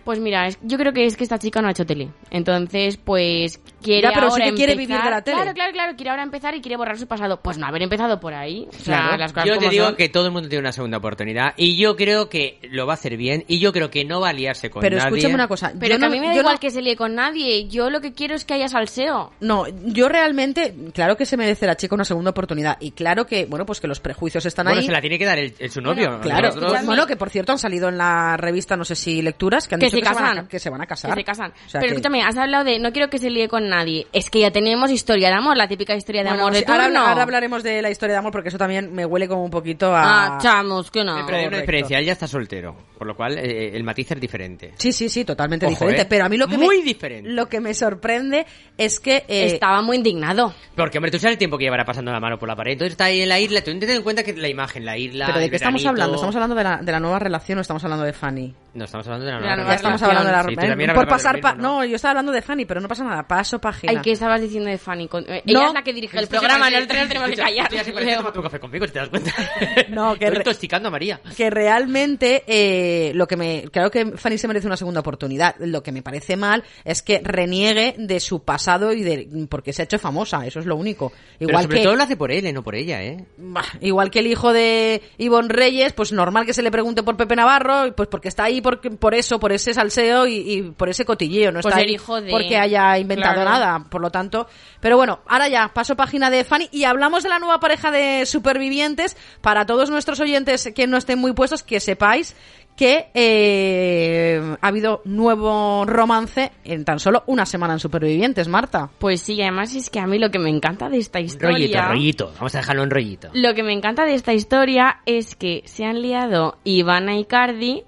Pues 0.09 0.21
mira, 0.21 0.49
yo 0.63 0.79
creo 0.79 0.95
que 0.95 1.05
es 1.05 1.19
que 1.19 1.25
esta 1.25 1.39
chica 1.39 1.61
no 1.61 1.69
ha 1.69 1.73
hecho 1.73 1.85
tele. 1.85 2.09
Entonces, 2.31 2.97
pues 2.97 3.61
quiere 3.83 4.03
Ya, 4.03 4.13
pero 4.15 4.31
sí 4.31 4.43
ahora 4.43 4.55
quiere 4.55 4.75
vivir 4.75 5.01
de 5.03 5.11
la 5.11 5.23
tele. 5.23 5.37
Claro, 5.37 5.55
claro, 5.55 5.73
claro. 5.73 5.97
Quiere 5.97 6.11
ahora 6.11 6.23
empezar 6.23 6.55
y 6.55 6.61
quiere 6.61 6.77
borrar 6.77 6.99
su 6.99 7.07
pasado. 7.07 7.41
Pues 7.41 7.59
no 7.59 7.67
haber 7.67 7.83
empezado 7.83 8.21
por 8.21 8.35
ahí. 8.35 8.67
O 8.69 8.73
sea, 8.73 8.99
Claro. 8.99 9.17
las 9.19 9.33
cosas 9.33 9.49
Yo 9.49 9.59
te 9.59 9.69
digo 9.71 9.87
son. 9.87 9.97
que 9.97 10.09
todo 10.09 10.27
el 10.27 10.33
mundo 10.33 10.49
tiene 10.49 10.61
una 10.61 10.73
segunda 10.73 10.99
oportunidad 10.99 11.55
y 11.57 11.77
yo 11.77 11.97
creo 11.97 12.29
que 12.29 12.59
lo 12.71 12.87
va 12.87 12.93
a 12.93 12.95
hacer 12.95 13.17
bien 13.17 13.45
y 13.49 13.59
yo 13.59 13.73
creo 13.73 13.91
que 13.91 14.05
no 14.05 14.21
va 14.21 14.31
a 14.31 14.33
liarse 14.33 14.71
con 14.71 14.81
Pero 14.81 14.97
nadie. 14.97 15.09
escúchame 15.11 15.35
una 15.35 15.49
cosa. 15.49 15.73
Pero 15.79 15.95
yo 15.95 15.99
que 16.01 16.07
a 16.07 16.09
mí 16.11 16.21
me 16.21 16.29
da 16.29 16.35
igual 16.37 16.55
no- 16.55 16.61
que 16.61 16.71
se 16.71 16.83
líe 16.83 16.97
con 16.97 17.15
nadie. 17.15 17.69
Yo 17.69 17.91
lo 17.91 18.01
que 18.01 18.13
quiero 18.13 18.35
es 18.35 18.45
que 18.45 18.55
haya 18.55 18.69
salseo. 18.69 19.33
No, 19.41 19.65
yo 19.85 20.09
realmente, 20.09 20.75
claro 20.95 21.17
que 21.17 21.27
se 21.27 21.37
merece 21.37 21.67
la 21.67 21.77
chica 21.77 21.95
una 21.95 22.05
segunda 22.05 22.31
oportunidad. 22.31 22.77
Y 22.81 22.93
claro 22.93 23.27
que, 23.27 23.47
bueno, 23.47 23.65
pues 23.67 23.81
que 23.81 23.87
los 23.87 24.01
prejuicios 24.01 24.45
están 24.47 24.65
Bueno, 24.67 24.81
ahí. 24.81 24.87
se 24.87 24.93
la 24.93 25.01
tiene 25.01 25.19
que 25.19 25.25
dar 25.25 25.39
el, 25.39 25.55
el 25.59 25.71
su 25.71 25.81
novio. 25.81 26.19
Claro, 26.21 26.49
Nosotros- 26.49 26.85
bueno, 26.87 27.07
que 27.07 27.17
por 27.17 27.31
cierto 27.31 27.53
han 27.53 27.59
salido 27.59 27.89
en 27.89 27.99
la 27.99 28.37
revista, 28.37 28.77
no 28.77 28.85
sé 28.85 28.95
si 28.97 29.23
lecturas, 29.23 29.69
que 29.69 29.75
han 29.75 29.81
Que 29.81 29.87
dicho 29.87 29.97
se 29.99 30.03
que, 30.03 30.09
van 30.15 30.39
a, 30.39 30.49
que 30.49 30.59
se 30.59 30.71
van 30.71 30.81
a 30.83 30.87
casar. 30.87 31.11
Que 31.15 31.21
se 31.21 31.25
casan. 31.25 31.51
O 31.67 31.69
sea 31.69 31.81
Pero 31.81 31.91
que- 31.93 31.97
escúchame, 31.97 32.23
has 32.23 32.37
hablado 32.37 32.65
de 32.65 32.79
no 32.79 32.93
quiero 32.93 33.09
que 33.11 33.19
se 33.19 33.31
líe 33.31 33.49
con 33.49 33.68
nadie. 33.69 34.07
Es 34.13 34.31
que 34.31 34.41
ya 34.41 34.51
tenemos 34.51 34.91
historia 34.91 35.29
de 35.29 35.35
amor, 35.35 35.57
la 35.57 35.69
típica 35.69 35.95
historia 35.95 36.23
de 36.23 36.29
Bueno, 36.31 36.45
amor 36.47 36.55
de 36.55 36.65
ahora, 36.67 36.85
turno. 36.85 37.01
ahora 37.01 37.23
hablaremos 37.23 37.63
de 37.63 37.81
la 37.83 37.91
historia 37.91 38.15
de 38.15 38.19
amor 38.19 38.33
porque 38.33 38.49
eso 38.49 38.59
también 38.59 38.93
me 38.93 39.05
huele 39.07 39.29
como 39.29 39.45
un 39.45 39.51
poquito 39.51 39.95
a... 39.95 40.37
Ah, 40.37 40.39
chamos, 40.41 40.91
que 40.91 41.05
no. 41.05 41.15
Pero 41.15 41.21
hay 41.21 41.25
una 41.27 41.33
Correcto. 41.45 41.57
experiencia, 41.59 41.99
él 41.99 42.07
ya 42.07 42.13
está 42.13 42.27
soltero, 42.27 42.75
por 42.97 43.07
lo 43.07 43.15
cual 43.15 43.39
eh, 43.39 43.77
el 43.77 43.85
matiz 43.85 44.11
es 44.11 44.21
diferente. 44.21 44.73
Sí, 44.79 44.93
sí, 44.93 45.09
sí, 45.09 45.25
totalmente 45.25 45.67
Ojo, 45.67 45.73
diferente. 45.75 46.03
¿eh? 46.03 46.07
Pero 46.09 46.25
a 46.25 46.29
mí 46.29 46.37
lo 46.37 46.49
que 46.49 46.59
Muy 46.59 46.79
me, 46.79 46.85
diferente. 46.85 47.31
Lo 47.31 47.47
que 47.49 47.61
me 47.61 47.75
sorprende 47.75 48.47
es 48.77 48.99
que 49.01 49.25
eh, 49.29 49.47
Estaba 49.47 49.83
muy 49.83 49.97
indignado. 49.99 50.53
Porque, 50.75 50.99
hombre, 50.99 51.11
tú 51.11 51.19
sabes 51.19 51.33
el 51.35 51.39
tiempo 51.39 51.59
que 51.59 51.65
llevará 51.65 51.85
pasando 51.85 52.11
la 52.13 52.21
mano 52.21 52.39
por 52.39 52.49
la 52.49 52.57
pared. 52.57 52.73
Entonces 52.73 52.93
está 52.93 53.05
ahí 53.07 53.21
en 53.23 53.29
la 53.29 53.39
isla. 53.39 53.61
Tú 53.63 53.77
ten 53.79 53.91
en 53.91 54.03
cuenta 54.03 54.23
que 54.23 54.33
la 54.35 54.49
imagen, 54.49 54.85
la 54.85 54.97
isla. 54.97 55.27
¿Pero 55.27 55.39
de 55.41 55.51
qué 55.51 55.57
estamos 55.57 55.85
hablando? 55.85 56.15
¿Estamos 56.15 56.35
hablando 56.37 56.55
de 56.55 56.65
la, 56.65 56.77
de 56.79 56.93
la 56.93 57.01
nueva 57.01 57.19
relación 57.19 57.59
o 57.59 57.61
estamos 57.61 57.83
hablando 57.85 58.05
de 58.05 58.13
Fanny? 58.13 58.55
No, 58.75 58.85
estamos 58.85 59.07
hablando 59.07 59.27
de 59.27 59.33
la 59.33 59.39
nueva 59.39 59.51
la 59.51 59.53
Ya 59.53 59.57
nueva 59.57 59.77
relación. 59.77 59.95
estamos 59.95 60.03
hablando 60.03 60.29
de 60.29 60.33
la 60.33 60.75
Sí, 60.77 60.83
eh, 60.93 60.95
Por 60.95 61.09
pasar 61.09 61.41
pa- 61.41 61.55
No, 61.55 61.85
yo 61.85 61.97
estaba 61.97 62.11
hablando 62.13 62.33
de 62.33 62.43
Fanny, 62.43 62.65
pero 62.65 62.81
no 62.81 62.89
pasa 62.89 63.03
nada. 63.05 63.23
Paso 63.27 63.58
página. 63.59 63.93
Ay, 63.93 63.99
¿qué 64.03 64.13
estabas 64.13 64.41
diciendo 64.41 64.69
de 64.71 64.79
Fanny? 64.79 65.09
Con- 65.09 65.25
eh, 65.29 65.43
No. 65.45 65.61
Ella 65.61 65.69
es 65.69 65.75
la 65.75 65.83
que 65.83 65.93
dirige 65.93 66.19
el 66.19 66.27
programa, 66.29 66.71
nosotros 66.71 67.09
tenemos 67.09 67.31
que 67.31 67.37
callar. 67.37 67.65
esto 67.65 67.77
ya 67.77 67.85
se 67.85 67.93
parece 67.93 68.13
a 68.15 68.17
tomar 68.19 68.33
tu 68.33 68.43
café 68.43 68.61
conmigo, 68.61 68.87
si 68.87 68.93
te 68.93 68.99
das 68.99 69.09
cuenta. 69.09 69.33
No, 69.89 70.15
que 70.17 70.25
Estoy 70.25 70.31
re- 70.37 70.41
intoxicando 70.43 70.89
a 70.89 70.91
María. 70.91 71.21
que 71.37 71.51
realmente 71.51 72.45
eh, 72.47 73.13
lo 73.15 73.27
que 73.27 73.37
me 73.37 73.65
claro 73.73 73.91
que 73.91 74.17
Fanny 74.17 74.39
se 74.39 74.49
merece 74.49 74.67
una 74.67 74.77
segunda 74.77 75.01
oportunidad 75.01 75.57
lo 75.59 75.83
que 75.83 75.93
me 75.93 76.03
parece 76.03 76.37
mal 76.37 76.65
es 76.85 77.03
que 77.03 77.21
reniegue 77.23 77.95
de 77.99 78.21
su 78.21 78.43
pasado 78.43 78.93
y 78.93 79.03
de 79.03 79.29
porque 79.49 79.73
se 79.73 79.83
ha 79.83 79.85
hecho 79.85 79.99
famosa 79.99 80.47
eso 80.47 80.61
es 80.61 80.67
lo 80.67 80.77
único 80.77 81.13
Pero 81.39 81.51
igual 81.51 81.65
sobre 81.65 81.79
que 81.79 81.85
todo 81.85 81.97
lo 81.97 82.03
hace 82.03 82.17
por 82.17 82.31
él, 82.33 82.47
eh, 82.47 82.53
no 82.53 82.63
por 82.63 82.75
ella, 82.75 83.03
¿eh? 83.03 83.25
bah, 83.39 83.65
igual 83.81 84.11
que 84.11 84.19
el 84.21 84.27
hijo 84.27 84.53
de 84.53 85.03
Ivonne 85.19 85.49
Reyes 85.49 85.93
pues 85.93 86.13
normal 86.13 86.47
que 86.47 86.53
se 86.53 86.63
le 86.63 86.71
pregunte 86.71 87.03
por 87.03 87.17
Pepe 87.17 87.37
Navarro 87.37 87.87
y 87.87 87.93
pues 87.93 88.09
porque 88.09 88.29
está 88.29 88.45
ahí 88.45 88.61
por, 88.61 88.81
por 88.99 89.15
eso 89.15 89.39
por 89.41 89.53
ese 89.53 89.75
salseo 89.75 90.27
y, 90.27 90.35
y 90.53 90.63
por 90.63 90.89
ese 90.89 91.05
cotilleo 91.05 91.53
no 91.53 91.61
Pues 91.61 91.73
está 91.73 91.81
el 91.83 91.89
ahí 91.89 91.95
hijo 91.95 92.21
de- 92.21 92.31
porque 92.31 92.57
haya 92.57 92.99
inventado 92.99 93.35
Claro. 93.35 93.48
Nada 93.51 93.85
por 93.89 94.01
lo 94.01 94.11
tanto 94.11 94.47
pero 94.81 94.97
bueno 94.97 95.21
ahora 95.27 95.49
ya 95.49 95.73
paso 95.75 95.97
página 95.97 96.31
de 96.31 96.45
Fanny 96.45 96.69
y 96.73 96.85
hablamos 96.85 97.23
de 97.23 97.29
la 97.29 97.39
nueva 97.39 97.61
pareja 97.61 97.91
de 97.91 98.27
supervivientes 98.27 99.17
para 99.41 99.67
todos 99.67 99.91
nuestros 99.91 100.21
oyentes 100.21 100.71
que 100.75 100.87
no 100.87 100.97
estén 100.97 101.19
muy 101.19 101.33
puestos 101.33 101.63
que 101.63 101.81
sepáis 101.81 102.35
que 102.79 103.11
eh, 103.13 104.57
ha 104.61 104.69
habido 104.69 105.03
nuevo 105.05 105.85
romance 105.85 106.53
en 106.63 106.85
tan 106.85 107.01
solo 107.01 107.25
una 107.27 107.45
semana 107.45 107.73
en 107.73 107.81
Supervivientes, 107.81 108.47
Marta. 108.47 108.89
Pues 109.01 109.21
sí, 109.21 109.43
además 109.43 109.75
es 109.75 109.91
que 109.91 109.99
a 109.99 110.07
mí 110.07 110.21
lo 110.21 110.31
que 110.31 110.39
me 110.39 110.49
encanta 110.49 110.89
de 110.89 110.99
esta 110.99 111.19
historia... 111.19 111.57
Rollito, 111.57 111.83
rollito. 111.89 112.33
Vamos 112.37 112.55
a 112.55 112.59
dejarlo 112.59 112.85
en 112.85 112.91
rollito. 112.91 113.31
Lo 113.35 113.53
que 113.55 113.65
me 113.65 113.73
encanta 113.73 114.05
de 114.05 114.15
esta 114.15 114.33
historia 114.33 115.01
es 115.07 115.35
que 115.35 115.63
se 115.65 115.85
han 115.85 116.01
liado 116.03 116.59
Ivana 116.63 117.19
Icardi, 117.19 117.83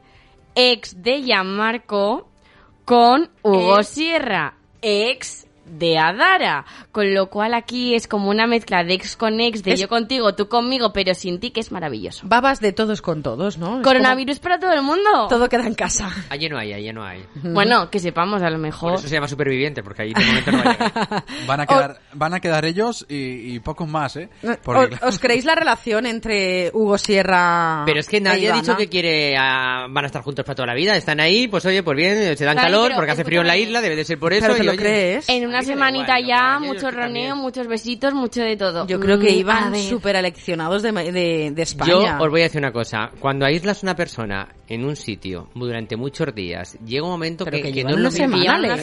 ex 0.57 1.01
de 1.01 1.23
Gianmarco, 1.23 2.29
con 2.85 3.31
Hugo 3.43 3.85
Sierra, 3.85 4.55
ex 4.83 5.47
de 5.71 5.99
Adara. 5.99 6.65
Con 6.93 7.15
lo 7.15 7.29
cual 7.31 7.55
aquí 7.55 7.95
es 7.95 8.07
como 8.09 8.31
una 8.31 8.47
mezcla 8.47 8.85
de 8.85 8.95
ex 8.95 9.17
con 9.17 9.41
ex, 9.41 9.63
de 9.63 9.73
Es- 9.73 9.81
yo 9.81 9.89
contigo, 9.89 10.35
tú 10.35 10.49
conmigo, 10.49 10.93
pero 10.93 11.15
sin 11.15 11.41
ti, 11.41 11.51
que 11.51 11.61
es 11.61 11.73
maravilloso. 11.73 12.23
Babas 12.27 12.61
de 12.61 12.73
todos 12.73 13.03
con 13.03 13.23
todos, 13.23 13.59
¿no? 13.59 13.83
Coronavirus 13.83 14.39
para 14.41 14.59
todo 14.59 14.73
el 14.73 14.83
mundo. 14.83 15.29
Todo 15.29 15.49
queda 15.49 15.67
en 15.67 15.75
casa. 15.75 16.11
Allí 16.29 16.49
no 16.49 16.59
hay, 16.59 16.73
allí 16.73 16.93
no 16.93 17.05
hay. 17.05 17.25
Bueno, 17.43 17.91
que 17.91 17.99
sepamos, 17.99 18.43
a 18.43 18.47
lo 18.51 18.57
Por 18.57 18.61
mejor. 18.63 18.95
eso 18.95 19.09
se 19.09 19.15
llama 19.15 19.29
superviviente, 19.29 19.83
porque 19.83 20.03
ahí 20.03 20.13
de 20.13 20.25
momento 20.25 20.53
no 20.53 20.59
va 20.65 20.71
a. 20.79 21.25
Van 21.47 21.61
a 21.61 21.67
quedar, 21.67 22.01
van 22.13 22.35
a 22.35 22.41
quedar 22.41 22.65
ellos 22.65 23.07
y, 23.09 23.55
y 23.55 23.61
pocos 23.61 23.89
más, 23.89 24.17
¿eh? 24.17 24.29
¿Os, 24.43 24.57
Porque- 24.63 24.99
os 25.03 25.19
creéis 25.19 25.45
la 25.45 25.55
relación 25.55 26.07
entre 26.07 26.71
Hugo 26.75 26.99
Sierra 26.99 27.83
Pero 27.87 28.01
es 28.01 28.09
que 28.09 28.21
nadie 28.21 28.49
e 28.49 28.51
ha 28.51 28.55
dicho 28.57 28.77
que 28.77 28.89
quiere 28.89 29.37
ah, 29.39 29.87
van 29.89 30.05
a 30.05 30.07
estar 30.07 30.23
juntos 30.23 30.45
para 30.45 30.55
toda 30.55 30.67
la 30.67 30.75
vida. 30.75 30.97
Están 30.97 31.21
ahí, 31.21 31.49
pues 31.49 31.65
oye, 31.67 31.83
pues 31.83 31.97
bien, 31.97 32.37
se 32.37 32.45
dan 32.45 32.57
calor 32.57 32.93
porque 32.95 33.11
hace 33.13 33.25
frío 33.25 33.41
en 33.41 33.47
la 33.47 33.57
isla, 33.57 33.81
debe 33.81 33.97
de 33.97 34.05
ser 34.05 34.19
por 34.19 34.33
eso. 34.33 34.43
¿Pero 34.43 34.57
te 34.57 34.63
y, 34.63 34.67
lo 34.67 34.73
oye, 34.73 34.81
crees? 34.81 35.29
En 35.29 35.55
A 35.55 35.60
una 35.61 35.75
semanita 35.75 36.19
igual, 36.21 36.27
ya, 36.27 36.37
lo 36.55 36.61
que- 36.61 36.67
yo- 36.67 36.73
mucho 36.75 36.81
yo 36.91 36.97
también. 36.97 37.31
roneo, 37.31 37.37
muchos 37.37 37.67
besitos, 37.67 38.15
mucho 38.15 38.43
de 38.43 38.57
todo. 38.57 38.87
Yo 38.87 39.01
creo 39.01 39.19
que 39.19 39.31
Mm, 39.33 39.39
iban 39.39 39.77
súper 39.77 40.17
aleccionados 40.17 40.83
de, 40.83 40.93
de, 40.93 41.51
de 41.55 41.63
España. 41.63 41.91
Yo 41.91 42.25
os 42.25 42.31
voy 42.31 42.41
a 42.41 42.45
decir 42.45 42.59
una 42.61 42.73
cosa. 42.73 43.11
Cuando 43.21 43.47
aíslas 43.47 43.83
una 43.83 43.95
persona 43.97 44.49
en 44.69 44.85
un 44.85 44.97
sitio 44.97 45.49
durante 45.55 45.97
muchos 45.97 46.35
días, 46.35 46.79
llega 46.85 47.05
un 47.05 47.11
momento 47.11 47.45
Pero 47.45 47.57
que, 47.57 47.63
que 47.65 47.69
que 47.69 47.75
llevan 47.75 47.93
no 47.93 47.99
es 47.99 48.03
lo 48.05 48.11
semana, 48.11 48.59
Una 48.59 48.77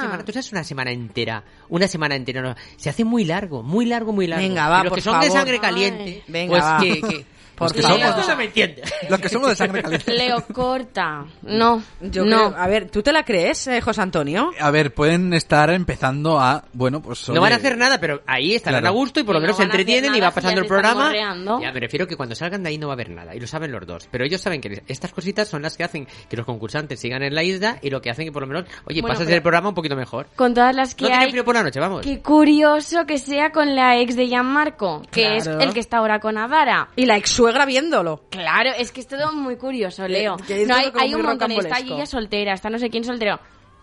semana. 0.00 0.24
Tú 0.24 0.32
sabes, 0.32 0.52
una 0.52 0.64
semana 0.64 0.90
entera. 0.92 1.44
Una 1.68 1.88
semana 1.88 2.14
entera. 2.16 2.42
no, 2.42 2.54
se 2.76 2.90
hace 2.90 3.04
muy 3.04 3.24
largo, 3.24 3.62
muy 3.62 3.86
largo, 3.86 4.12
muy 4.12 4.26
largo. 4.26 4.46
Venga, 4.46 4.68
va, 4.68 4.80
Y 4.80 4.84
los 4.84 4.90
por 4.90 4.98
que 4.98 5.02
son 5.02 5.20
de 5.20 5.30
sangre 5.30 5.58
caliente, 5.58 6.02
Ay. 6.04 6.22
Venga, 6.28 6.50
pues 6.50 6.62
va. 6.62 6.78
que... 6.80 7.00
que 7.00 7.35
Por 7.56 7.66
los 7.66 7.72
que 7.72 7.82
favor. 7.82 8.00
somos, 8.00 8.28
no 8.28 8.36
me 8.36 8.44
entiendes. 8.44 8.92
Los 9.08 9.20
que 9.20 9.28
somos 9.28 9.48
de 9.48 9.56
sangre 9.56 9.82
caliente. 9.82 10.12
Leo, 10.12 10.44
corta. 10.52 11.24
No, 11.42 11.82
Yo 12.00 12.24
no. 12.24 12.50
creo- 12.50 12.62
a 12.62 12.66
ver, 12.66 12.90
¿tú 12.90 13.02
te 13.02 13.12
la 13.12 13.24
crees, 13.24 13.66
eh, 13.66 13.80
José 13.80 14.00
Antonio? 14.02 14.50
A 14.60 14.70
ver, 14.70 14.92
pueden 14.94 15.32
estar 15.32 15.70
empezando 15.70 16.38
a, 16.40 16.64
bueno, 16.72 17.00
pues... 17.02 17.26
No 17.28 17.32
oye, 17.34 17.40
van 17.40 17.52
a 17.52 17.56
hacer 17.56 17.76
nada, 17.78 17.98
pero 17.98 18.22
ahí 18.26 18.54
estarán 18.54 18.80
Claro. 18.82 18.94
a 18.94 18.98
gusto 18.98 19.20
y 19.20 19.22
por 19.24 19.34
lo 19.34 19.40
no 19.40 19.44
menos 19.44 19.56
se 19.56 19.62
entretienen 19.62 20.14
y 20.14 20.20
va 20.20 20.30
pasando 20.30 20.60
el 20.60 20.66
programa. 20.66 21.12
Ya, 21.14 21.72
me 21.72 21.80
refiero 21.80 22.06
que 22.06 22.16
cuando 22.16 22.34
salgan 22.34 22.62
de 22.62 22.68
ahí 22.70 22.78
no 22.78 22.88
va 22.88 22.92
a 22.92 22.96
haber 22.96 23.10
nada. 23.10 23.34
Y 23.34 23.40
lo 23.40 23.46
saben 23.46 23.72
los 23.72 23.86
dos. 23.86 24.08
Pero 24.10 24.24
ellos 24.24 24.40
saben 24.40 24.60
que 24.60 24.82
estas 24.88 25.12
cositas 25.12 25.48
son 25.48 25.62
las 25.62 25.76
que 25.76 25.84
hacen 25.84 26.06
que 26.28 26.36
los 26.36 26.44
concursantes 26.46 27.00
sigan 27.00 27.22
en 27.22 27.34
la 27.34 27.42
isla 27.42 27.78
y 27.82 27.90
lo 27.90 28.00
que 28.02 28.10
hacen 28.10 28.26
que 28.26 28.32
por 28.32 28.42
lo 28.42 28.48
menos, 28.48 28.64
oye, 28.86 29.00
Bueno, 29.00 29.14
pasas 29.16 29.28
el 29.32 29.40
programa 29.42 29.70
un 29.70 29.74
poquito 29.74 29.96
mejor. 29.96 30.26
Con 30.36 30.52
todas 30.54 30.74
las 30.74 30.94
que 30.94 31.08
No 31.08 31.14
hay. 31.14 31.30
frío 31.30 31.44
por 31.44 31.54
la 31.54 31.62
noche, 31.62 31.80
vamos. 31.80 32.02
Qué 32.02 32.20
curioso 32.20 33.06
que 33.06 33.18
sea 33.18 33.50
con 33.50 33.74
la 33.74 33.98
ex 33.98 34.16
de 34.16 34.26
Gianmarco, 34.28 35.02
que 35.10 35.22
Claro. 35.22 35.36
es 35.60 35.66
el 35.68 35.72
que 35.74 35.80
está 35.80 35.98
ahora 35.98 36.20
con 36.20 36.36
Adara. 36.38 36.88
Y 36.96 37.06
la 37.06 37.16
ex 37.16 37.30
suegra 37.46 37.66
viéndolo. 37.66 38.22
Claro, 38.30 38.70
es 38.76 38.92
que 38.92 39.00
es 39.00 39.06
todo 39.08 39.32
muy 39.32 39.56
curioso, 39.56 40.06
Leo. 40.08 40.36
que 40.36 40.66
no, 40.66 40.74
hay, 40.74 40.90
hay 40.98 41.14
un 41.14 41.22
montón, 41.22 41.50
está 41.52 41.62
rocambolesco. 41.62 41.94
ella 41.94 42.06
soltera, 42.06 42.52
está 42.54 42.70
no 42.70 42.78
sé 42.78 42.90
quién 42.90 43.04
soltero. 43.04 43.38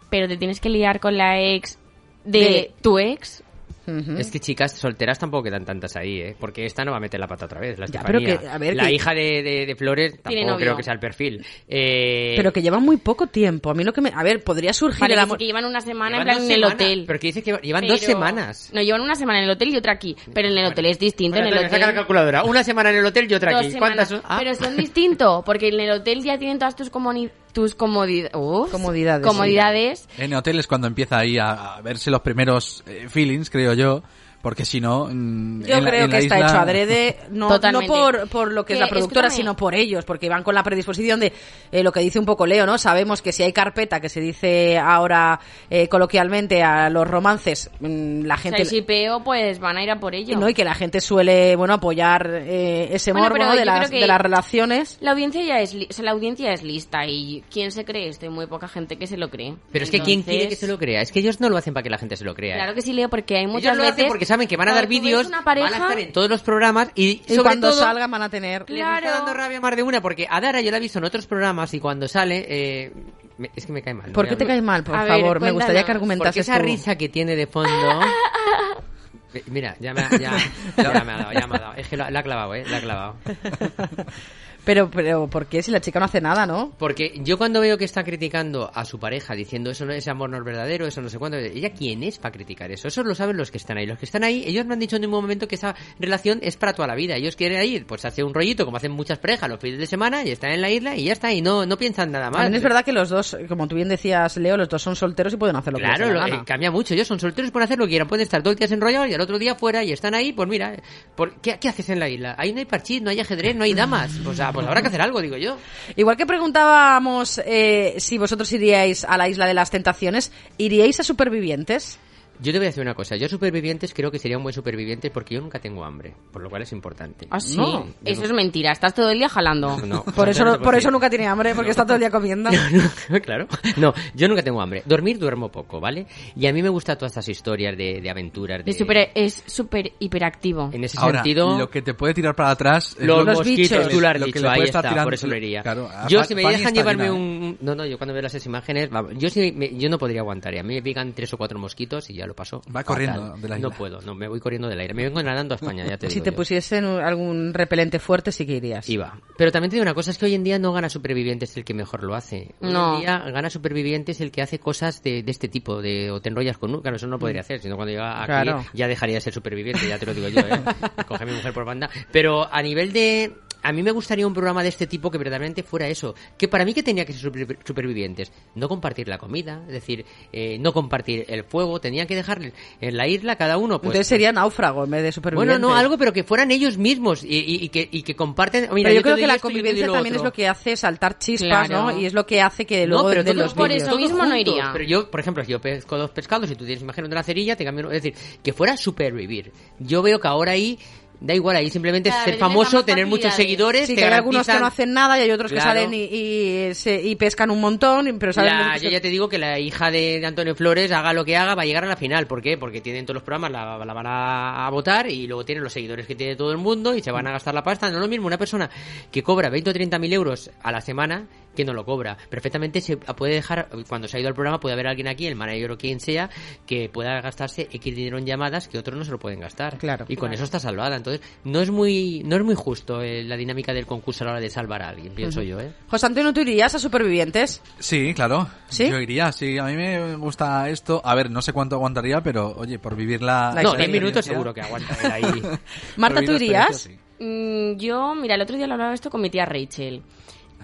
Pero 0.10 0.28
te 0.28 0.38
tienes 0.38 0.60
que 0.60 0.70
liar 0.70 1.00
con 1.00 1.18
la 1.18 1.40
ex 1.42 1.78
de, 2.24 2.40
De- 2.40 2.72
tu 2.82 3.00
ex. 3.00 3.43
Es 3.86 4.32
que 4.32 4.40
chicas 4.40 4.72
solteras 4.74 5.20
tampoco 5.20 5.44
quedan 5.44 5.66
tantas 5.66 5.96
ahí, 5.96 6.22
¿eh? 6.22 6.36
Porque 6.40 6.66
esta 6.66 6.86
no 6.86 6.92
va 6.92 6.98
a 6.98 7.00
meter 7.02 7.20
la 7.20 7.28
pata 7.28 7.46
otra 7.46 7.60
vez, 7.60 7.78
la 7.78 7.86
Ya, 7.88 8.00
Estefanía. 8.00 8.28
pero 8.28 8.42
que- 8.42 8.48
a 8.48 8.58
ver, 8.58 8.76
la 8.76 8.86
que- 8.88 8.94
hija 8.94 9.14
de, 9.14 9.44
de- 9.44 9.66
de 9.66 9.76
Flores 9.76 10.22
tampoco 10.22 10.58
creo 10.58 10.76
que 10.78 10.84
sea 10.84 10.94
el 10.94 11.00
perfil. 11.00 11.46
Eh, 11.68 12.34
Pero 12.38 12.54
que 12.54 12.62
llevan 12.62 12.82
muy 12.84 12.98
poco 12.98 13.28
tiempo. 13.28 13.70
A 13.70 13.74
mí 13.74 13.84
lo 13.84 13.92
que 13.94 14.02
me... 14.02 14.12
A 14.16 14.24
ver, 14.24 14.44
podría 14.44 14.74
surgir 14.74 15.02
Vale, 15.02 15.14
el 15.16 15.20
dice 15.20 15.24
amor... 15.24 15.38
que 15.38 15.46
llevan 15.46 15.66
una 15.66 15.82
semana 15.82 16.18
llevan 16.20 16.20
en 16.20 16.34
plan 16.34 16.38
dos 16.38 16.46
en 16.50 16.52
el 16.56 16.64
hotel. 16.64 17.04
Pero 17.08 17.20
que 17.20 17.28
dice 17.28 17.42
que 17.44 17.52
llevan- 17.62 17.82
Pero- 17.82 17.94
dos 17.94 18.02
semanas. 18.02 18.70
No, 18.74 18.82
llevan 18.82 19.02
una 19.02 19.16
semana 19.16 19.40
en 19.40 19.46
el 19.46 19.52
hotel 19.52 19.70
y 19.74 19.78
otra 19.78 19.94
aquí. 19.94 20.16
Pero 20.34 20.48
en 20.50 20.58
el 20.58 20.66
hotel 20.66 20.86
es 20.86 21.00
distinto. 21.00 21.38
Bueno, 21.40 21.56
en 21.58 21.64
el 21.66 21.70
saca 21.70 21.88
la 21.88 21.94
calculadora. 21.94 22.44
Una 22.44 22.64
semana 22.64 22.90
en 22.92 22.98
el 22.98 23.06
hotel 23.06 23.28
y 23.30 23.34
otra 23.34 23.52
Dos 23.54 23.66
aquí. 23.68 23.78
¿Cuántas 23.78 24.10
son? 24.10 24.22
Ah. 24.24 24.38
Pero 24.40 24.56
son 24.56 24.78
distintos, 24.78 25.44
porque 25.46 25.68
en 25.70 25.80
el 25.80 25.92
hotel 25.92 26.24
ya 26.24 26.38
tienen 26.38 26.60
todas 26.60 26.76
tus, 26.76 26.92
comuni- 26.92 27.32
tus 27.54 27.76
comodidades. 27.76 28.32
Comodidades, 28.34 29.26
Comodidades. 29.26 30.10
En 30.18 30.34
hoteles 30.34 30.68
cuando 30.68 30.88
empieza 30.88 31.20
ahí 31.20 31.38
a, 31.38 31.76
a 31.76 31.82
verse 31.82 32.12
los 32.12 32.22
primeros 32.22 32.84
eh, 32.88 33.08
feelings, 33.10 33.50
creo 33.50 33.74
yo, 33.74 34.04
porque 34.44 34.66
si 34.66 34.80
no... 34.80 35.06
mm, 35.10 35.64
Yo 35.64 35.76
en 35.78 35.84
la- 35.86 35.90
creo 35.90 36.04
en 36.04 36.10
que 36.12 36.18
la 36.18 36.20
está 36.20 36.36
isla- 36.38 36.48
hecho 36.50 36.58
adrede, 36.60 37.18
no, 37.32 37.48
no 37.48 37.56
Totalmente. 37.56 37.88
por, 37.88 38.28
por 38.28 38.52
lo 38.52 38.66
que 38.66 38.74
es 38.74 38.78
Que, 38.78 38.84
la 38.86 38.90
productora, 38.90 39.28
escúchame. 39.28 39.42
sino 39.44 39.56
por 39.56 39.74
ellos, 39.74 40.04
porque 40.06 40.28
van 40.30 40.44
con 40.44 40.54
la 40.54 40.62
predisposición 40.64 41.22
de 41.22 41.32
eh, 41.72 41.82
lo 41.82 41.92
que 41.94 42.02
dice 42.02 42.20
un 42.20 42.26
poco 42.26 42.46
Leo, 42.46 42.66
¿no? 42.66 42.78
Sabemos 42.78 43.22
que 43.22 43.32
si 43.32 43.42
hay 43.42 43.54
carpeta, 43.54 44.02
que 44.02 44.10
se 44.10 44.20
dice 44.20 44.78
ahora 44.78 45.40
eh, 45.70 45.88
coloquialmente 45.88 46.62
a 46.62 46.90
los 46.90 47.08
romances, 47.08 47.72
mm, 47.80 48.24
la 48.26 48.36
O 48.36 48.38
sea, 48.38 48.44
gente... 48.52 48.62
el 48.64 48.68
shipeo, 48.68 49.24
pues 49.24 49.60
van 49.60 49.78
a 49.78 49.84
ir 49.84 49.90
a 49.90 50.00
por 50.00 50.14
ello. 50.14 50.38
¿no? 50.38 50.50
Y 50.50 50.54
que 50.54 50.66
la 50.66 50.76
gente 50.76 51.00
suele, 51.00 51.56
bueno, 51.56 51.76
apoyar 51.76 52.30
eh, 52.44 52.90
ese 52.92 53.14
Bueno, 53.14 53.30
morbo 53.30 53.36
pero 53.36 53.46
¿no? 53.46 53.52
de, 53.54 53.60
yo 53.60 53.66
las, 53.66 53.78
creo 53.80 53.90
que- 53.92 54.00
de 54.02 54.08
las 54.08 54.20
relaciones. 54.22 54.98
La 55.00 55.12
audiencia 55.12 55.42
ya 55.42 55.62
es, 55.62 55.74
li- 55.74 55.88
o 55.90 55.94
sea, 55.94 56.04
la 56.04 56.12
audiencia 56.12 56.52
es 56.52 56.64
lista 56.64 57.06
y 57.08 57.44
¿quién 57.50 57.72
se 57.72 57.86
cree 57.86 58.10
esto? 58.10 58.26
Hay 58.26 58.32
muy 58.32 58.48
poca 58.48 58.68
gente 58.68 58.98
que 58.98 59.08
se 59.08 59.16
lo 59.16 59.30
cree. 59.30 59.56
Pero 59.72 59.86
es 59.86 59.90
que 59.90 60.02
¿quién 60.02 60.20
Entonces, 60.20 60.36
quiere 60.36 60.50
que 60.50 60.56
se 60.58 60.68
lo 60.68 60.78
crea? 60.78 61.02
Es 61.02 61.14
que 61.14 61.20
ellos 61.20 61.40
no 61.40 61.48
lo 61.48 61.56
hacen 61.56 61.74
para 61.74 61.84
que 61.84 61.90
la 61.90 61.98
gente 61.98 62.18
se 62.18 62.26
lo 62.26 62.36
crea. 62.36 62.56
¿eh? 62.56 62.58
Claro 62.58 62.74
que 62.76 62.82
sí, 62.82 62.92
Leo, 62.92 63.08
porque 63.10 63.36
hay 63.38 63.44
Ellos 63.44 63.54
muchas 63.54 63.78
lo 63.78 63.84
hacen 63.84 63.96
veces... 63.96 64.10
porque 64.10 64.26
saben 64.34 64.48
que 64.48 64.58
van 64.58 64.70
a 64.70 64.74
dar 64.74 64.88
vídeos, 64.88 65.28
pareja, 65.44 65.70
van 65.70 65.82
a 65.82 65.86
estar 65.86 66.00
en 66.00 66.12
todos 66.14 66.30
los 66.30 66.42
programas 66.42 66.90
y, 66.96 67.22
Y 67.28 67.36
sobre 67.36 67.44
cuando 67.44 67.70
todo, 67.70 67.80
salgan 67.82 68.12
van 68.12 68.22
a 68.24 68.30
tener... 68.30 68.70
les 68.70 68.80
está 68.80 69.00
Claro. 69.02 69.18
dando 69.18 69.34
rabia 69.34 69.62
más 69.62 69.76
de 69.76 69.84
una 69.84 70.02
porque 70.02 70.28
a 70.30 70.42
Dara 70.42 70.62
yo 70.62 70.72
la 70.72 70.78
he 70.78 70.80
visto 70.80 71.00
en 71.00 71.06
otros 71.06 71.26
programas 71.28 71.74
y 71.74 71.80
cuando 71.80 72.08
sale 72.08 72.46
eh, 72.48 72.94
me- 73.38 73.50
es 73.56 73.66
que 73.66 73.72
me 73.72 73.82
cae 73.82 73.94
mal. 73.94 74.12
¿Por 74.12 74.28
qué 74.28 74.36
te 74.36 74.46
cae 74.46 74.62
mal, 74.62 74.84
por 74.84 74.96
A 74.96 75.04
ver, 75.04 75.08
favor? 75.22 75.40
Me 75.42 75.52
gustaría 75.52 75.82
que 75.84 75.86
cuéntanos. 75.86 75.86
Porque 75.86 75.92
argumentases 75.92 76.48
esa 76.48 76.58
tú. 76.58 76.64
risa 76.66 76.96
que 76.98 77.10
tiene 77.10 77.36
de 77.36 77.48
fondo... 77.48 77.70
Mira, 79.48 79.76
ya 79.80 79.96
me, 79.96 80.02
ha- 80.02 80.10
ya, 80.12 80.32
ya 80.78 81.04
me 81.04 81.12
ha 81.12 81.18
dado, 81.18 81.32
ya 81.34 81.48
me 81.48 81.56
ha 81.56 81.60
dado. 81.60 81.74
Es 81.76 81.88
que 81.88 81.98
la, 81.98 82.12
la 82.12 82.20
ha 82.20 82.24
clavado, 82.24 82.54
¿eh? 82.54 82.66
La 82.70 82.78
ha 82.78 82.82
clavado. 82.82 83.16
Pero, 84.66 84.90
pero, 84.90 85.28
¿por 85.28 85.48
qué? 85.48 85.62
Si 85.62 85.72
la 85.72 85.82
chica 85.82 86.00
no 86.00 86.06
hace 86.06 86.22
nada, 86.22 86.46
¿no? 86.46 86.72
Porque 86.78 87.20
yo 87.24 87.38
cuando 87.38 87.60
veo 87.60 87.78
que 87.78 87.86
está 87.86 88.04
criticando 88.04 88.72
a 88.74 88.86
su 88.86 89.00
pareja, 89.00 89.36
diciendo 89.36 89.72
eso 89.72 89.86
no 89.86 89.94
ese 89.94 90.10
amor 90.10 90.30
no 90.30 90.38
es 90.38 90.44
verdadero, 90.44 90.88
eso 90.88 91.02
no 91.02 91.10
sé 91.10 91.20
cuándo, 91.20 91.38
ella 91.38 91.72
quién 91.72 92.04
es 92.04 92.18
para 92.18 92.32
criticar 92.32 92.72
eso, 92.72 92.88
eso 92.88 93.04
lo 93.04 93.14
saben 93.16 93.38
los 93.38 93.52
que 93.52 93.58
están 93.58 93.78
ahí. 93.78 93.86
Los 93.86 94.00
que 94.00 94.06
están 94.06 94.24
ahí, 94.24 94.44
ellos 94.46 94.66
no 94.66 94.74
han 94.74 94.80
dicho 94.80 94.96
en 94.96 95.02
ningún 95.02 95.22
momento 95.22 95.48
que 95.48 95.56
esa 95.56 95.76
relación 96.00 96.40
es 96.42 96.56
para 96.58 96.74
toda 96.74 96.88
la 96.88 96.96
vida. 96.96 97.16
Ellos 97.16 97.36
quieren 97.36 97.64
ir, 97.66 97.86
pues 97.86 98.06
hace 98.06 98.24
un 98.24 98.34
rollito, 98.34 98.66
como 98.66 98.78
hacen 98.78 98.92
muchas 98.92 99.20
parejas 99.20 99.50
los 99.50 99.60
fines 99.60 99.80
de 99.80 99.86
semana, 99.86 100.24
y 100.24 100.32
están 100.32 100.52
en 100.52 100.62
la 100.62 100.70
isla 100.70 100.96
y 100.96 101.06
ya 101.06 101.14
está, 101.14 101.34
y 101.34 101.42
no, 101.42 101.66
no 101.66 101.78
piensan 101.78 102.12
nada 102.12 102.30
más. 102.30 102.42
También 102.42 102.56
es 102.56 102.64
verdad 102.64 102.86
que 102.86 102.94
los 102.94 103.10
dos, 103.10 103.38
como 103.50 103.68
tú 103.68 103.76
bien 103.76 103.90
decías, 103.90 104.38
Leo, 104.38 104.56
los 104.56 104.70
dos 104.70 104.82
son 104.82 104.96
solteros 104.96 105.34
y 105.34 105.38
pueden 105.38 105.56
hacer 105.56 105.74
lo 105.74 105.80
que 105.80 105.86
Claro, 105.86 106.14
la 106.14 106.28
eh, 106.28 106.32
gana. 106.32 106.46
cambia 106.46 106.72
mucho. 106.72 106.94
Ellos 106.94 107.08
son 107.08 107.20
solteros, 107.20 107.52
pueden 107.52 107.66
hacer 107.66 107.78
lo 107.78 107.86
que 107.86 107.90
quieran. 107.90 108.08
Pueden 108.08 108.24
estar 108.24 108.42
dos 108.42 108.56
días 108.56 108.72
enrollados 108.72 109.10
y 109.10 109.14
al 109.14 109.22
otro 109.22 109.38
día 109.38 109.56
fuera 109.56 109.84
y 109.84 109.92
están 109.92 110.16
ahí. 110.16 110.32
Pues 110.32 110.48
mira, 110.48 110.76
por, 111.16 111.36
¿qué, 111.42 111.58
qué 111.60 111.68
haces 111.68 111.90
en 111.90 112.00
la 112.00 112.08
isla? 112.08 112.36
Ahí 112.38 112.54
no 112.54 112.60
hay 112.60 112.66
parchís, 112.66 113.02
no 113.02 113.10
hay 113.10 113.20
ajedrez, 113.20 113.56
no 113.56 113.64
hay 113.66 113.74
damas. 113.74 114.18
O 114.26 114.34
sea, 114.34 114.53
pues 114.54 114.68
habrá 114.68 114.82
que 114.82 114.88
hacer 114.88 115.02
algo, 115.02 115.22
digo 115.22 115.38
yo. 115.38 115.58
Igual 115.96 116.18
que 116.18 116.26
preguntábamos 116.26 117.42
eh, 117.46 117.96
si 117.98 118.18
vosotros 118.18 118.52
iríais 118.54 119.04
a 119.04 119.18
la 119.18 119.28
isla 119.28 119.46
de 119.46 119.54
las 119.54 119.72
tentaciones, 119.72 120.32
¿iríais 120.58 121.00
a 121.00 121.04
supervivientes? 121.04 122.00
Yo 122.44 122.52
te 122.52 122.58
voy 122.60 122.66
a 122.66 122.70
decir 122.70 122.82
una 122.84 122.94
cosa. 122.94 123.16
Yo 123.16 123.30
supervivientes 123.30 123.94
creo 123.94 124.12
que 124.12 124.20
sería 124.20 124.36
un 124.38 124.44
buen 124.44 124.54
superviviente 124.54 125.10
porque 125.10 125.36
yo 125.36 125.42
nunca 125.42 125.60
tengo 125.60 125.84
hambre, 125.86 126.14
por 126.32 126.42
lo 126.44 126.50
cual 126.50 126.62
es 126.64 126.72
importante. 126.74 127.26
Ah, 127.32 127.40
sí. 127.40 127.56
No, 127.56 127.88
Eso 128.04 128.24
es 128.26 128.34
mentira. 128.34 128.72
Estás 128.74 128.94
todo 128.94 129.10
el 129.10 129.18
día 129.18 129.30
jalando. 129.30 129.78
No, 129.88 130.04
Por 130.04 130.28
eso, 130.30 130.44
no, 130.44 130.60
por 130.60 130.76
eso 130.76 130.92
nunca 130.92 131.10
tiene 131.10 131.26
hambre, 131.28 131.56
porque 131.56 131.72
está 131.72 131.84
todo 131.86 131.96
el 131.96 132.00
día 132.02 132.12
comiendo. 132.12 132.50
claro. 133.24 133.48
No, 133.78 133.94
yo 134.14 134.28
nunca 134.28 134.42
tengo 134.44 134.62
hambre. 134.62 134.84
Dormir 134.86 135.18
duermo 135.20 135.50
poco, 135.50 135.80
¿vale? 135.80 136.06
Y 136.36 136.46
a 136.48 136.54
mí 136.54 136.62
me 136.62 136.70
gustan 136.70 136.98
todas 136.98 137.12
estas 137.14 137.30
historias 137.30 137.78
de, 137.78 138.02
de 138.02 138.10
aventuras. 138.10 138.64
De, 138.66 138.72
Es 138.72 138.78
súper 138.78 139.12
es 139.16 139.44
súper 139.46 139.94
hiperactivo. 140.00 140.70
En 140.74 140.84
ese 140.84 140.98
Ahora, 141.00 141.20
sentido, 141.20 141.58
lo 141.58 141.70
que 141.70 141.82
te 141.82 141.94
puede 141.94 142.14
tirar 142.14 142.36
para 142.36 142.50
atrás... 142.52 142.96
es 143.00 143.06
los, 143.06 143.18
lo- 143.20 143.24
los 143.24 143.38
mosquitos, 143.40 143.78
bichos. 143.78 143.90
tú 143.90 144.02
lo 144.02 144.08
has 144.10 144.20
Lo 144.20 144.26
que 144.26 144.32
dicho, 144.34 144.42
le 144.42 144.50
ahí 144.50 144.62
está, 144.64 144.82
tirando- 144.82 145.04
por 145.06 145.14
eso 145.14 145.28
lo 145.28 145.38
iría. 145.38 145.62
claro, 145.62 145.90
yo 146.10 146.24
si 146.24 146.36
me 146.36 146.44
dejan 146.44 146.74
llevarme 146.74 147.10
un... 147.12 147.58
No, 147.62 147.76
no, 147.76 147.86
yo 147.86 147.98
cuando 147.98 148.14
veo 148.14 148.22
las 148.24 148.46
imágenes, 148.46 148.90
yo, 149.18 149.30
sí 149.30 149.52
me- 149.56 149.78
yo 149.78 149.88
no 149.90 149.98
podría 149.98 150.22
aguantar. 150.22 150.54
y 150.56 150.58
A 150.60 150.64
mí 150.64 150.74
me 150.76 150.82
pican 150.82 151.14
tres 151.14 151.32
o 151.34 151.38
cuatro 151.38 151.58
mosquitos 151.60 152.10
y 152.10 152.16
ya 152.16 152.26
lo 152.26 152.33
paso. 152.34 152.60
Va 152.68 152.82
fatal. 152.82 152.86
corriendo 152.86 153.22
de 153.38 153.50
la 153.50 153.58
isla. 153.58 153.70
No 153.70 153.76
puedo, 153.76 154.02
no, 154.02 154.16
me 154.16 154.28
voy 154.28 154.40
corriendo 154.40 154.68
del 154.68 154.80
aire. 154.80 154.94
Me 154.94 155.04
vengo 155.04 155.22
nadando 155.24 155.54
a 155.54 155.58
España, 155.58 155.86
ya 155.86 155.98
te 155.98 156.08
Si 156.10 156.16
digo 156.16 156.24
te 156.26 156.32
yo. 156.32 156.36
pusiesen 156.36 156.86
algún 156.86 157.54
repelente 157.54 158.00
fuerte, 158.00 158.32
sí 158.32 158.46
que 158.46 158.54
irías. 158.58 158.88
Iba. 158.90 159.20
Pero 159.38 159.52
también 159.52 159.70
te 159.70 159.76
digo 159.76 159.84
una 159.84 159.94
cosa, 159.94 160.12
es 160.12 160.18
que 160.18 160.26
hoy 160.26 160.34
en 160.36 160.44
día 160.44 160.60
no 160.60 160.74
gana 160.74 160.90
supervivientes 160.90 161.56
el 161.58 161.64
que 161.66 161.74
mejor 161.74 162.04
lo 162.04 162.16
hace. 162.16 162.54
Hoy 162.62 162.72
No. 162.72 162.96
en 162.96 163.02
día 163.02 163.20
gana 163.32 163.50
supervivientes 163.50 164.22
el 164.22 164.32
que 164.32 164.42
hace 164.42 164.60
cosas 164.60 165.02
de, 165.04 165.24
de 165.24 165.32
este 165.32 165.48
tipo, 165.48 165.82
de 165.82 166.12
o 166.12 166.22
te 166.22 166.30
enrollas 166.30 166.58
con 166.58 166.74
un... 166.74 166.82
Claro, 166.82 166.98
eso 166.98 167.08
no 167.08 167.20
podría 167.20 167.42
hacer, 167.42 167.60
sino 167.60 167.76
cuando 167.76 167.92
llega 167.92 168.20
aquí 168.22 168.28
Claro. 168.28 168.66
ya 168.74 168.88
dejaría 168.88 169.16
de 169.16 169.22
ser 169.22 169.34
superviviente, 169.34 169.88
ya 169.88 169.98
te 170.00 170.06
lo 170.06 170.14
digo 170.14 170.28
yo, 170.30 170.40
¿eh? 170.42 170.62
Coge 171.08 171.24
a 171.24 171.26
mi 171.28 171.34
mujer 171.34 171.54
por 171.54 171.66
banda. 171.66 171.90
Pero 172.12 172.52
a 172.52 172.62
nivel 172.62 172.92
de... 172.94 173.34
A 173.66 173.72
mí 173.72 173.82
me 173.82 173.92
gustaría 173.92 174.28
un 174.28 174.34
programa 174.34 174.62
de 174.62 174.68
este 174.68 174.88
tipo 174.88 175.10
que 175.10 175.18
verdaderamente 175.18 175.64
fuera 175.64 175.88
eso. 175.88 176.16
Que 176.38 176.50
para 176.50 176.66
mí 176.66 176.74
que 176.74 176.84
tenía 176.84 177.06
que 177.06 177.14
ser 177.14 177.22
super- 177.22 177.58
supervivientes. 177.64 178.30
No 178.56 178.68
compartir 178.68 179.08
la 179.08 179.18
comida, 179.18 179.62
es 179.68 179.72
decir, 179.72 180.06
eh, 180.34 180.58
no 180.60 180.74
compartir 180.74 181.24
el 181.30 181.46
fuego. 181.46 181.80
Tenían 181.80 182.06
que 182.06 182.16
dejar 182.24 182.52
en 182.82 182.98
la 182.98 183.08
isla 183.08 183.36
cada 183.36 183.58
uno... 183.58 183.80
Pues, 183.80 183.92
Entonces 183.92 184.08
sería 184.08 184.32
náufrago 184.32 184.84
en 184.86 184.92
vez 184.92 185.04
de 185.04 185.12
superviviente. 185.12 185.54
bueno, 185.60 185.68
no, 185.70 185.76
algo, 185.76 185.98
pero 185.98 186.12
que 186.14 186.24
fueran 186.24 186.52
ellos 186.52 186.78
mismos 186.78 187.24
y, 187.24 187.28
y- 187.38 187.64
y 187.66 187.70
que, 187.70 187.88
y 187.92 188.04
que 188.04 188.16
comparten. 188.16 188.70
Mira, 188.74 188.90
Pero 188.90 188.96
yo, 188.96 189.02
creo 189.04 189.16
que 189.16 189.28
la 189.28 189.36
esto, 189.36 189.48
convivencia 189.48 189.88
también 189.92 190.16
es 190.16 190.24
lo 190.24 190.34
que 190.34 190.48
hace 190.48 190.76
saltar 190.76 191.20
chispas, 191.20 191.68
Claro. 191.68 191.92
¿no? 191.92 192.00
Y 192.00 192.06
es 192.06 192.14
lo 192.14 192.26
que 192.26 192.42
hace 192.42 192.66
que 192.66 192.88
luego 192.88 193.10
pero 193.10 193.24
todos 193.24 193.36
los 193.36 193.54
por 193.54 193.70
vídeos. 193.70 193.88
eso 193.88 193.98
mismo 193.98 194.26
no 194.26 194.36
iría. 194.36 194.70
Pero 194.74 194.84
yo, 194.86 195.12
por 195.12 195.20
ejemplo, 195.20 195.44
si 195.46 195.52
yo 195.52 195.62
pesco 195.62 195.98
dos 195.98 196.12
pescados 196.12 196.50
y 196.50 196.56
tú 196.56 196.66
tienes 196.66 196.82
imagen 196.82 197.04
de 197.06 197.12
una 197.12 197.24
cerilla, 197.24 197.56
te 197.56 197.64
cambio. 197.66 197.92
Es 197.92 198.02
decir, 198.04 198.14
que 198.44 198.54
fuera 198.54 198.76
supervivir. 198.78 199.52
Yo 199.80 200.02
veo 200.02 200.20
que 200.20 200.28
ahora 200.28 200.54
ahí 200.54 200.80
Da 201.20 201.34
igual, 201.34 201.56
ahí 201.56 201.70
simplemente 201.70 202.10
es 202.10 202.16
Cada 202.16 202.26
ser 202.26 202.38
famoso, 202.38 202.84
tener 202.84 203.06
muchos 203.08 203.34
seguidores, 203.34 203.88
Sí, 203.88 203.96
te 203.96 204.02
que 204.02 204.08
hay 204.08 204.14
algunos 204.14 204.46
que 204.46 204.60
no 204.60 204.66
hacen 204.66 204.92
nada 204.92 205.18
y 205.18 205.22
hay 205.22 205.32
otros 205.32 205.52
que 205.52 205.56
Claro. 205.58 205.70
salen 205.82 205.94
y, 205.94 206.04
y, 206.04 206.74
se- 206.74 207.02
y 207.02 207.16
pescan 207.16 207.50
un 207.50 207.62
montón, 207.62 208.18
pero 208.20 208.34
La- 208.42 208.74
que 208.74 208.80
yo 208.82 208.90
se- 208.90 208.92
ya 208.92 209.00
te 209.00 209.08
digo 209.08 209.30
que 209.30 209.38
la 209.38 209.58
hija 209.58 209.90
de, 209.90 210.20
de 210.20 210.26
Antonio 210.26 210.54
Flores, 210.54 210.92
haga 210.92 211.14
lo 211.14 211.24
que 211.24 211.38
haga, 211.38 211.56
va 211.56 211.62
a 211.62 211.66
llegar 211.66 211.86
a 211.86 211.88
la 211.88 211.96
final. 211.96 212.28
¿Por 212.28 212.42
qué? 212.42 212.58
Porque 212.58 212.82
tienen 212.82 213.06
todos 213.06 213.16
los 213.16 213.24
programas, 213.24 213.52
la, 213.52 213.86
la 213.86 213.94
van 213.94 214.08
a, 214.08 214.68
a 214.68 214.70
votar 214.70 215.10
y 215.10 215.26
luego 215.28 215.46
tienen 215.46 215.64
los 215.64 215.72
seguidores 215.72 216.06
que 216.08 216.16
tiene 216.16 216.36
todo 216.36 216.52
el 216.52 216.58
mundo 216.58 216.94
y 216.94 217.02
se 217.02 217.12
van 217.12 217.26
a 217.28 217.32
gastar 217.32 217.54
la 217.54 217.64
pasta. 217.64 217.88
No 217.90 217.96
es 217.96 218.02
lo 218.02 218.10
mismo 218.10 218.28
una 218.28 218.38
persona 218.38 218.70
que 219.10 219.24
cobra 219.24 219.50
20 219.50 219.70
o 219.70 219.74
30 219.74 220.00
mil 220.00 220.12
euros 220.12 220.52
a 220.62 220.72
la 220.74 220.82
semana 220.82 221.26
que 221.56 221.66
no 221.66 221.74
lo 221.74 221.86
cobra. 221.86 222.18
Perfectamente 222.30 222.82
se 222.82 222.98
puede 222.98 223.36
dejar, 223.36 223.70
cuando 223.88 224.08
se 224.08 224.18
ha 224.18 224.20
ido 224.20 224.30
al 224.30 224.34
programa, 224.34 224.60
puede 224.60 224.74
haber 224.74 224.88
alguien 224.88 225.08
aquí, 225.08 225.28
el 225.28 225.36
manager 225.36 225.72
o 225.72 225.78
quien 225.78 226.00
sea, 226.00 226.30
que 226.66 226.90
pueda 226.90 227.22
gastarse 227.22 227.70
X 227.72 227.96
dinero 227.96 228.18
en 228.18 228.26
llamadas 228.26 228.68
que 228.68 228.78
otros 228.78 228.98
no 228.98 229.06
se 229.06 229.12
lo 229.12 229.20
pueden 229.20 229.40
gastar. 229.40 229.78
Claro. 229.78 230.06
Y 230.08 230.16
con 230.16 230.34
eso 230.34 230.44
está 230.44 230.60
salvada. 230.60 230.96
Entonces, 230.96 231.22
no 231.44 231.62
es 231.62 231.70
muy, 231.72 232.22
no 232.26 232.36
es 232.36 232.44
muy 232.44 232.56
justo 232.56 233.02
eh, 233.02 233.24
la 233.24 233.38
dinámica 233.38 233.74
del 233.74 233.86
concurso 233.86 234.24
a 234.24 234.26
la 234.26 234.32
hora 234.34 234.42
de 234.42 234.50
salvar 234.50 234.82
a 234.82 234.90
alguien, 234.90 235.14
pienso 235.14 235.42
yo, 235.42 235.60
¿eh? 235.60 235.74
José 235.88 236.06
Antonio, 236.06 236.34
¿tú 236.34 236.42
irías 236.42 236.74
a 236.76 236.80
Supervivientes? 236.80 237.62
Sí, 237.80 238.14
claro. 238.14 238.48
¿Sí? 238.68 238.90
Yo 238.90 239.00
iría, 239.00 239.32
sí. 239.32 239.58
A 239.58 239.66
mí 239.66 239.76
me 239.76 240.16
gusta 240.16 240.70
esto. 240.70 241.02
A 241.04 241.16
ver, 241.16 241.30
no 241.30 241.42
sé 241.42 241.54
cuánto 241.54 241.76
aguantaría, 241.76 242.22
pero 242.22 242.54
oye, 242.58 242.80
por 242.80 242.96
vivir 242.96 243.22
la. 243.22 243.54
La 243.54 243.62
No, 243.64 243.74
la 243.74 243.80
10 243.80 243.90
minutos 243.90 244.26
seguro 244.26 244.54
que 244.54 244.62
aguanta 244.62 244.96
ahí. 245.12 245.24
Marta, 245.98 246.22
¿tú 246.24 246.34
irías? 246.34 246.82
sí. 246.82 246.98
Mm, 247.20 247.78
yo, 247.78 248.16
mira, 248.16 248.36
el 248.36 248.42
otro 248.42 248.58
día 248.58 248.68
lo 248.68 248.74
hablaba 248.74 248.94
esto 248.94 249.10
con 249.10 249.22
mi 249.22 249.30
tía 249.30 249.46
Rachel. 249.46 250.02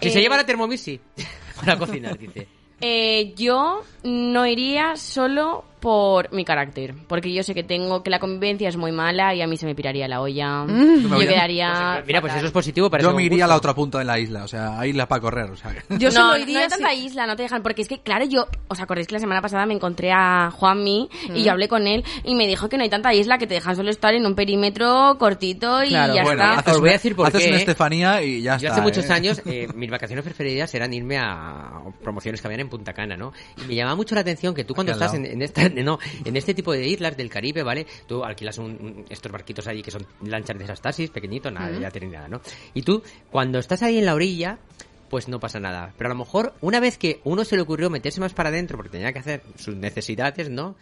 Si 0.02 0.08
Eh, 0.08 0.12
se 0.12 0.22
lleva 0.22 0.38
la 0.38 0.46
Thermomix, 0.46 0.82
sí. 0.82 1.00
Para 1.60 1.78
cocinar, 1.78 2.18
dice. 2.18 2.48
Eh, 2.82 3.34
yo 3.36 3.84
no 4.04 4.46
iría 4.48 4.96
solo 4.96 5.66
por 5.80 6.32
mi 6.34 6.44
carácter, 6.46 6.94
porque 7.08 7.34
yo 7.34 7.44
sé 7.44 7.54
que 7.54 7.64
tengo 7.64 8.04
que 8.04 8.10
la 8.10 8.20
convivencia 8.20 8.68
es 8.70 8.76
muy 8.78 8.92
mala 8.92 9.34
y 9.36 9.42
a 9.42 9.48
mí 9.48 9.58
se 9.58 9.66
me 9.66 9.76
piraría 9.76 10.08
la 10.08 10.22
olla. 10.22 10.64
Mm. 10.66 11.10
Yo 11.10 11.20
quedaría. 11.20 12.04
Mira, 12.06 12.22
pues 12.22 12.36
eso 12.36 12.46
es 12.48 12.52
positivo 12.52 12.90
para 12.90 13.04
Yo 13.04 13.14
me 13.14 13.24
iría 13.24 13.46
a 13.46 13.48
la 13.48 13.56
otra 13.56 13.74
punta 13.74 14.00
de 14.00 14.06
la 14.06 14.20
isla, 14.20 14.44
o 14.44 14.48
sea, 14.48 14.80
a 14.80 14.86
isla 14.88 15.08
para 15.08 15.22
correr, 15.22 15.50
o 15.52 15.56
sea. 15.56 15.74
Yo 15.90 16.10
no, 16.10 16.12
solo 16.12 16.28
no 16.32 16.38
iría 16.38 16.60
hay 16.60 16.64
si- 16.66 16.70
tanta 16.70 16.94
isla, 16.94 17.28
no 17.28 17.36
te 17.36 17.44
dejan, 17.44 17.64
porque 17.64 17.82
es 17.82 17.88
que, 17.88 18.00
claro, 18.00 18.26
yo, 18.26 18.48
¿os 18.68 18.80
acordáis 18.80 19.08
que 19.08 19.14
la 19.14 19.20
semana 19.20 19.42
pasada 19.42 19.66
me 19.66 19.74
encontré 19.74 20.12
a 20.12 20.52
Juanmi 20.52 21.10
y 21.34 21.44
yo 21.44 21.52
hablé 21.52 21.68
con 21.68 21.88
él 21.88 22.04
y 22.24 22.36
me 22.36 22.48
dijo 22.48 22.68
que 22.70 22.78
no 22.78 22.84
hay 22.84 22.90
tanta 22.90 23.14
isla, 23.14 23.38
que 23.38 23.48
te 23.48 23.54
dejan 23.56 23.76
solo 23.76 23.90
estar 23.90 24.14
en 24.14 24.26
un 24.26 24.36
perímetro 24.36 25.16
cortito 25.20 25.84
y 25.84 25.90
Claro, 25.90 26.14
ya 26.14 26.24
bueno, 26.24 26.44
está. 26.44 26.60
haces 26.60 26.74
Os 26.74 26.80
voy 26.80 26.90
a 26.90 26.94
decir 26.94 27.16
por 27.16 27.28
haces 27.28 27.42
qué, 27.42 27.48
una 27.50 27.58
¿eh? 27.58 27.60
Estefanía 27.62 28.22
y 28.22 28.42
ya 28.42 28.58
Yo 28.58 28.68
está. 28.68 28.72
hace 28.74 28.82
muchos 28.82 29.10
¿eh? 29.10 29.14
años, 29.14 29.42
eh, 29.46 29.68
mis 29.76 29.90
vacaciones 29.90 30.24
preferidas 30.26 30.74
eran 30.76 30.94
irme 30.94 31.18
a 31.18 31.82
promociones 32.04 32.42
que 32.42 32.48
habían 32.48 32.62
en 32.62 32.70
Punta 32.70 32.94
Cana, 32.94 33.16
¿no? 33.18 33.32
Y 33.64 33.68
me 33.68 33.76
llamaba 33.76 33.96
mucho 33.96 34.16
la 34.16 34.22
atención 34.22 34.54
que 34.54 34.64
tú 34.64 34.74
cuando 34.76 34.92
estás 34.94 35.14
en 35.14 35.42
esta, 35.42 35.69
no, 35.84 36.00
en 36.26 36.36
este 36.36 36.54
tipo 36.54 36.72
de 36.74 36.88
islas 36.88 37.16
del 37.18 37.30
Caribe, 37.30 37.64
¿vale? 37.64 37.86
Tú 38.08 38.24
alquilas 38.24 38.58
un- 38.58 38.66
un- 38.82 39.06
estos 39.10 39.32
barquitos 39.32 39.68
allí 39.68 39.82
que 39.82 39.92
son 39.92 40.06
lanchas 40.24 40.58
de 40.58 40.64
esas 40.64 40.82
taxis, 40.82 41.10
pequeñitos, 41.10 41.52
nada, 41.52 41.72
ya 41.80 41.92
tienen 41.92 42.12
nada, 42.12 42.28
¿no? 42.28 42.42
Y 42.74 42.82
tú, 42.82 43.02
cuando 43.32 43.60
estás 43.60 43.82
ahí 43.84 43.98
en 43.98 44.06
la 44.06 44.14
orilla, 44.16 44.58
pues 45.10 45.28
no 45.28 45.40
pasa 45.40 45.60
nada. 45.60 45.94
Pero 45.98 46.10
a 46.10 46.14
lo 46.14 46.20
mejor, 46.20 46.54
una 46.62 46.80
vez 46.80 46.98
que 46.98 47.20
uno 47.24 47.44
se 47.44 47.56
le 47.56 47.62
ocurrió 47.64 47.90
meterse 47.90 48.20
más 48.20 48.34
para 48.34 48.50
adentro 48.50 48.78
porque 48.78 48.92
tenía 48.92 49.12
que 49.14 49.20
hacer 49.20 49.42
sus 49.58 49.76
necesidades, 49.76 50.50
¿no? 50.50 50.76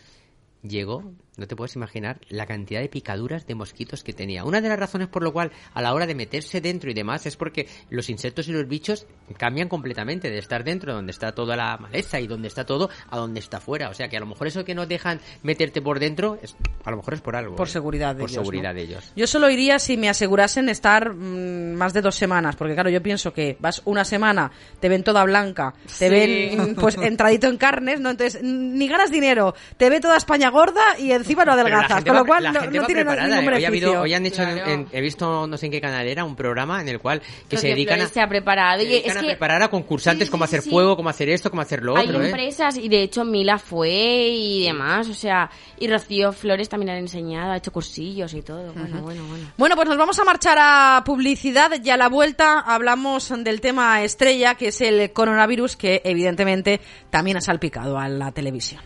Llegó, 0.64 1.04
no 1.38 1.48
te 1.48 1.56
puedes 1.56 1.76
imaginar, 1.76 2.20
la 2.30 2.46
cantidad 2.46 2.82
de 2.82 2.90
picaduras 2.90 3.46
de 3.48 3.56
mosquitos 3.56 4.04
que 4.04 4.14
tenía. 4.14 4.44
Una 4.44 4.60
de 4.62 4.70
las 4.70 4.80
razones 4.80 5.08
por 5.08 5.24
lo 5.24 5.32
cual 5.32 5.52
a 5.74 5.82
la 5.82 5.94
hora 5.94 6.06
de 6.08 6.16
meterse 6.16 6.62
dentro 6.62 6.90
y 6.90 6.94
demás 6.94 7.26
es 7.26 7.38
porque 7.38 7.68
los 7.90 8.10
insectos 8.10 8.48
y 8.48 8.52
los 8.54 8.68
bichos 8.68 9.06
cambian 9.38 9.70
completamente 9.70 10.30
de 10.30 10.40
estar 10.40 10.64
dentro 10.64 10.94
donde 10.94 11.12
está 11.12 11.34
toda 11.34 11.56
la 11.56 11.78
maleza 11.78 12.20
y 12.20 12.28
donde 12.28 12.48
está 12.48 12.66
todo 12.66 12.90
a 13.10 13.18
donde 13.18 13.40
está 13.40 13.60
fuera. 13.60 13.90
O 13.90 13.94
sea 13.94 14.10
que 14.10 14.18
a 14.18 14.20
lo 14.20 14.26
mejor 14.26 14.48
eso 14.48 14.66
que 14.66 14.76
no 14.76 14.86
dejan 14.86 15.20
meterte 15.44 15.82
por 15.82 16.00
dentro, 16.00 16.40
es, 16.42 16.56
a 16.84 16.92
lo 16.92 16.98
mejor 16.98 17.14
es 17.14 17.22
por 17.22 17.36
algo. 17.36 17.56
Por 17.56 17.68
¿eh? 17.68 17.72
seguridad 17.72 18.16
de 18.16 18.22
Por 18.22 18.30
ellos, 18.30 18.42
seguridad 18.42 18.70
¿no? 18.72 18.76
de 18.76 18.82
ellos. 18.84 19.14
Yo 19.16 19.28
solo 19.28 19.50
iría 19.50 19.80
si 19.80 19.96
me 19.98 20.10
asegurasen 20.10 20.70
estar 20.70 21.14
mm, 21.14 21.74
más 21.76 21.94
de 21.94 22.02
dos 22.02 22.16
semanas, 22.16 22.56
porque 22.56 22.74
claro, 22.74 22.90
yo 22.90 23.02
pienso 23.04 23.32
que 23.34 23.58
vas 23.60 23.82
una 23.86 24.04
semana, 24.04 24.52
te 24.80 24.90
ven 24.90 25.04
toda 25.04 25.24
blanca, 25.24 25.74
te 26.00 26.08
Sí. 26.08 26.10
ven 26.10 26.76
pues 26.76 26.98
entradito 26.98 27.48
en 27.48 27.58
carnes, 27.58 28.00
¿no? 28.00 28.10
Entonces, 28.10 28.42
ni 28.42 28.88
ganas 28.88 29.12
dinero, 29.12 29.54
te 29.78 29.90
ve 29.90 30.00
toda 30.00 30.18
España 30.18 30.50
gorda 30.50 30.98
y 30.98 31.12
encima 31.28 31.46
no 31.46 31.52
adelgazas, 31.54 32.04
con 32.06 32.16
lo 32.16 32.26
cual 32.26 32.44
no, 32.46 32.52
no 32.54 32.86
tiene 32.86 33.04
ningún 33.04 33.18
¿eh? 33.20 33.48
Hoy, 33.58 33.64
ha 33.64 33.68
habido, 33.68 33.92
beneficio. 33.92 34.02
hoy 34.02 34.14
han 34.14 34.26
hecho, 34.26 34.42
en- 34.44 34.54
Claro. 34.56 34.72
en- 34.72 34.88
he 34.92 35.02
visto 35.02 35.48
no 35.48 35.58
sé 35.58 35.66
en 35.68 35.72
qué 35.72 35.82
canal 35.82 36.08
era, 36.08 36.24
un 36.24 36.36
programa 36.36 36.82
en 36.82 36.88
el 36.90 37.00
cual 37.00 37.22
que 37.50 37.58
se 37.58 37.68
dedican 37.68 38.02
a, 38.02 38.08
se 38.08 38.22
ha 38.22 38.28
preparado. 38.28 38.80
se 38.82 38.86
Y 38.86 38.90
dedican 38.90 39.12
es 39.12 39.18
a 39.18 39.20
que 39.22 39.26
preparar 39.28 39.64
a 39.64 39.68
concursantes 39.70 40.28
Sí, 40.28 40.32
cómo 40.32 40.44
hacer 40.44 40.62
sí. 40.62 40.70
fuego, 40.70 40.96
cómo 40.96 41.10
hacer 41.10 41.30
esto, 41.30 41.50
cómo 41.50 41.62
hacer 41.62 41.84
lo 41.84 41.96
Hay 41.98 42.08
otro, 42.08 42.22
¿eh? 42.22 42.26
empresas 42.28 42.78
y 42.78 42.90
de 42.90 43.02
hecho 43.04 43.24
Mila 43.26 43.58
fue 43.58 43.90
y 44.30 44.64
demás, 44.66 45.08
o 45.10 45.14
sea, 45.14 45.50
y 45.80 45.88
Rocío 45.88 46.32
Flores 46.34 46.70
también 46.70 46.92
han 46.92 46.98
enseñado, 46.98 47.52
ha 47.52 47.58
hecho 47.58 47.72
cursillos 47.72 48.34
y 48.34 48.42
todo. 48.42 48.74
Bueno, 48.74 49.02
bueno, 49.02 49.24
bueno. 49.28 49.46
Bueno, 49.58 49.76
pues 49.76 49.88
nos 49.88 49.98
vamos 49.98 50.18
a 50.20 50.24
marchar 50.24 50.58
a 50.60 51.04
publicidad 51.06 51.72
y 51.84 51.90
a 51.90 51.98
la 51.98 52.10
vuelta 52.10 52.60
hablamos 52.60 53.32
del 53.44 53.62
tema 53.62 54.02
estrella, 54.04 54.56
que 54.56 54.70
es 54.70 54.82
el 54.82 55.12
coronavirus, 55.14 55.76
que 55.76 56.02
evidentemente 56.04 56.80
también 57.10 57.38
ha 57.38 57.42
salpicado 57.42 57.98
a 57.98 58.08
la 58.08 58.32
televisión. 58.32 58.82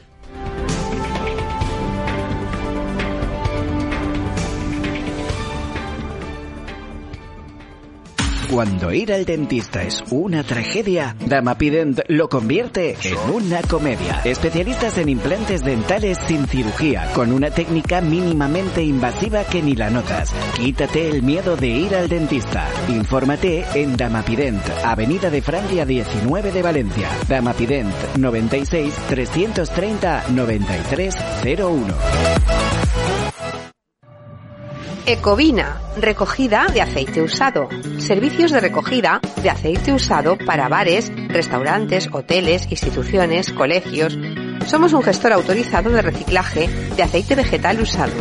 Cuando 8.52 8.92
ir 8.92 9.14
al 9.14 9.24
dentista 9.24 9.82
es 9.82 10.04
una 10.12 10.44
tragedia, 10.44 11.16
Damapident 11.26 12.02
lo 12.10 12.28
convierte 12.28 12.98
en 13.02 13.18
una 13.34 13.62
comedia. 13.62 14.20
Especialistas 14.26 14.98
en 14.98 15.08
implantes 15.08 15.64
dentales 15.64 16.18
sin 16.28 16.46
cirugía, 16.48 17.14
con 17.14 17.32
una 17.32 17.50
técnica 17.50 18.02
mínimamente 18.02 18.84
invasiva 18.84 19.46
que 19.46 19.62
ni 19.62 19.76
la 19.76 19.90
notas. 19.90 20.34
Quítate 20.58 21.08
el 21.08 21.24
miedo 21.24 21.56
de 21.56 21.68
ir 21.68 21.96
al 21.96 22.10
dentista. 22.10 22.68
Infórmate 22.90 23.64
en 23.74 23.96
Damapident, 23.96 24.62
Avenida 24.84 25.30
de 25.30 25.42
Francia 25.42 25.86
19 25.86 26.52
de 26.52 26.62
Valencia. 26.62 27.08
Damapident 27.30 27.94
96 28.18 28.94
330 29.08 30.26
9301. 30.30 32.61
Ecovina, 35.06 35.82
recogida 35.98 36.68
de 36.72 36.82
aceite 36.82 37.22
usado. 37.22 37.70
Servicios 37.98 38.52
de 38.52 38.60
recogida 38.60 39.20
de 39.42 39.50
aceite 39.50 39.92
usado 39.94 40.38
para 40.38 40.70
bares, 40.70 41.12
restaurantes, 41.28 42.08
hoteles, 42.12 42.68
instituciones, 42.70 43.52
colegios. 43.52 44.18
Somos 44.68 44.94
un 44.94 45.02
gestor 45.02 45.34
autorizado 45.34 45.90
de 45.90 46.04
reciclaje 46.04 46.68
de 46.96 47.04
aceite 47.04 47.34
vegetal 47.34 47.82
usado. 47.82 48.14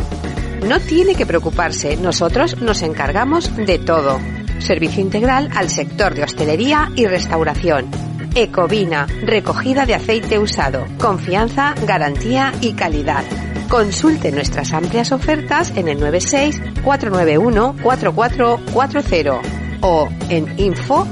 No 0.67 0.79
tiene 0.79 1.13
que 1.13 1.27
preocuparse, 1.27 1.97
nosotros 1.97 2.59
nos 2.61 2.81
encargamos 2.81 3.55
de 3.55 3.77
todo. 3.77 4.19
Servicio 4.59 5.01
integral 5.01 5.49
al 5.55 5.69
sector 5.69 6.15
de 6.15 6.23
hostelería 6.23 6.91
y 6.95 7.05
restauración. 7.05 7.89
Ecovina, 8.33 9.05
recogida 9.23 9.85
de 9.85 9.95
aceite 9.95 10.39
usado. 10.39 10.85
Confianza, 10.97 11.75
garantía 11.85 12.53
y 12.59 12.73
calidad. 12.73 13.23
Consulte 13.71 14.33
nuestras 14.33 14.73
amplias 14.73 15.13
ofertas 15.13 15.71
en 15.77 15.87
el 15.87 15.97
96 15.97 16.61
491 16.83 17.77
4440 17.81 19.41
o 19.79 20.09
en 20.29 20.59
info 20.59 21.07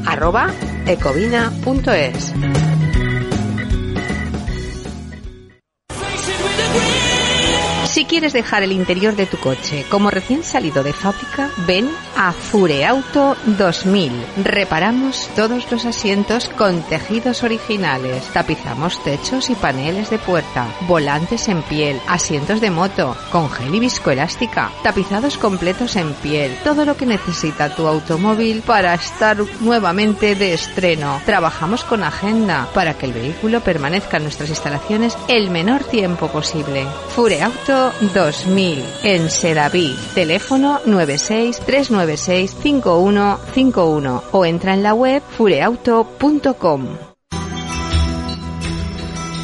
quieres 8.09 8.33
dejar 8.33 8.63
el 8.63 8.71
interior 8.71 9.15
de 9.15 9.27
tu 9.27 9.37
coche 9.37 9.85
como 9.87 10.09
recién 10.09 10.43
salido 10.43 10.83
de 10.83 10.93
fábrica, 10.93 11.51
ven 11.67 11.87
a 12.17 12.31
Fureauto 12.33 13.37
2000. 13.45 14.11
Reparamos 14.43 15.29
todos 15.35 15.71
los 15.71 15.85
asientos 15.85 16.49
con 16.49 16.81
tejidos 16.81 17.43
originales. 17.43 18.23
Tapizamos 18.33 19.01
techos 19.03 19.51
y 19.51 19.55
paneles 19.55 20.09
de 20.09 20.17
puerta, 20.17 20.67
volantes 20.87 21.47
en 21.49 21.61
piel, 21.61 22.01
asientos 22.07 22.61
de 22.61 22.71
moto, 22.71 23.15
con 23.31 23.49
gel 23.51 23.75
y 23.75 23.79
viscoelástica, 23.79 24.71
tapizados 24.81 25.37
completos 25.37 25.95
en 25.95 26.13
piel. 26.15 26.57
Todo 26.63 26.85
lo 26.85 26.97
que 26.97 27.05
necesita 27.05 27.75
tu 27.75 27.85
automóvil 27.85 28.63
para 28.63 28.95
estar 28.95 29.37
nuevamente 29.61 30.33
de 30.33 30.55
estreno. 30.55 31.21
Trabajamos 31.25 31.83
con 31.83 32.03
agenda 32.03 32.67
para 32.73 32.95
que 32.95 33.05
el 33.05 33.13
vehículo 33.13 33.61
permanezca 33.61 34.17
en 34.17 34.23
nuestras 34.23 34.49
instalaciones 34.49 35.15
el 35.27 35.51
menor 35.51 35.83
tiempo 35.83 36.27
posible. 36.27 36.87
Fureauto 37.15 37.93
2000 38.01 38.83
en 39.03 39.29
Sedaví. 39.29 39.95
Teléfono 40.15 40.79
96 40.85 41.59
396 41.59 42.55
5151 42.61 44.23
o 44.31 44.45
entra 44.45 44.73
en 44.73 44.83
la 44.83 44.93
web 44.93 45.21
fureauto.com. 45.37 46.87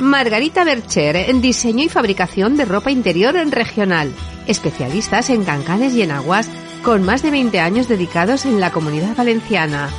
Margarita 0.01 0.63
Bercher, 0.63 1.15
en 1.15 1.41
diseño 1.41 1.83
y 1.83 1.89
fabricación 1.89 2.57
de 2.57 2.65
ropa 2.65 2.91
interior 2.91 3.35
en 3.37 3.51
regional. 3.51 4.13
Especialistas 4.45 5.29
en 5.29 5.43
cancanes 5.45 5.93
y 5.93 6.01
enaguas, 6.01 6.49
con 6.83 7.03
más 7.03 7.23
de 7.23 7.31
20 7.31 7.59
años 7.59 7.87
dedicados 7.87 8.45
en 8.45 8.59
la 8.59 8.71
comunidad 8.71 9.15
valenciana. 9.15 9.89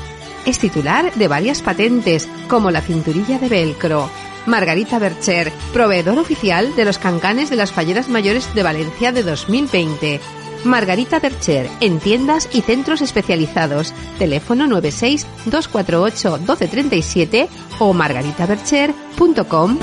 Es 0.45 0.59
titular 0.59 1.13
de 1.15 1.29
varias 1.29 1.63
patentes, 1.63 2.29
como 2.49 2.71
la 2.71 2.81
cinturilla 2.81 3.39
de 3.39 3.49
velcro. 3.49 4.09
Margarita 4.47 4.99
Bercher, 4.99 5.53
proveedor 5.73 6.19
oficial 6.19 6.75
de 6.77 6.85
los 6.85 6.99
cancanes 6.99 7.51
de 7.51 7.57
las 7.57 7.73
falleras 7.73 8.09
mayores 8.09 8.55
de 8.55 8.63
Valencia 8.63 9.13
de 9.13 9.23
2020. 9.23 10.21
Margarita 10.65 11.21
Bercher, 11.21 11.69
en 11.81 11.99
tiendas 12.01 12.49
y 12.53 12.63
centros 12.63 13.01
especializados. 13.03 13.93
Teléfono 14.19 14.67
96 14.67 15.27
248 15.47 16.39
1237 16.39 17.49
o 17.79 17.93
margaritabercher.com. 17.93 19.79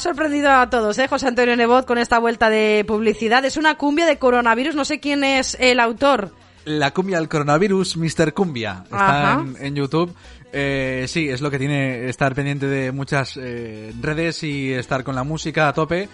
ha 0.00 0.02
sorprendido 0.02 0.50
a 0.50 0.70
todos, 0.70 0.98
¿eh? 0.98 1.08
José 1.08 1.26
Antonio 1.26 1.54
Nebot 1.56 1.84
con 1.84 1.98
esta 1.98 2.18
vuelta 2.18 2.48
de 2.48 2.86
publicidad. 2.88 3.44
Es 3.44 3.58
una 3.58 3.74
cumbia 3.74 4.06
de 4.06 4.16
coronavirus, 4.16 4.74
no 4.74 4.86
sé 4.86 4.98
quién 4.98 5.24
es 5.24 5.58
el 5.60 5.78
autor. 5.78 6.32
La 6.64 6.92
cumbia 6.92 7.18
del 7.18 7.28
coronavirus, 7.28 7.98
Mr. 7.98 8.32
Cumbia. 8.32 8.84
Está 8.84 9.34
en, 9.34 9.56
en 9.62 9.74
YouTube. 9.74 10.14
Eh, 10.54 11.04
sí, 11.06 11.28
es 11.28 11.42
lo 11.42 11.50
que 11.50 11.58
tiene 11.58 12.08
estar 12.08 12.34
pendiente 12.34 12.66
de 12.66 12.92
muchas 12.92 13.36
eh, 13.36 13.92
redes 14.00 14.42
y 14.42 14.72
estar 14.72 15.04
con 15.04 15.14
la 15.14 15.22
música 15.22 15.68
a 15.68 15.74
tope. 15.74 16.08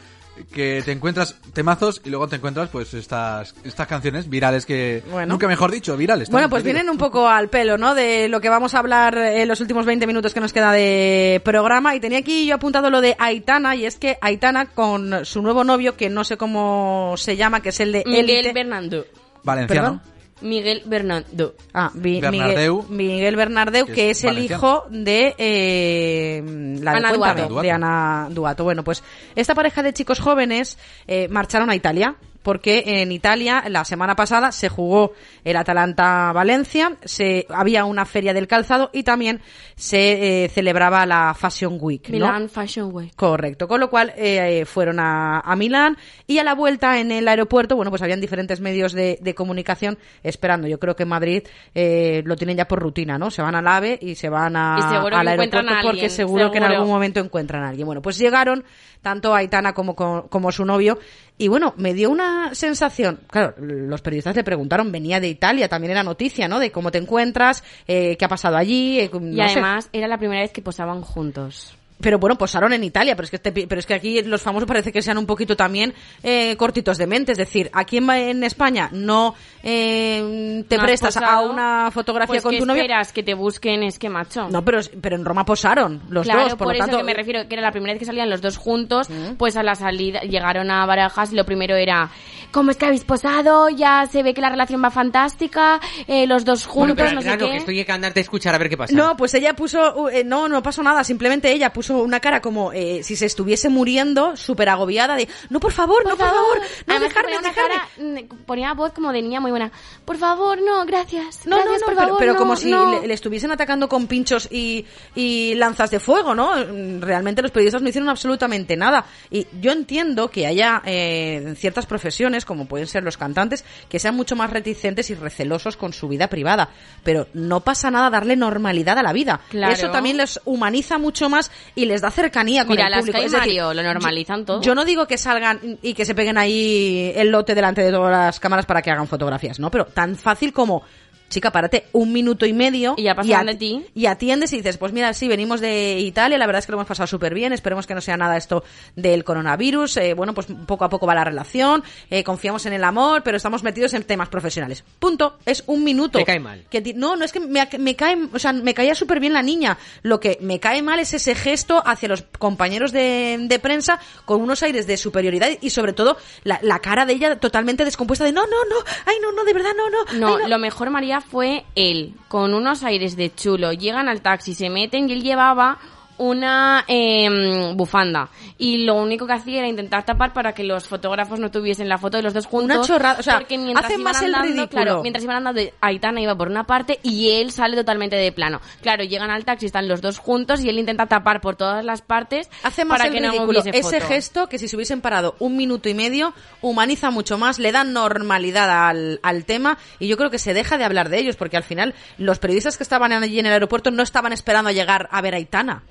Que 0.53 0.83
te 0.85 0.93
encuentras 0.93 1.37
temazos 1.53 2.03
y 2.05 2.11
luego 2.11 2.29
te 2.29 2.37
encuentras 2.37 2.69
pues 2.69 2.93
estas 2.95 3.55
estas 3.65 3.87
canciones 3.87 4.29
virales 4.29 4.67
que 4.67 5.03
Bueno. 5.11 5.33
nunca 5.35 5.49
mejor 5.49 5.71
dicho 5.71 5.97
virales. 5.97 6.29
Bueno, 6.31 6.51
pues 6.51 6.63
vienen 6.63 6.91
un 6.91 6.99
poco 6.99 7.29
al 7.29 7.49
pelo, 7.49 7.79
¿no? 7.79 7.95
De 7.95 8.29
lo 8.29 8.41
que 8.41 8.49
vamos 8.49 8.75
a 8.75 8.81
hablar 8.81 9.17
en 9.17 9.49
los 9.49 9.61
últimos 9.61 9.87
20 9.87 10.07
minutos 10.07 10.35
que 10.35 10.41
nos 10.41 10.53
queda 10.53 10.73
de 10.73 11.41
programa. 11.45 11.95
Y 11.95 12.01
tenía 12.01 12.19
aquí 12.19 12.47
yo 12.47 12.57
apuntado 12.57 12.91
lo 12.91 13.01
de 13.01 13.17
Aitana, 13.19 13.77
y 13.77 13.87
es 13.87 13.97
que 13.97 14.19
Aitana 14.21 14.67
con 14.67 15.25
su 15.25 15.43
nuevo 15.43 15.65
novio, 15.65 15.97
que 15.97 16.11
no 16.11 16.25
sé 16.25 16.37
cómo 16.37 17.15
se 17.17 17.37
llama, 17.37 17.61
que 17.61 17.71
es 17.71 17.81
el 17.81 17.93
de 17.93 18.05
Miguel 18.07 18.31
Élite. 18.31 18.53
Bernardo. 18.53 19.05
Valenciano. 19.43 20.01
¿Perdón? 20.03 20.16
Miguel 20.43 20.83
Bernardo. 20.85 21.55
Ah, 21.73 21.91
Vi- 21.95 22.21
Bernardeu. 22.21 22.83
Miguel, 22.89 22.97
Miguel 22.97 23.37
Bernardeu, 23.37 23.87
Que 23.87 23.93
que, 23.95 24.11
es 24.11 24.19
es, 24.19 24.25
el 24.25 24.39
hijo 24.39 24.85
de 24.91 25.35
eh, 25.39 26.43
la 26.81 26.93
de 26.93 26.97
Ana 26.99 27.09
Cuéntame, 27.11 27.41
Duato. 27.49 27.63
de 27.63 27.71
Ana 27.71 28.29
Duato. 28.31 28.65
Bueno, 28.65 28.85
pues 28.85 29.03
esta 29.35 29.55
pareja 29.55 29.83
de 29.83 29.93
chicos 29.93 30.21
jóvenes 30.21 30.79
eh, 31.07 31.29
marcharon 31.29 31.71
a 31.71 31.75
Italia 31.75 32.17
porque 32.47 32.85
en 32.87 33.11
Italia 33.11 33.65
la 33.69 33.85
semana 33.85 34.15
pasada 34.15 34.53
se 34.53 34.69
jugó 34.69 35.11
el 35.43 35.57
Atalanta 35.57 36.31
Valencia, 36.33 36.97
se 37.05 37.45
había 37.49 37.85
una 37.85 38.05
feria 38.05 38.33
del 38.33 38.47
calzado 38.47 38.89
y 38.93 39.03
también 39.03 39.41
se 39.75 40.45
eh, 40.45 40.49
celebraba 40.49 41.05
la 41.07 41.35
Fashion 41.35 41.77
Week, 41.81 42.09
¿no? 42.09 42.13
Milan 42.13 42.49
Fashion 42.49 42.95
Week. 42.95 43.17
Correcto, 43.17 43.67
con 43.67 43.81
lo 43.81 43.91
cual 43.91 44.13
eh, 44.17 44.65
fueron 44.65 45.01
a, 45.01 45.41
a 45.41 45.57
Milán 45.57 45.97
y 46.29 46.39
a 46.39 46.45
la 46.45 46.55
vuelta 46.55 47.01
en 47.01 47.11
el 47.11 47.27
aeropuerto, 47.27 47.75
bueno, 47.75 47.91
pues 47.91 48.03
habían 48.03 48.21
diferentes 48.21 48.61
medios 48.61 48.93
de, 48.93 49.19
de 49.21 49.35
comunicación 49.35 49.99
esperando. 50.23 50.69
Yo 50.69 50.79
creo 50.79 50.95
que 50.95 51.03
en 51.03 51.09
Madrid 51.09 51.43
eh, 51.75 52.23
lo 52.25 52.37
tienen 52.37 52.57
ya 52.57 52.69
por 52.69 52.79
rutina, 52.79 53.19
¿no? 53.19 53.33
Se 53.33 53.43
van 53.43 53.57
al 53.57 53.67
AVE 53.67 53.99
y 54.01 54.15
se 54.15 54.29
van 54.29 54.55
a, 54.55 54.77
Y 54.79 54.83
seguro 54.95 55.17
al 55.17 55.27
aeropuerto 55.27 55.69
a 55.69 55.83
porque 55.83 56.09
seguro, 56.09 56.53
que 56.53 56.59
en 56.59 56.65
algún 56.65 56.87
momento 56.87 57.19
encuentran 57.19 57.65
a 57.65 57.71
alguien. 57.71 57.87
Bueno, 57.87 58.03
pues 58.03 58.19
llegaron 58.19 58.63
tanto 59.03 59.35
Aitana 59.35 59.73
como, 59.73 59.97
como, 59.97 60.29
como 60.29 60.53
su 60.53 60.65
novio 60.65 60.99
y 61.39 61.49
bueno, 61.49 61.75
me 61.77 61.93
dio 61.93 62.11
una 62.11 62.55
sensación, 62.55 63.21
claro, 63.29 63.55
los 63.59 64.01
periodistas 64.01 64.37
le 64.37 64.45
preguntaron, 64.45 64.91
venía 64.91 65.21
de 65.21 65.29
Italia, 65.29 65.69
también 65.69 65.91
era 65.91 66.03
noticia, 66.03 66.49
¿no? 66.49 66.59
De 66.59 66.71
cómo 66.73 66.91
te 66.91 66.99
encuentras, 66.99 67.63
eh, 67.87 68.17
qué 68.17 68.25
ha 68.25 68.29
pasado 68.29 68.57
allí, 68.57 69.01
eh, 69.01 69.11
Y 69.13 69.19
no 69.19 69.37
sé. 69.49 69.53
además 69.53 69.89
era 69.93 70.09
la 70.09 70.19
primera 70.19 70.41
vez 70.41 70.51
que 70.53 70.63
posaban 70.63 71.03
juntos. 71.03 71.77
Pero 72.01 72.19
bueno, 72.19 72.37
posaron 72.37 72.73
en 72.75 72.85
Italia, 72.85 73.17
pero 73.17 73.25
es 73.25 73.31
que 73.31 73.37
este 73.37 73.53
pero 73.53 73.79
es 73.79 73.87
que 73.87 73.95
aquí 73.95 74.23
los 74.23 74.43
famosos 74.43 74.69
parece 74.69 74.93
que 74.93 75.01
sean 75.01 75.17
un 75.17 75.27
poquito 75.27 75.57
también 75.57 75.95
eh, 76.23 76.55
cortitos 76.57 76.99
de 76.99 77.07
mente, 77.07 77.33
es 77.33 77.39
decir, 77.39 77.71
aquí 77.73 77.97
en, 77.97 78.11
en 78.11 78.45
España 78.45 78.91
no 78.93 79.35
eh, 79.63 80.65
te 80.69 80.77
¿No 80.77 80.83
has 80.83 80.87
prestas 80.87 81.17
a 81.17 81.41
una 81.41 81.91
fotografía 81.91 82.35
Pues 82.35 82.43
con 82.43 82.53
¿qué 82.53 82.59
tu 82.59 82.67
novio. 82.67 82.83
esperas? 82.83 83.13
Que 83.13 83.23
te 83.23 83.35
busquen, 83.35 83.83
es 83.83 83.99
que 83.99 84.09
macho. 84.11 84.49
No, 84.51 84.65
pero 84.65 84.81
pero 85.01 85.17
en 85.17 85.25
Roma 85.25 85.45
posaron 85.45 86.03
los 86.11 86.25
claro, 86.27 86.43
dos, 86.43 86.51
por, 86.51 86.59
por, 86.59 86.67
lo 86.69 86.73
eso 86.75 86.81
tanto 86.83 86.99
que 86.99 87.05
me 87.05 87.15
refiero, 87.15 87.49
que 87.49 87.55
era 87.55 87.63
la 87.63 87.73
primera 87.73 87.93
vez 87.95 87.99
que 88.01 88.05
salían 88.07 88.29
los 88.29 88.43
dos 88.43 88.57
juntos, 88.59 89.09
pues 89.39 89.57
a 89.57 89.63
la 89.63 89.75
salida 89.75 90.21
llegaron 90.21 90.71
a 90.71 90.85
Barajas 90.87 91.33
y 91.33 91.37
lo 91.37 91.45
primero 91.45 91.77
era, 91.77 92.11
¿cómo 92.51 92.71
es 92.71 92.77
que 92.77 92.87
habéis 92.87 93.05
posado? 93.05 93.69
Ya 93.71 94.07
se 94.11 94.23
ve 94.23 94.35
que 94.35 94.41
la 94.41 94.49
relación 94.51 94.83
va 94.83 94.91
fantástica, 94.91 95.81
eh, 96.07 96.27
los 96.27 96.45
dos 96.45 96.67
Bueno, 96.67 96.95
juntos, 96.95 96.97
pero 96.97 97.15
no 97.15 97.21
sé 97.23 97.27
claro, 97.29 97.47
qué. 97.47 97.51
que 97.53 97.57
estoy 97.59 97.85
que 97.85 97.93
andar 97.93 98.13
de 98.15 98.21
escuchar 98.21 98.55
a 98.55 98.59
ver 98.59 98.69
qué 98.69 98.77
pasa. 98.77 98.95
No, 98.95 99.17
pues 99.17 99.35
ella 99.35 99.55
puso, 99.55 99.95
uh, 99.97 100.09
eh, 100.09 100.25
no, 100.25 100.49
no 100.49 100.63
pasó 100.63 100.83
nada, 100.83 101.05
simplemente 101.05 101.53
ella 101.53 101.73
puso 101.73 101.99
una 101.99 102.21
cara 102.21 102.41
como 102.41 102.73
eh, 102.73 103.03
si 103.03 103.17
se 103.17 103.27
estuviese 103.27 103.69
muriendo, 103.69 104.37
súper 104.37 104.69
agobiada 104.69 105.17
de, 105.17 105.29
no, 105.51 105.61
por 105.61 105.73
favor, 105.73 106.05
no, 106.05 106.17
por 106.17 106.27
favor, 106.27 106.59
no, 106.87 106.95
Además, 106.95 107.09
dejarme, 107.09 107.23
ponía 107.35 107.39
una 107.41 107.49
dejarme. 107.49 107.75
cara, 107.75 107.89
mm, 107.99 108.45
ponía 108.47 108.73
voz 108.75 108.93
como 108.93 109.13
de 109.13 109.23
niña 109.23 109.41
muy 109.41 109.51
buena. 109.51 109.71
Por 110.05 110.17
favor, 110.17 110.59
no, 110.63 110.85
gracias. 110.87 111.47
No, 111.47 111.57
gracias, 111.57 111.81
no, 111.81 111.81
no, 111.81 111.85
por 111.87 111.95
pero, 111.95 112.01
favor, 112.07 112.19
pero 112.19 112.33
no, 112.33 112.39
como 112.39 112.57
si 112.57 112.71
no. 112.71 113.01
le, 113.01 113.07
le 113.07 113.15
estuviesen 113.15 113.51
atacando 113.53 113.89
con 113.89 114.07
pinchos 114.07 114.49
y, 114.51 114.87
y 115.15 115.55
lanzas 115.57 115.91
de 115.91 116.01
fuego, 116.01 116.35
¿no? 116.35 116.53
Mm, 116.57 117.01
Realmente 117.03 117.43
los 117.43 117.51
periodistas 117.51 117.83
no 117.83 117.89
hicieron 117.89 118.09
absolutamente 118.09 118.77
nada. 118.77 119.05
Y 119.31 119.47
yo 119.61 119.73
entiendo 119.73 120.31
que 120.31 120.47
haya 120.47 120.81
eh, 120.87 121.43
en 121.45 121.57
ciertas 121.57 121.85
profesiones, 121.87 122.45
como 122.47 122.67
pueden 122.67 122.87
ser 122.87 123.03
los 123.03 123.19
cantantes, 123.19 123.65
que 123.89 123.99
sean 123.99 124.17
mucho 124.17 124.37
más 124.37 124.51
reticentes 124.51 125.11
y 125.11 125.15
recelosos 125.15 125.77
con 125.77 125.93
su 125.93 126.09
vida 126.09 126.29
privada. 126.29 126.71
Pero 127.03 127.29
no 127.35 127.61
pasa 127.61 127.91
nada 127.91 128.09
darle 128.09 128.37
normalidad 128.37 128.99
a 128.99 129.03
la 129.03 129.13
vida. 129.13 129.41
Claro. 129.51 129.75
Eso 129.75 129.91
también 129.91 130.17
les 130.17 130.41
humaniza 130.45 130.99
mucho 130.99 131.29
más 131.29 131.51
y 131.75 131.85
les 131.85 132.01
da 132.01 132.11
cercanía 132.11 132.65
con 132.65 132.77
Mira, 132.77 132.89
el 132.89 133.01
público. 133.01 133.19
Mario 133.37 133.75
lo 133.75 133.83
normalizan 133.83 134.45
todo. 134.45 134.63
Yo 134.63 134.75
no 134.75 134.85
digo 134.85 135.07
que 135.07 135.19
salgan 135.19 135.79
y 135.83 135.95
que 135.95 136.05
se 136.05 136.15
peguen 136.15 136.39
ahí 136.39 137.13
el 137.15 137.31
lote 137.31 137.55
delante 137.55 137.83
de 137.83 137.91
todas 137.91 138.11
las 138.11 138.41
cámaras 138.41 138.67
para 138.67 138.81
que 138.83 138.91
hagan 138.91 139.07
fotografías, 139.07 139.59
¿no? 139.59 139.71
Pero 139.71 139.87
tan 139.87 140.17
fácil 140.17 140.53
como, 140.53 140.85
chica, 141.29 141.51
párate 141.51 141.87
un 141.93 142.13
minuto 142.13 142.47
y 142.47 142.53
medio 142.53 142.95
Y 142.97 143.03
ya 143.05 143.15
pasaron 143.15 143.49
at- 143.49 143.53
de 143.53 143.59
ti. 143.59 143.85
y 143.95 144.07
atiendes 144.07 144.53
y 144.53 144.59
dices, 144.59 144.77
pues 144.79 144.93
mira, 144.93 145.13
sí, 145.15 145.29
venimos 145.29 145.61
de 145.61 145.99
Italia, 145.99 146.39
la 146.39 146.47
verdad 146.47 146.61
es 146.61 146.67
que 146.67 146.73
lo 146.73 146.79
hemos 146.79 146.87
pasado 146.89 147.07
súper 147.07 147.35
bien, 147.35 147.53
esperemos 147.53 147.87
que 147.87 147.95
no 147.95 148.01
sea 148.01 148.17
nada 148.17 148.37
esto 148.37 148.63
del 148.95 149.25
coronavirus, 149.25 149.97
eh, 149.99 150.15
bueno, 150.15 150.35
pues 150.35 150.47
poco 150.67 150.85
a 150.85 150.89
poco 150.89 151.07
va 151.07 151.15
la 151.15 151.25
relación, 151.25 151.83
eh, 152.11 152.23
confiamos 152.25 152.65
en 152.67 152.73
el 152.73 152.85
amor, 152.85 153.23
pero 153.23 153.37
estamos 153.37 153.63
metidos 153.63 153.93
en 153.95 154.05
temas 154.05 154.29
profesionales. 154.29 154.85
Punto, 154.99 155.39
es 155.45 155.65
un 155.67 155.83
minuto. 155.85 156.19
Te 156.19 156.25
cae 156.25 156.39
mal. 156.41 156.65
Que 156.71 156.95
no, 156.95 157.17
no 157.17 157.25
es 157.25 157.33
que 157.33 157.41
me, 157.41 157.69
me 157.79 157.97
cae, 157.97 158.17
o 158.33 158.39
sea, 158.39 158.53
me 158.53 158.75
caía 158.75 158.95
súper 158.95 159.21
bien 159.21 159.33
la 159.33 159.43
niña. 159.43 159.79
Lo 160.03 160.21
que 160.21 160.39
me 160.41 160.61
cae 160.61 160.83
mal 160.83 160.99
es 161.01 161.13
ese 161.15 161.35
gesto 161.35 161.83
hacia 161.85 162.09
los 162.09 162.23
compañeros 162.39 162.93
de, 162.93 163.37
de 163.41 163.59
prensa 163.59 163.99
con 164.25 164.41
unos 164.41 164.63
aires 164.63 164.87
de 164.87 164.97
superioridad 164.97 165.49
y 165.61 165.71
sobre 165.71 165.93
todo 165.93 166.17
la, 166.45 166.59
la 166.63 166.79
cara 166.81 167.05
de 167.07 167.15
ella 167.15 167.37
totalmente 167.37 167.85
descompuesta 167.85 168.25
de 168.25 168.33
no, 168.33 168.43
no, 168.47 168.65
no, 168.69 168.77
ay, 169.07 169.17
no, 169.21 169.33
no, 169.33 169.45
de 169.45 169.53
verdad, 169.53 169.71
no, 169.77 169.91
no. 169.91 169.97
No, 170.19 170.37
ay, 170.37 170.43
no". 170.45 170.49
lo 170.49 170.59
mejor, 170.59 170.91
María, 170.91 171.16
fue 171.21 171.65
él, 171.75 172.15
con 172.29 172.55
unos 172.55 172.83
aires 172.83 173.17
de 173.17 173.35
chulo. 173.35 173.73
Llegan 173.73 174.09
al 174.09 174.23
taxi, 174.23 174.55
se 174.55 174.71
meten 174.71 175.09
y 175.09 175.13
él 175.13 175.23
llevaba 175.23 175.79
una 176.19 176.85
em, 176.87 177.77
bufanda. 177.77 178.31
Y 178.59 178.85
lo 178.85 178.95
único 178.95 179.27
que 179.27 179.35
hacía 179.35 179.59
era 179.59 179.69
intentar 179.69 180.05
tapar 180.05 180.33
para 180.33 180.53
que 180.53 180.65
los 180.65 180.89
fotógrafos 180.89 181.39
no 181.39 181.51
tuviesen 181.51 181.89
la 181.89 181.99
foto 181.99 182.17
de 182.17 182.23
los 182.23 182.33
dos 182.33 182.47
juntos. 182.47 182.77
Una 182.77 182.87
chorrada, 182.87 183.21
o 183.21 183.23
sea, 183.23 183.39
porque 183.39 183.59
mientras 183.59 183.87
hacen 183.87 184.01
iban 184.01 184.13
más 184.13 184.23
el 184.23 184.35
andando, 184.35 184.55
ridículo. 184.55 184.83
Claro, 184.83 185.03
mientras 185.03 185.25
iban 185.25 185.37
andando, 185.37 185.61
Aitana 185.81 186.21
iba 186.21 186.35
por 186.35 186.49
una 186.49 186.65
parte 186.65 186.99
y 187.03 187.31
él 187.31 187.53
sale 187.53 187.77
totalmente 187.77 188.17
de 188.17 188.33
plano. 188.33 188.61
Claro, 188.81 189.05
llegan 189.05 189.31
al 189.31 189.45
taxi, 189.45 189.67
están 189.67 189.89
los 189.89 190.01
dos 190.01 190.19
juntos 190.19 190.63
y 190.65 190.69
él 190.69 190.79
intenta 190.79 191.07
tapar 191.07 191.41
por 191.41 191.57
todas 191.57 191.85
las 191.85 192.03
partes 192.03 192.49
Hace 192.63 192.85
más 192.85 192.99
para 192.99 193.09
el 193.09 193.15
que 193.15 193.21
no 193.21 193.33
ridículo 193.33 193.61
hubiese 193.61 193.79
ese 193.79 194.01
gesto 194.01 194.49
que 194.49 194.59
si 194.59 194.69
se 194.69 194.77
hubiesen 194.77 195.01
parado 195.01 195.37
un 195.39 195.57
minuto 195.57 195.89
y 195.89 195.95
medio 195.95 196.35
humaniza 196.63 197.11
mucho 197.11 197.39
más, 197.39 197.59
le 197.59 197.73
da 197.73 197.85
normalidad 197.85 198.89
al, 198.89 199.21
al 199.23 199.45
tema 199.45 199.79
y 199.99 200.09
yo 200.09 200.17
creo 200.17 200.31
que 200.31 200.39
se 200.39 200.55
deja 200.55 200.79
de 200.79 200.85
hablar 200.85 201.09
de 201.09 201.19
ellos 201.19 201.37
porque 201.37 201.57
al 201.57 201.63
final 201.63 201.95
los 202.19 202.39
periodistas 202.39 202.77
que 202.77 202.83
estaban 202.83 203.13
allí 203.13 203.39
en 203.39 203.47
el 203.47 203.53
aeropuerto 203.53 203.91
no 203.91 204.03
estaban 204.03 204.33
esperando 204.33 204.71
a 204.71 204.73
llegar 204.73 205.09
a 205.11 205.21
ver 205.21 205.35
a 205.35 205.37
Aitana 205.37 205.83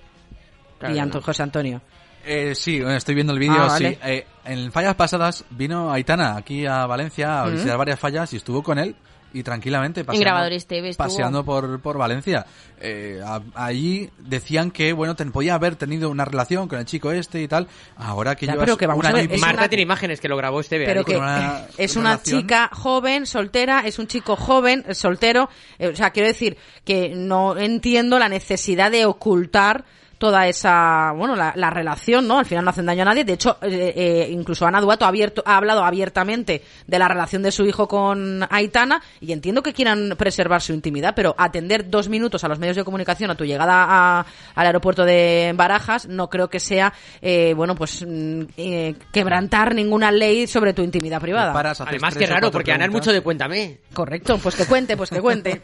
Claro 0.87 0.95
y 0.95 0.99
Anto- 0.99 1.19
no. 1.19 1.23
José 1.25 1.43
Antonio. 1.43 1.81
Eh, 2.27 2.55
sí, 2.55 2.79
bueno, 2.81 2.97
estoy 2.97 3.13
viendo 3.13 3.33
el 3.33 3.39
vídeo, 3.39 3.53
Ah, 3.59 3.67
vale. 3.67 3.89
sí. 3.91 3.97
Eh, 4.03 4.25
en 4.45 4.71
fallas 4.71 4.95
pasadas 4.95 5.45
vino 5.51 5.91
Aitana 5.91 6.35
aquí 6.37 6.65
a 6.65 6.85
Valencia 6.87 7.41
a 7.43 7.47
visitar 7.49 7.77
varias 7.77 7.99
fallas 7.99 8.33
y 8.33 8.37
estuvo 8.37 8.63
con 8.63 8.79
él 8.79 8.95
y 9.31 9.43
tranquilamente 9.43 10.03
paseando, 10.05 10.23
Grabadores 10.23 10.65
TV 10.65 10.93
paseando 10.95 11.43
por, 11.45 11.79
por 11.81 11.97
Valencia. 11.99 12.45
Eh, 12.79 13.21
a- 13.23 13.41
allí 13.53 14.09
decían 14.17 14.71
que, 14.71 14.91
bueno, 14.93 15.13
ten- 15.15 15.31
podía 15.31 15.53
haber 15.53 15.75
tenido 15.75 16.09
una 16.09 16.25
relación 16.25 16.67
con 16.67 16.79
el 16.79 16.85
chico 16.85 17.11
este 17.11 17.41
y 17.43 17.47
tal. 17.47 17.67
Ahora 17.97 18.33
que 18.35 18.47
Ya, 18.47 18.55
pero 18.55 18.75
que 18.75 18.87
vamos 18.87 19.05
a 19.05 19.11
ver, 19.11 19.29
Marta 19.37 19.67
tiene 19.69 19.83
imágenes 19.83 20.19
que 20.19 20.27
lo 20.29 20.37
grabó 20.37 20.61
este 20.61 20.83
pero 20.83 21.03
que 21.05 21.17
una 21.17 21.65
es 21.77 21.95
una 21.95 22.13
relación. 22.13 22.39
chica 22.41 22.69
joven, 22.73 23.25
soltera, 23.27 23.81
es 23.85 23.99
un 23.99 24.07
chico 24.07 24.35
joven, 24.35 24.83
eh, 24.87 24.95
soltero. 24.95 25.47
eh, 25.77 25.89
o 25.89 25.95
sea, 25.95 26.09
quiero 26.09 26.27
decir 26.27 26.57
que 26.85 27.13
no 27.15 27.55
entiendo 27.57 28.17
la 28.17 28.29
necesidad 28.29 28.89
de 28.89 29.05
ocultar 29.05 29.83
toda 30.17 30.47
esa, 30.47 31.11
bueno, 31.15 31.35
la, 31.35 31.53
la 31.55 31.69
relación, 31.69 32.27
¿no? 32.27 32.39
Al 32.39 32.45
final 32.45 32.63
no 32.63 32.69
hacen 32.71 32.85
daño 32.85 33.01
a 33.01 33.05
nadie. 33.05 33.23
De 33.25 33.33
hecho, 33.33 33.57
eh, 33.61 33.93
eh, 33.95 34.27
incluso 34.31 34.65
Ana 34.65 34.79
Duato 34.81 35.05
ha, 35.05 35.09
abierto, 35.09 35.43
ha 35.45 35.57
hablado 35.57 35.83
abiertamente 35.83 36.63
de 36.87 36.99
la 36.99 37.07
relación 37.07 37.41
de 37.43 37.51
su 37.51 37.65
hijo 37.65 37.87
con 37.87 38.45
Aitana 38.49 39.01
y 39.21 39.31
entiendo 39.33 39.61
que 39.63 39.73
quieran 39.73 40.15
preservar 40.17 40.61
su 40.61 40.73
intimidad, 40.73 41.13
pero 41.15 41.35
atender 41.37 41.89
dos 41.89 42.09
minutos 42.09 42.43
a 42.43 42.47
los 42.47 42.59
medios 42.59 42.75
de 42.77 42.83
comunicación 42.83 43.29
a 43.31 43.35
tu 43.35 43.45
llegada 43.45 43.85
a- 43.87 44.25
al 44.55 44.65
aeropuerto 44.65 45.03
de 45.05 45.53
Barajas 45.55 46.07
no 46.07 46.29
creo 46.29 46.49
que 46.49 46.59
sea, 46.59 46.93
eh, 47.21 47.53
bueno, 47.55 47.75
pues 47.75 48.03
mm, 48.07 48.41
eh, 48.57 48.95
quebrantar 49.11 49.75
ninguna 49.75 50.11
ley 50.11 50.47
sobre 50.47 50.73
tu 50.73 50.81
intimidad 50.81 51.19
privada. 51.21 51.51
Además, 51.89 52.13
qué 52.15 52.25
raro, 52.35 52.51
porque 52.51 52.71
Ana 52.71 52.85
es 52.85 52.91
mucho 52.91 53.11
de 53.13 53.21
cuéntame. 53.21 53.79
Correcto, 53.93 54.37
pues 54.37 54.55
que 54.55 54.65
cuente, 54.65 54.95
pues 54.97 55.09
que 55.09 55.21
cuente. 55.21 55.61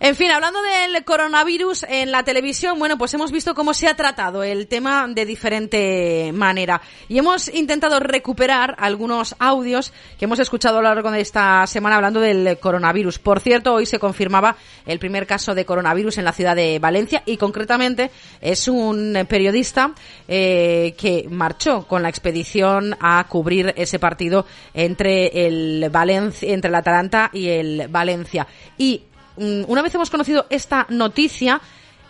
En 0.00 0.16
fin, 0.16 0.30
hablando 0.30 0.58
del 0.62 1.04
coronavirus 1.04 1.84
en 1.88 2.10
la 2.10 2.22
televisión, 2.24 2.78
bueno, 2.78 2.98
pues 2.98 3.14
hemos 3.14 3.30
visto 3.30 3.54
cómo 3.54 3.74
se 3.74 3.88
ha 3.88 3.91
tratado 3.94 4.42
el 4.42 4.66
tema 4.66 5.06
de 5.08 5.26
diferente 5.26 6.30
manera. 6.34 6.80
Y 7.08 7.18
hemos 7.18 7.48
intentado 7.52 8.00
recuperar 8.00 8.74
algunos 8.78 9.34
audios 9.38 9.92
que 10.18 10.24
hemos 10.24 10.38
escuchado 10.38 10.78
a 10.78 10.82
lo 10.82 10.88
largo 10.88 11.10
de 11.10 11.20
esta 11.20 11.66
semana 11.66 11.96
hablando 11.96 12.20
del 12.20 12.58
coronavirus. 12.58 13.18
Por 13.18 13.40
cierto, 13.40 13.74
hoy 13.74 13.86
se 13.86 13.98
confirmaba 13.98 14.56
el 14.86 14.98
primer 14.98 15.26
caso 15.26 15.54
de 15.54 15.64
coronavirus 15.64 16.18
en 16.18 16.24
la 16.24 16.32
ciudad 16.32 16.56
de 16.56 16.78
Valencia 16.78 17.22
y 17.26 17.36
concretamente 17.36 18.10
es 18.40 18.68
un 18.68 19.26
periodista 19.28 19.92
eh, 20.28 20.94
que 20.96 21.26
marchó 21.30 21.86
con 21.86 22.02
la 22.02 22.08
expedición 22.08 22.96
a 23.00 23.24
cubrir 23.28 23.72
ese 23.76 23.98
partido 23.98 24.46
entre 24.74 25.46
el 25.46 25.88
Valencia, 25.90 26.52
entre 26.52 26.68
el 26.68 26.74
Atalanta 26.74 27.30
y 27.32 27.48
el 27.48 27.88
Valencia. 27.88 28.46
Y 28.78 29.02
mm, 29.36 29.62
una 29.68 29.82
vez 29.82 29.94
hemos 29.94 30.10
conocido 30.10 30.46
esta 30.50 30.86
noticia, 30.88 31.60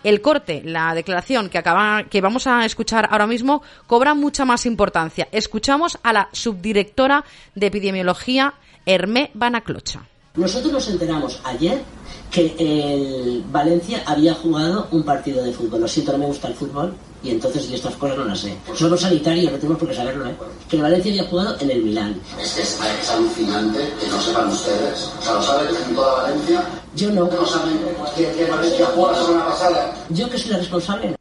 el 0.05 0.21
corte, 0.21 0.63
la 0.65 0.95
declaración 0.95 1.49
que 1.49 1.59
acaba, 1.59 2.05
que 2.05 2.21
vamos 2.21 2.47
a 2.47 2.65
escuchar 2.65 3.09
ahora 3.11 3.27
mismo, 3.27 3.63
cobra 3.87 4.15
mucha 4.15 4.45
más 4.45 4.67
importancia. 4.67 5.29
Escuchamos 5.33 5.99
a 6.03 6.13
la 6.13 6.29
subdirectora 6.33 7.25
de 7.55 7.67
epidemiología, 7.67 8.55
Hermé 8.87 9.31
Banaclocha. 9.35 10.07
Nosotros 10.35 10.73
nos 10.73 10.89
enteramos 10.89 11.41
ayer 11.45 11.83
que 12.31 12.55
el 12.59 13.45
Valencia 13.51 14.03
había 14.07 14.35
jugado 14.35 14.89
un 14.91 15.03
partido 15.03 15.45
de 15.45 15.53
fútbol. 15.53 15.83
Lo 15.83 15.89
siento, 15.89 16.17
me 16.17 16.27
gusta 16.27 16.49
el 16.49 16.55
fútbol 16.55 16.95
y 17.23 17.31
entonces 17.31 17.69
yo 17.69 17.77
estas 17.77 17.95
cosas 17.97 18.19
no 18.19 18.25
las 18.25 18.41
sé. 18.41 18.57
Somos 18.75 19.01
sanitarios, 19.01 19.53
no 19.53 19.59
tenemos 19.59 19.79
por 19.79 19.89
qué 19.89 19.95
saberlo, 19.95 20.27
¿eh? 20.27 20.35
Que 20.69 20.77
el 20.77 20.83
Valencia 20.83 21.13
había 21.13 21.25
jugado 21.25 21.57
en 21.61 21.71
el 21.71 21.83
Milán. 21.83 22.21
Es 22.41 22.53
que 22.53 22.63
es, 22.63 22.79
es 23.01 23.11
alucinante 23.11 23.93
que 24.01 24.07
no 24.09 24.21
sepan 24.21 24.49
ustedes. 24.49 25.11
O 25.19 25.23
sea, 25.23 25.33
lo 25.35 25.43
saben 25.43 25.69
en 25.89 25.95
toda 25.95 26.23
Valencia. 26.23 26.65
Yo 26.97 27.11
no. 27.11 27.25
No 27.27 27.47
saben 27.47 27.79
que, 28.17 28.31
que 28.33 28.45
Valencia 28.51 28.87
juega 28.95 29.13
la 29.13 29.25
semana 29.25 29.47
pasada. 29.47 29.95
Yo 30.11 30.29
que 30.29 30.39
soy 30.39 30.51
la 30.51 30.59
responsable. 30.59 31.15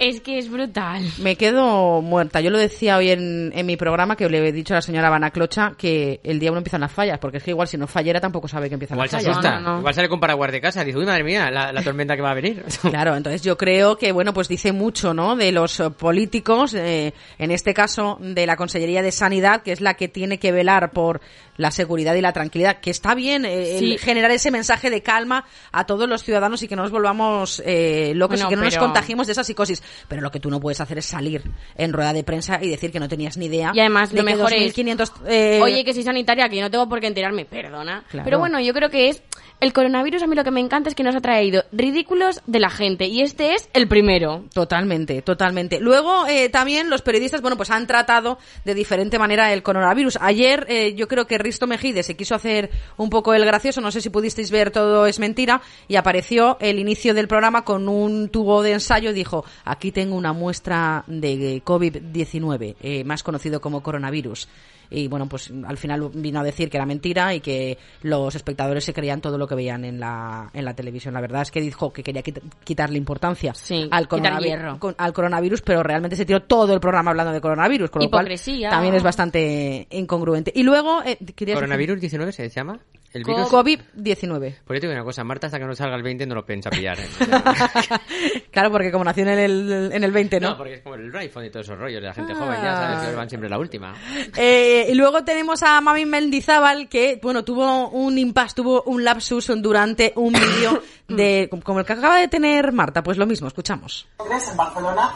Es 0.00 0.22
que 0.22 0.38
es 0.38 0.50
brutal. 0.50 1.04
Me 1.18 1.36
quedo 1.36 2.00
muerta. 2.00 2.40
Yo 2.40 2.50
lo 2.50 2.56
decía 2.56 2.96
hoy 2.96 3.10
en, 3.10 3.52
en 3.54 3.66
mi 3.66 3.76
programa 3.76 4.16
que 4.16 4.26
le 4.30 4.48
he 4.48 4.50
dicho 4.50 4.72
a 4.72 4.78
la 4.78 4.82
señora 4.82 5.10
Banaclocha 5.10 5.74
que 5.76 6.20
el 6.24 6.40
día 6.40 6.50
uno 6.50 6.58
empiezan 6.58 6.80
las 6.80 6.90
fallas, 6.90 7.18
porque 7.18 7.36
es 7.36 7.42
que 7.44 7.50
igual 7.50 7.68
si 7.68 7.76
no 7.76 7.86
fallera 7.86 8.18
tampoco 8.18 8.48
sabe 8.48 8.68
que 8.68 8.74
empiezan 8.74 8.96
Igual 8.96 9.10
las 9.12 9.22
fallas. 9.22 9.36
asusta. 9.36 9.76
Igual 9.78 9.94
sale 9.94 10.08
con 10.08 10.18
paraguas 10.18 10.52
de 10.52 10.60
casa. 10.62 10.82
Dice, 10.84 10.96
uy, 10.96 11.04
madre 11.04 11.22
mía, 11.22 11.50
la, 11.50 11.70
la 11.70 11.82
tormenta 11.82 12.16
que 12.16 12.22
va 12.22 12.30
a 12.30 12.34
venir. 12.34 12.64
Claro, 12.90 13.14
entonces 13.14 13.42
yo 13.42 13.56
creo 13.58 13.96
que, 13.98 14.10
bueno, 14.10 14.32
pues 14.32 14.48
dice 14.48 14.72
mucho, 14.72 15.12
¿no? 15.12 15.36
De 15.36 15.52
los 15.52 15.78
eh, 15.80 15.90
políticos, 15.90 16.72
eh, 16.74 17.12
en 17.38 17.50
este 17.50 17.74
caso 17.74 18.16
de 18.20 18.46
la 18.46 18.56
Consellería 18.56 19.02
de 19.02 19.12
Sanidad, 19.12 19.62
que 19.62 19.72
es 19.72 19.80
la 19.82 19.94
que 19.94 20.08
tiene 20.08 20.38
que 20.38 20.50
velar 20.50 20.90
por 20.92 21.20
la 21.56 21.70
seguridad 21.70 22.14
y 22.14 22.22
la 22.22 22.32
tranquilidad, 22.32 22.80
que 22.80 22.90
está 22.90 23.14
bien 23.14 23.44
eh, 23.44 23.76
el 23.78 23.98
generar 23.98 24.30
ese 24.30 24.50
mensaje 24.50 24.88
de 24.88 25.02
calma 25.02 25.44
a 25.72 25.84
todos 25.84 26.08
los 26.08 26.22
ciudadanos 26.24 26.62
y 26.62 26.68
que 26.68 26.74
no 26.74 26.82
nos 26.82 26.90
volvamos 26.90 27.62
eh, 27.66 28.12
locos 28.14 28.38
Bueno, 28.38 28.46
y 28.46 28.48
que 28.48 28.56
no 28.56 28.64
nos 28.64 28.78
contagiemos 28.78 29.26
de 29.26 29.32
esa 29.34 29.44
psicosis. 29.44 29.82
Pero 30.08 30.22
lo 30.22 30.30
que 30.30 30.40
tú 30.40 30.50
no 30.50 30.60
puedes 30.60 30.80
hacer 30.80 30.98
es 30.98 31.06
salir 31.06 31.42
en 31.76 31.92
rueda 31.92 32.12
de 32.12 32.24
prensa 32.24 32.58
y 32.62 32.68
decir 32.68 32.90
que 32.90 33.00
no 33.00 33.08
tenías 33.08 33.36
ni 33.36 33.46
idea. 33.46 33.72
Y 33.74 33.80
además 33.80 34.10
de 34.10 34.18
lo 34.18 34.24
que 34.24 34.36
mejor 34.36 34.52
es, 34.52 34.76
2.500, 34.76 35.12
eh, 35.26 35.60
oye, 35.62 35.84
que 35.84 35.94
soy 35.94 36.02
sanitaria, 36.02 36.48
que 36.48 36.56
yo 36.56 36.62
no 36.62 36.70
tengo 36.70 36.88
por 36.88 37.00
qué 37.00 37.06
enterarme, 37.06 37.44
perdona. 37.44 38.04
Claro. 38.10 38.24
Pero 38.24 38.38
bueno, 38.38 38.60
yo 38.60 38.72
creo 38.72 38.90
que 38.90 39.08
es, 39.08 39.22
el 39.60 39.72
coronavirus 39.72 40.22
a 40.22 40.26
mí 40.26 40.34
lo 40.34 40.44
que 40.44 40.50
me 40.50 40.60
encanta 40.60 40.88
es 40.88 40.94
que 40.94 41.02
nos 41.02 41.14
ha 41.14 41.20
traído 41.20 41.64
ridículos 41.72 42.40
de 42.46 42.60
la 42.60 42.70
gente, 42.70 43.06
y 43.06 43.20
este 43.20 43.54
es 43.54 43.68
el 43.74 43.88
primero. 43.88 44.44
Totalmente, 44.54 45.22
totalmente. 45.22 45.80
Luego, 45.80 46.26
eh, 46.26 46.48
también 46.48 46.88
los 46.88 47.02
periodistas, 47.02 47.42
bueno, 47.42 47.56
pues 47.56 47.70
han 47.70 47.86
tratado 47.86 48.38
de 48.64 48.74
diferente 48.74 49.18
manera 49.18 49.52
el 49.52 49.62
coronavirus. 49.62 50.18
Ayer, 50.20 50.66
eh, 50.68 50.94
yo 50.94 51.08
creo 51.08 51.26
que 51.26 51.38
Risto 51.38 51.66
Mejide 51.66 52.02
se 52.02 52.16
quiso 52.16 52.34
hacer 52.34 52.70
un 52.96 53.10
poco 53.10 53.34
el 53.34 53.44
gracioso, 53.44 53.80
no 53.80 53.90
sé 53.90 54.00
si 54.00 54.10
pudisteis 54.10 54.50
ver 54.50 54.70
Todo 54.70 55.06
es 55.06 55.18
mentira, 55.18 55.60
y 55.88 55.96
apareció 55.96 56.56
el 56.60 56.78
inicio 56.78 57.14
del 57.14 57.28
programa 57.28 57.64
con 57.64 57.88
un 57.88 58.28
tubo 58.28 58.62
de 58.62 58.72
ensayo 58.72 59.10
y 59.10 59.14
dijo, 59.14 59.44
aquí 59.64 59.79
tengo 59.92 60.14
una 60.16 60.32
muestra 60.32 61.02
de 61.06 61.62
COVID-19, 61.64 62.76
eh, 62.82 63.04
más 63.04 63.22
conocido 63.22 63.60
como 63.60 63.82
coronavirus. 63.82 64.48
Y 64.92 65.06
bueno, 65.06 65.28
pues 65.28 65.52
al 65.68 65.76
final 65.78 66.10
vino 66.14 66.40
a 66.40 66.42
decir 66.42 66.68
que 66.68 66.76
era 66.76 66.84
mentira 66.84 67.32
y 67.32 67.40
que 67.40 67.78
los 68.02 68.34
espectadores 68.34 68.82
se 68.84 68.92
creían 68.92 69.20
todo 69.20 69.38
lo 69.38 69.46
que 69.46 69.54
veían 69.54 69.84
en 69.84 70.00
la, 70.00 70.50
en 70.52 70.64
la 70.64 70.74
televisión. 70.74 71.14
La 71.14 71.20
verdad 71.20 71.42
es 71.42 71.52
que 71.52 71.60
dijo 71.60 71.92
que 71.92 72.02
quería 72.02 72.24
quit- 72.24 72.42
quitarle 72.64 72.98
importancia 72.98 73.52
al, 73.52 74.08
quitar 74.08 74.08
coronavi- 74.08 74.42
hierro. 74.46 74.78
con- 74.80 74.96
al 74.98 75.12
coronavirus, 75.12 75.62
pero 75.62 75.84
realmente 75.84 76.16
se 76.16 76.24
tiró 76.26 76.42
todo 76.42 76.74
el 76.74 76.80
programa 76.80 77.12
hablando 77.12 77.32
de 77.32 77.40
coronavirus, 77.40 77.88
con 77.88 78.00
lo 78.02 78.06
Hipocresía. 78.06 78.68
cual 78.68 78.70
también 78.78 78.94
es 78.96 79.02
bastante 79.04 79.86
incongruente. 79.92 80.52
Y 80.56 80.64
luego, 80.64 81.02
eh, 81.04 81.16
¿querías 81.18 81.36
decir? 81.38 81.54
¿Coronavirus 81.54 82.00
19 82.00 82.32
se 82.32 82.48
llama? 82.48 82.80
¿El 83.12 83.24
virus? 83.24 83.48
COVID-19. 83.48 84.38
Pues 84.38 84.76
yo 84.76 84.80
te 84.80 84.80
digo 84.80 84.92
una 84.92 85.04
cosa, 85.04 85.24
Marta 85.24 85.48
hasta 85.48 85.58
que 85.58 85.64
no 85.64 85.74
salga 85.74 85.96
el 85.96 86.02
20 86.02 86.26
no 86.26 86.36
lo 86.36 86.46
piensa 86.46 86.70
pillar. 86.70 86.98
¿eh? 87.00 87.08
Claro, 88.50 88.70
porque 88.70 88.90
como 88.90 89.04
nació 89.04 89.22
en 89.24 89.28
el, 89.30 89.90
en 89.92 90.04
el 90.04 90.12
20, 90.12 90.40
¿no? 90.40 90.50
No, 90.50 90.56
porque 90.56 90.74
es 90.74 90.80
como 90.82 90.96
el 90.96 91.14
iPhone 91.16 91.44
y 91.44 91.50
todos 91.50 91.66
esos 91.66 91.78
rollos 91.78 92.00
de 92.00 92.08
la 92.08 92.14
gente 92.14 92.34
joven, 92.34 92.60
ya 92.62 92.76
sabes 92.76 93.08
que 93.08 93.14
van 93.14 93.28
siempre 93.28 93.48
la 93.48 93.58
última. 93.58 93.94
Eh, 94.36 94.86
y 94.90 94.94
luego 94.94 95.24
tenemos 95.24 95.62
a 95.62 95.80
Mami 95.80 96.04
Mendizábal 96.04 96.88
que, 96.88 97.18
bueno, 97.22 97.44
tuvo 97.44 97.88
un 97.90 98.18
impasse, 98.18 98.54
tuvo 98.56 98.82
un 98.82 99.04
lapsus 99.04 99.50
durante 99.56 100.12
un 100.16 100.32
vídeo 100.32 100.82
de, 101.08 101.48
como 101.64 101.80
el 101.80 101.86
que 101.86 101.92
acaba 101.92 102.18
de 102.18 102.28
tener 102.28 102.72
Marta, 102.72 103.02
pues 103.02 103.18
lo 103.18 103.26
mismo, 103.26 103.48
escuchamos. 103.48 104.08
En 104.18 104.56
Barcelona 104.56 105.10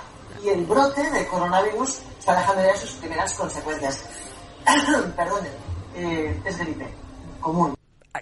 y 0.44 0.48
el 0.48 0.64
brote 0.64 1.02
de 1.10 1.26
coronavirus 1.26 2.00
está 2.18 2.36
dejando 2.36 2.62
ya 2.62 2.76
sus 2.76 2.90
primeras 2.92 3.34
consecuencias. 3.34 4.08
Perdón, 5.16 5.46
eh, 5.96 6.40
es 6.44 6.58
gripe 6.58 6.86
común. 7.40 7.74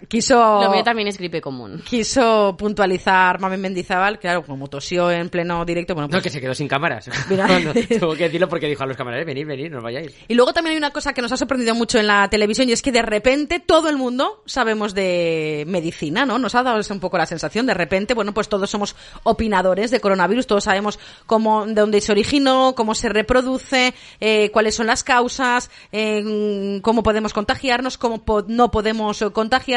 Quiso... 0.09 0.61
Lo 0.62 0.70
mío 0.70 0.82
también 0.82 1.09
es 1.09 1.18
gripe 1.18 1.40
común. 1.40 1.82
Quiso 1.88 2.55
puntualizar 2.59 3.38
Mami 3.40 3.57
Mendizábal, 3.59 4.18
claro, 4.18 4.43
como 4.45 4.68
tosió 4.68 5.11
en 5.11 5.28
pleno 5.28 5.64
directo, 5.64 5.95
bueno, 5.95 6.09
No, 6.09 6.12
pues... 6.12 6.22
que 6.24 6.30
se 6.30 6.40
quedó 6.40 6.55
sin 6.55 6.66
cámaras. 6.68 7.09
Mira. 7.30 7.47
No, 7.62 7.72
tuvo 8.01 8.14
que 8.14 8.24
decirlo 8.24 8.49
porque 8.49 8.66
dijo 8.68 8.82
a 8.82 8.86
los 8.86 8.97
camareros, 8.97 9.26
venid, 9.26 9.47
venid, 9.47 9.70
no 9.70 9.82
vayáis. 9.82 10.12
Y 10.28 10.34
luego 10.34 10.53
también 10.53 10.72
hay 10.72 10.78
una 10.78 10.90
cosa 10.90 11.12
que 11.12 11.20
nos 11.22 11.30
ha 11.32 11.36
sorprendido 11.36 11.74
mucho 11.74 11.99
en 11.99 12.07
la 12.07 12.28
televisión 12.30 12.68
y 12.68 12.72
es 12.72 12.80
que 12.82 12.90
de 12.93 13.03
repente 13.03 13.61
todo 13.61 13.88
el 13.88 13.97
mundo 13.97 14.43
sabemos 14.47 14.95
de 14.95 15.64
medicina, 15.66 16.24
¿no? 16.24 16.38
Nos 16.38 16.55
ha 16.55 16.62
dado 16.62 16.80
un 16.90 17.01
poco 17.01 17.18
la 17.18 17.26
sensación, 17.26 17.66
de 17.66 17.74
repente, 17.74 18.14
bueno, 18.14 18.32
pues 18.34 18.49
todos 18.49 18.68
somos 18.70 18.97
opinadores 19.22 19.90
de 19.90 20.01
coronavirus, 20.01 20.47
todos 20.47 20.64
sabemos 20.64 20.99
cómo, 21.26 21.66
de 21.66 21.74
dónde 21.74 22.01
se 22.01 22.12
originó, 22.12 22.74
cómo 22.74 22.95
se 22.95 23.09
reproduce, 23.09 23.95
eh, 24.20 24.51
cuáles 24.53 24.74
son 24.74 24.86
las 24.86 25.05
causas, 25.05 25.70
eh, 25.93 26.80
cómo 26.82 27.03
podemos 27.03 27.32
contagiarnos, 27.32 27.99
cómo 27.99 28.24
po- 28.24 28.45
no 28.49 28.70
podemos 28.70 29.20
eh, 29.22 29.30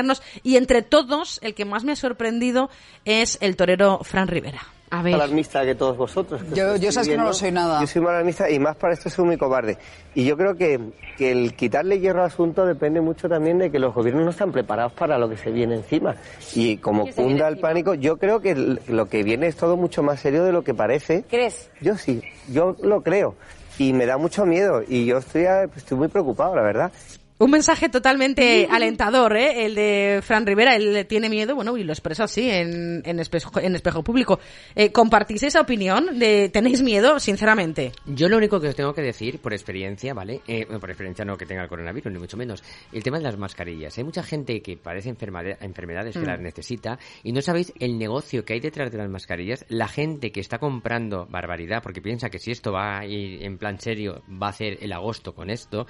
contagiarnos 0.06 0.22
y 0.44 0.58
entre 0.58 0.82
todos, 0.82 1.40
el 1.42 1.54
que 1.54 1.66
más 1.66 1.84
me 1.84 1.92
ha 1.92 1.96
sorprendido 1.96 2.70
es 3.06 3.38
el 3.42 3.56
torero 3.56 4.00
Fran 4.04 4.28
Rivera. 4.28 4.62
A 4.92 5.00
alarmista 5.00 5.66
que 5.66 5.74
todos 5.76 5.98
vosotros. 5.98 6.42
que 6.44 6.56
Yo- 6.56 6.76
yo 6.78 6.92
sabes 6.92 7.08
que 7.10 7.16
no 7.18 7.24
viendo. 7.24 7.26
lo 7.26 7.34
soy 7.34 7.52
nada. 7.52 7.82
Yo 7.82 7.88
soy 7.88 8.02
muy 8.04 8.12
alarmista 8.12 8.50
y 8.50 8.60
más 8.60 8.76
para 8.78 8.94
esto 8.94 9.10
soy 9.10 9.26
muy 9.26 9.36
cobarde. 9.36 9.78
Y 10.14 10.24
yo 10.26 10.38
creo 10.38 10.56
que, 10.56 10.80
que 11.18 11.32
el 11.32 11.56
quitarle 11.56 12.00
hierro 12.00 12.22
al 12.22 12.28
asunto 12.28 12.66
depende 12.66 13.02
mucho 13.02 13.28
también 13.28 13.58
de 13.58 13.72
que 13.72 13.80
los 13.80 13.94
gobiernos 13.94 14.24
no 14.24 14.30
están 14.30 14.52
preparados 14.52 14.94
para 14.94 15.18
lo 15.18 15.28
que 15.28 15.38
se 15.38 15.50
viene 15.52 15.76
encima. 15.76 16.16
Y 16.54 16.78
como 16.78 17.06
¿Qué 17.06 17.14
se 17.14 17.22
viene 17.22 17.34
cunda 17.40 17.48
el 17.50 17.58
pánico, 17.58 17.96
yo 17.96 18.18
creo 18.18 18.40
que 18.42 18.54
lo 18.88 19.10
que 19.10 19.24
viene 19.24 19.48
es 19.48 19.56
todo 19.58 19.76
mucho 19.76 20.04
más 20.04 20.20
serio 20.20 20.44
de 20.46 20.52
lo 20.54 20.64
que 20.64 20.74
parece. 20.76 21.24
¿Crees? 21.28 21.70
Yo 21.82 21.98
sí, 21.98 22.22
yo 22.50 22.76
lo 22.84 23.02
creo. 23.02 23.36
Y 23.80 23.92
me 23.92 24.06
da 24.06 24.18
mucho 24.18 24.46
miedo. 24.46 24.82
Y 24.88 25.06
yo 25.06 25.18
estoy, 25.18 25.46
a- 25.48 25.64
estoy 25.64 25.98
muy 25.98 26.08
preocupado, 26.10 26.56
la 26.56 26.62
verdad. 26.62 26.92
Un 27.38 27.52
mensaje 27.52 27.90
totalmente 27.90 28.66
alentador, 28.72 29.36
¿eh? 29.36 29.66
El 29.66 29.76
de 29.76 30.22
Fran 30.24 30.46
Rivera, 30.46 30.74
él 30.78 31.06
tiene 31.06 31.28
miedo, 31.28 31.54
bueno, 31.54 31.76
y 31.76 31.84
lo 31.84 31.92
expresa 31.92 32.24
así 32.24 32.50
en, 32.50 33.02
en, 33.04 33.20
espejo, 33.20 33.60
en 33.60 33.76
espejo 33.76 34.06
público. 34.06 34.40
Eh, 34.74 34.94
¿Compartís 34.94 35.44
esa 35.44 35.60
opinión? 35.60 36.18
de 36.18 36.48
¿Tenéis 36.48 36.82
miedo, 36.82 37.20
sinceramente? 37.20 37.92
Yo 38.06 38.30
lo 38.30 38.38
único 38.38 38.62
que 38.62 38.70
os 38.70 38.76
tengo 38.78 38.94
que 38.94 39.02
decir, 39.02 39.40
por 39.40 39.52
experiencia, 39.52 40.14
¿vale? 40.14 40.40
Eh, 40.48 40.66
por 40.80 40.90
experiencia 40.90 41.26
no 41.26 41.36
que 41.36 41.46
tenga 41.46 41.64
el 41.64 41.68
coronavirus, 41.68 42.14
ni 42.14 42.20
mucho 42.20 42.38
menos. 42.38 42.64
El 42.94 43.04
tema 43.04 43.18
de 43.18 43.24
las 43.26 43.38
mascarillas. 43.38 43.98
Hay 43.98 44.06
mucha 44.06 44.24
gente 44.24 44.62
que 44.62 44.80
enfermade- 44.82 45.58
enfermedades 45.60 46.14
que 46.14 46.22
Mm. 46.22 46.28
las 46.28 46.40
necesita 46.40 46.98
y 47.22 47.34
no 47.34 47.42
sabéis 47.42 47.74
el 47.82 47.98
negocio 48.00 48.46
que 48.46 48.54
hay 48.54 48.62
detrás 48.62 48.94
de 48.94 48.98
las 48.98 49.10
mascarillas. 49.10 49.66
La 49.68 49.90
gente 49.90 50.32
que 50.32 50.40
está 50.40 50.58
comprando 50.58 51.26
barbaridad 51.30 51.84
porque 51.84 52.02
piensa 52.02 52.30
que 52.30 52.40
si 52.40 52.52
esto 52.52 52.72
va 52.72 53.00
a 53.00 53.06
ir 53.06 53.44
en 53.44 53.58
plan 53.58 53.78
serio, 53.78 54.22
va 54.42 54.48
a 54.48 54.52
hacer 54.52 54.78
el 54.80 54.94
agosto 54.94 55.36
con 55.36 55.50
esto. 55.50 55.86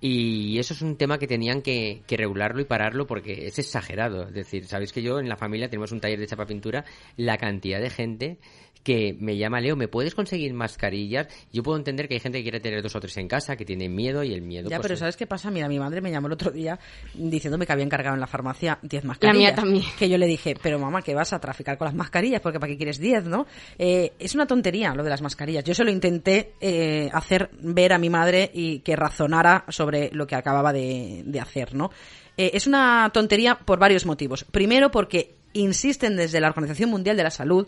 Y 0.00 0.58
eso 0.58 0.74
es 0.74 0.87
un 0.88 0.96
tema 0.96 1.18
que 1.18 1.26
tenían 1.26 1.62
que, 1.62 2.02
que 2.06 2.16
regularlo 2.16 2.60
y 2.60 2.64
pararlo 2.64 3.06
porque 3.06 3.46
es 3.46 3.58
exagerado. 3.58 4.28
Es 4.28 4.34
decir, 4.34 4.66
sabéis 4.66 4.92
que 4.92 5.02
yo 5.02 5.20
en 5.20 5.28
la 5.28 5.36
familia 5.36 5.68
tenemos 5.68 5.92
un 5.92 6.00
taller 6.00 6.18
de 6.18 6.26
chapa 6.26 6.46
pintura, 6.46 6.84
la 7.16 7.38
cantidad 7.38 7.80
de 7.80 7.90
gente 7.90 8.38
que 8.82 9.16
me 9.20 9.36
llama 9.36 9.60
Leo, 9.60 9.76
¿me 9.76 9.88
puedes 9.88 10.14
conseguir 10.14 10.54
mascarillas? 10.54 11.26
Yo 11.52 11.62
puedo 11.62 11.76
entender 11.76 12.08
que 12.08 12.14
hay 12.14 12.20
gente 12.20 12.38
que 12.38 12.42
quiere 12.42 12.60
tener 12.60 12.82
dos 12.82 12.94
o 12.96 13.00
tres 13.00 13.16
en 13.18 13.28
casa, 13.28 13.56
que 13.56 13.64
tiene 13.64 13.88
miedo 13.88 14.22
y 14.24 14.32
el 14.32 14.42
miedo 14.42 14.70
Ya, 14.70 14.76
pues, 14.76 14.82
pero 14.84 14.94
es- 14.94 15.00
¿sabes 15.00 15.16
qué 15.16 15.26
pasa? 15.26 15.50
Mira, 15.50 15.68
mi 15.68 15.78
madre 15.78 16.00
me 16.00 16.10
llamó 16.10 16.26
el 16.28 16.32
otro 16.34 16.50
día 16.50 16.78
diciéndome 17.14 17.66
que 17.66 17.72
había 17.72 17.84
encargado 17.84 18.14
en 18.14 18.20
la 18.20 18.26
farmacia 18.26 18.78
10 18.82 19.04
mascarillas. 19.04 19.38
mía 19.38 19.54
también. 19.54 19.84
Que 19.98 20.08
yo 20.08 20.16
le 20.18 20.26
dije, 20.26 20.54
pero 20.62 20.78
mamá, 20.78 21.02
que 21.02 21.14
vas 21.14 21.32
a 21.32 21.40
traficar 21.40 21.76
con 21.78 21.86
las 21.86 21.94
mascarillas, 21.94 22.40
porque 22.40 22.58
¿para 22.60 22.70
qué 22.72 22.76
quieres 22.76 22.98
10, 22.98 23.24
no? 23.24 23.46
Eh, 23.78 24.12
es 24.18 24.34
una 24.34 24.46
tontería 24.46 24.94
lo 24.94 25.02
de 25.04 25.10
las 25.10 25.22
mascarillas. 25.22 25.64
Yo 25.64 25.74
se 25.74 25.84
lo 25.84 25.90
intenté 25.90 26.52
eh, 26.60 27.10
hacer 27.12 27.50
ver 27.60 27.92
a 27.92 27.98
mi 27.98 28.10
madre 28.10 28.50
y 28.54 28.80
que 28.80 28.96
razonara 28.96 29.64
sobre 29.68 30.10
lo 30.12 30.26
que 30.26 30.34
acababa 30.36 30.72
de, 30.72 31.22
de 31.26 31.40
hacer, 31.40 31.74
¿no? 31.74 31.90
Eh, 32.36 32.52
es 32.54 32.66
una 32.66 33.10
tontería 33.12 33.56
por 33.58 33.78
varios 33.78 34.06
motivos. 34.06 34.44
Primero, 34.44 34.90
porque 34.90 35.34
insisten 35.54 36.16
desde 36.16 36.40
la 36.40 36.48
Organización 36.48 36.90
Mundial 36.90 37.16
de 37.16 37.22
la 37.24 37.30
Salud 37.30 37.66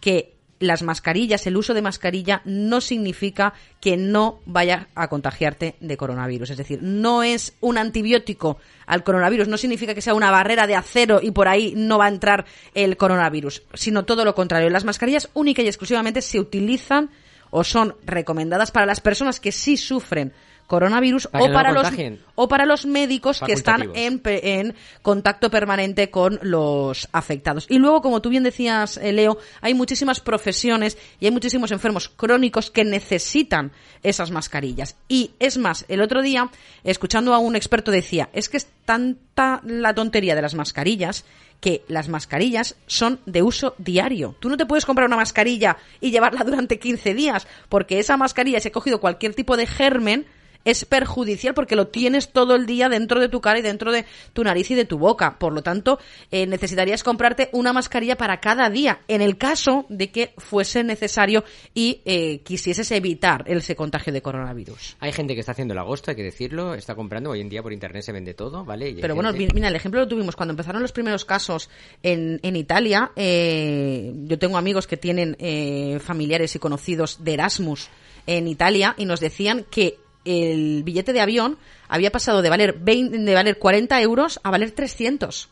que 0.00 0.34
las 0.60 0.82
mascarillas, 0.82 1.46
el 1.46 1.56
uso 1.56 1.74
de 1.74 1.82
mascarilla 1.82 2.42
no 2.44 2.80
significa 2.80 3.54
que 3.80 3.96
no 3.96 4.40
vaya 4.46 4.88
a 4.94 5.08
contagiarte 5.08 5.76
de 5.80 5.96
coronavirus. 5.96 6.50
Es 6.50 6.56
decir, 6.56 6.80
no 6.82 7.22
es 7.22 7.54
un 7.60 7.78
antibiótico 7.78 8.58
al 8.86 9.04
coronavirus, 9.04 9.48
no 9.48 9.56
significa 9.56 9.94
que 9.94 10.02
sea 10.02 10.14
una 10.14 10.30
barrera 10.30 10.66
de 10.66 10.74
acero 10.74 11.20
y 11.22 11.30
por 11.30 11.48
ahí 11.48 11.74
no 11.76 11.98
va 11.98 12.06
a 12.06 12.10
entrar 12.10 12.46
el 12.74 12.96
coronavirus, 12.96 13.62
sino 13.74 14.04
todo 14.04 14.24
lo 14.24 14.34
contrario. 14.34 14.70
Las 14.70 14.84
mascarillas 14.84 15.28
única 15.34 15.62
y 15.62 15.68
exclusivamente 15.68 16.22
se 16.22 16.40
utilizan 16.40 17.10
o 17.50 17.64
son 17.64 17.94
recomendadas 18.04 18.70
para 18.70 18.86
las 18.86 19.00
personas 19.00 19.40
que 19.40 19.52
sí 19.52 19.76
sufren 19.76 20.32
coronavirus 20.68 21.26
Para 21.26 21.44
o 21.44 21.52
para 21.52 21.72
lo 21.72 21.82
los 21.82 21.92
o 22.36 22.46
para 22.46 22.66
los 22.66 22.86
médicos 22.86 23.40
que 23.44 23.52
están 23.52 23.90
en, 23.94 24.20
en 24.24 24.74
contacto 25.02 25.50
permanente 25.50 26.10
con 26.10 26.38
los 26.42 27.08
afectados. 27.10 27.66
Y 27.68 27.78
luego, 27.78 28.00
como 28.00 28.22
tú 28.22 28.28
bien 28.28 28.44
decías, 28.44 28.98
eh, 28.98 29.12
Leo, 29.12 29.38
hay 29.60 29.74
muchísimas 29.74 30.20
profesiones 30.20 30.96
y 31.18 31.24
hay 31.24 31.32
muchísimos 31.32 31.72
enfermos 31.72 32.08
crónicos 32.08 32.70
que 32.70 32.84
necesitan 32.84 33.72
esas 34.04 34.30
mascarillas. 34.30 34.96
Y 35.08 35.32
es 35.40 35.58
más, 35.58 35.84
el 35.88 36.00
otro 36.00 36.22
día, 36.22 36.50
escuchando 36.84 37.34
a 37.34 37.38
un 37.38 37.56
experto, 37.56 37.90
decía, 37.90 38.28
es 38.32 38.48
que 38.48 38.58
es 38.58 38.68
tanta 38.84 39.60
la 39.64 39.94
tontería 39.94 40.36
de 40.36 40.42
las 40.42 40.54
mascarillas 40.54 41.24
que 41.60 41.82
las 41.88 42.08
mascarillas 42.08 42.76
son 42.86 43.20
de 43.26 43.42
uso 43.42 43.74
diario. 43.78 44.36
Tú 44.38 44.48
no 44.48 44.56
te 44.56 44.66
puedes 44.66 44.86
comprar 44.86 45.08
una 45.08 45.16
mascarilla 45.16 45.78
y 46.00 46.10
llevarla 46.10 46.44
durante 46.46 46.78
15 46.78 47.14
días, 47.14 47.48
porque 47.68 47.98
esa 47.98 48.16
mascarilla, 48.16 48.60
si 48.60 48.68
he 48.68 48.72
cogido 48.72 49.00
cualquier 49.00 49.34
tipo 49.34 49.56
de 49.56 49.66
germen, 49.66 50.26
es 50.64 50.84
perjudicial 50.84 51.54
porque 51.54 51.76
lo 51.76 51.88
tienes 51.88 52.30
todo 52.32 52.54
el 52.54 52.66
día 52.66 52.88
dentro 52.88 53.20
de 53.20 53.28
tu 53.28 53.40
cara 53.40 53.58
y 53.58 53.62
dentro 53.62 53.90
de 53.92 54.04
tu 54.32 54.44
nariz 54.44 54.70
y 54.70 54.74
de 54.74 54.84
tu 54.84 54.98
boca. 54.98 55.38
Por 55.38 55.52
lo 55.52 55.62
tanto, 55.62 55.98
eh, 56.30 56.46
necesitarías 56.46 57.02
comprarte 57.02 57.48
una 57.52 57.72
mascarilla 57.72 58.16
para 58.16 58.40
cada 58.40 58.68
día, 58.68 59.00
en 59.08 59.22
el 59.22 59.38
caso 59.38 59.86
de 59.88 60.10
que 60.10 60.32
fuese 60.36 60.84
necesario 60.84 61.44
y 61.74 62.02
eh, 62.04 62.40
quisieses 62.40 62.90
evitar 62.90 63.44
ese 63.46 63.76
contagio 63.76 64.12
de 64.12 64.20
coronavirus. 64.20 64.96
Hay 65.00 65.12
gente 65.12 65.34
que 65.34 65.40
está 65.40 65.52
haciendo 65.52 65.72
el 65.72 65.78
agosto, 65.78 66.10
hay 66.10 66.16
que 66.16 66.22
decirlo, 66.24 66.74
está 66.74 66.94
comprando, 66.94 67.30
hoy 67.30 67.40
en 67.40 67.48
día 67.48 67.62
por 67.62 67.72
internet 67.72 68.02
se 68.02 68.12
vende 68.12 68.34
todo, 68.34 68.64
¿vale? 68.64 68.94
Pero 69.00 69.14
bueno, 69.14 69.32
gente- 69.32 69.54
mira, 69.54 69.68
el 69.68 69.76
ejemplo 69.76 70.00
lo 70.00 70.08
tuvimos 70.08 70.36
cuando 70.36 70.52
empezaron 70.52 70.82
los 70.82 70.92
primeros 70.92 71.24
casos 71.24 71.70
en, 72.02 72.40
en 72.42 72.56
Italia. 72.56 73.12
eh, 73.16 74.12
yo 74.24 74.38
tengo 74.38 74.56
amigos 74.58 74.86
que 74.86 74.96
tienen 74.96 75.36
eh, 75.38 75.98
familiares 76.02 76.54
y 76.54 76.58
conocidos 76.58 77.22
de 77.24 77.34
Erasmus 77.34 77.88
en 78.26 78.46
Italia 78.48 78.94
y 78.98 79.04
nos 79.06 79.20
decían 79.20 79.64
que 79.70 79.98
el 80.28 80.82
billete 80.84 81.12
de 81.12 81.20
avión 81.20 81.58
había 81.88 82.12
pasado 82.12 82.42
de 82.42 82.50
valer 82.50 82.78
20 82.78 83.18
de 83.18 83.34
valer 83.34 83.58
40 83.58 84.00
euros 84.02 84.40
a 84.42 84.50
valer 84.50 84.72
300 84.72 85.48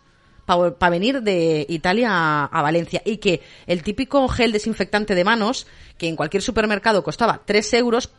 para 0.46 0.90
venir 0.90 1.22
de 1.22 1.66
Italia 1.68 2.44
a, 2.44 2.62
Valencia 2.62 3.02
y 3.04 3.18
que 3.18 3.42
el 3.66 3.82
típico 3.82 4.26
gel 4.28 4.52
desinfectante 4.52 5.14
de 5.14 5.24
manos 5.24 5.66
que 5.98 6.08
en 6.08 6.16
cualquier 6.16 6.42
supermercado 6.42 7.02
costaba 7.02 7.40
3 7.44 7.74
euros 7.74 8.10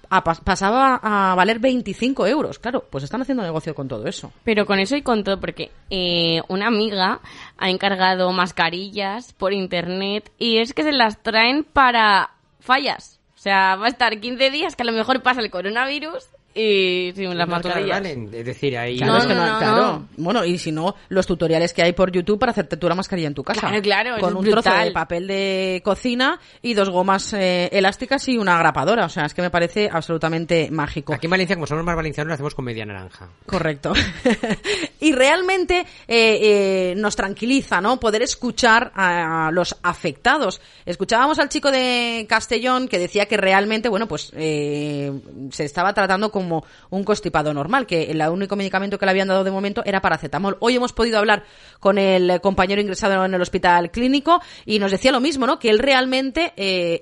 pasaba 0.44 1.00
a 1.02 1.36
valer 1.36 1.60
25 1.60 2.28
euros. 2.28 2.60
Claro, 2.60 2.84
pues 2.90 3.04
están 3.04 3.22
haciendo 3.22 3.44
negocio 3.44 3.74
con 3.74 3.88
todo 3.88 4.08
eso. 4.08 4.34
Pero 4.44 4.66
con 4.66 4.80
eso 4.80 4.96
y 4.96 5.04
con 5.04 5.24
todo, 5.24 5.40
porque 5.40 5.72
eh, 5.90 6.42
una 6.50 6.68
amiga 6.68 7.22
ha 7.58 7.70
encargado 7.70 8.32
mascarillas 8.34 9.34
por 9.34 9.54
internet 9.54 10.30
y 10.38 10.58
es 10.58 10.74
que 10.74 10.84
se 10.84 10.92
las 10.92 11.22
traen 11.24 11.64
para 11.64 12.32
fallas. 12.60 13.20
O 13.36 13.40
sea, 13.40 13.76
va 13.76 13.86
a 13.86 13.90
estar 13.90 14.20
15 14.20 14.50
días 14.50 14.76
que 14.76 14.84
a 14.84 14.86
lo 14.86 14.92
mejor 14.92 15.22
pasa 15.22 15.42
el 15.42 15.52
coronavirus 15.52 16.26
y 16.58 17.14
sin 17.16 17.38
las 17.38 17.48
No 17.48 17.56
mascarillas. 17.56 17.90
valen, 18.02 18.30
es 18.34 18.46
decir, 18.46 18.78
ahí... 18.78 18.98
Claro, 18.98 19.14
No, 19.14 19.18
es 19.20 19.26
que 19.26 19.34
no, 19.36 19.46
no- 19.46 19.54
no, 19.54 19.58
claro. 19.60 19.76
no. 19.78 20.08
Bueno, 20.18 20.44
y 20.46 20.58
si 20.58 20.72
no, 20.72 20.96
los 21.10 21.28
tutoriales 21.28 21.74
que 21.74 21.84
hay 21.84 21.94
por 21.94 22.12
YouTube 22.12 22.40
para 22.40 22.52
hacerte 22.52 22.78
tú 22.78 22.90
la 22.90 22.96
mascarilla 22.96 23.28
en 23.28 23.34
tu 23.34 23.44
casa. 23.44 23.62
Claro, 23.62 23.82
claro, 23.82 24.18
Con 24.20 24.36
un 24.36 24.44
trozo 24.50 24.74
de 24.74 24.92
papel 24.92 25.28
de 25.28 25.82
cocina 25.86 26.40
y 26.62 26.74
dos 26.74 26.90
gomas 26.90 27.34
eh, 27.34 27.70
elásticas 27.72 28.28
y 28.28 28.38
una 28.38 28.58
grapadora. 28.58 29.06
O 29.06 29.10
sea, 29.10 29.26
es 29.26 29.34
que 29.34 29.42
me 29.42 29.50
parece 29.50 29.90
absolutamente 29.92 30.70
mágico. 30.72 31.14
Aquí 31.14 31.28
en 31.28 31.32
Valencia, 31.32 31.56
como 31.56 31.68
somos 31.68 31.84
más 31.86 31.96
valencianos, 31.96 32.30
lo 32.30 32.34
hacemos 32.34 32.56
con 32.56 32.66
media 32.66 32.86
naranja. 32.86 33.30
Correcto. 33.46 33.94
y 35.08 35.14
realmente 35.14 35.86
eh, 36.08 36.40
eh, 36.42 36.94
nos 36.98 37.16
tranquiliza, 37.16 37.80
¿no? 37.80 37.98
Poder 37.98 38.22
escuchar 38.24 38.92
a 38.94 39.50
los 39.54 39.78
afectados. 39.82 40.60
Escuchábamos 40.86 41.40
al 41.40 41.48
chico 41.48 41.72
de 41.72 42.26
Castellón 42.28 42.90
que 42.90 43.00
decía 43.00 43.26
que 43.26 43.38
realmente, 43.38 43.88
bueno, 43.88 44.06
pues 44.06 44.34
eh, 44.36 45.14
se 45.52 45.64
estaba 45.64 45.94
tratando 45.94 46.30
como 46.30 46.66
un 46.90 47.06
constipado 47.06 47.54
normal, 47.54 47.88
que 47.88 48.12
el 48.12 48.22
único 48.22 48.58
medicamento 48.58 49.00
que 49.00 49.06
le 49.06 49.12
habían 49.12 49.30
dado 49.30 49.46
de 49.46 49.52
momento 49.52 49.82
era 49.86 50.02
paracetamol. 50.02 50.58
Hoy 50.60 50.76
hemos 50.76 50.92
podido 50.92 51.20
hablar 51.20 51.44
con 51.80 51.98
el 51.98 52.42
compañero 52.42 52.82
ingresado 52.82 53.24
en 53.24 53.34
el 53.34 53.42
hospital 53.42 53.92
clínico 53.92 54.42
y 54.66 54.80
nos 54.80 54.92
decía 54.92 55.14
lo 55.14 55.22
mismo, 55.22 55.48
¿no? 55.48 55.58
Que 55.58 55.70
él 55.70 55.80
realmente 55.80 56.52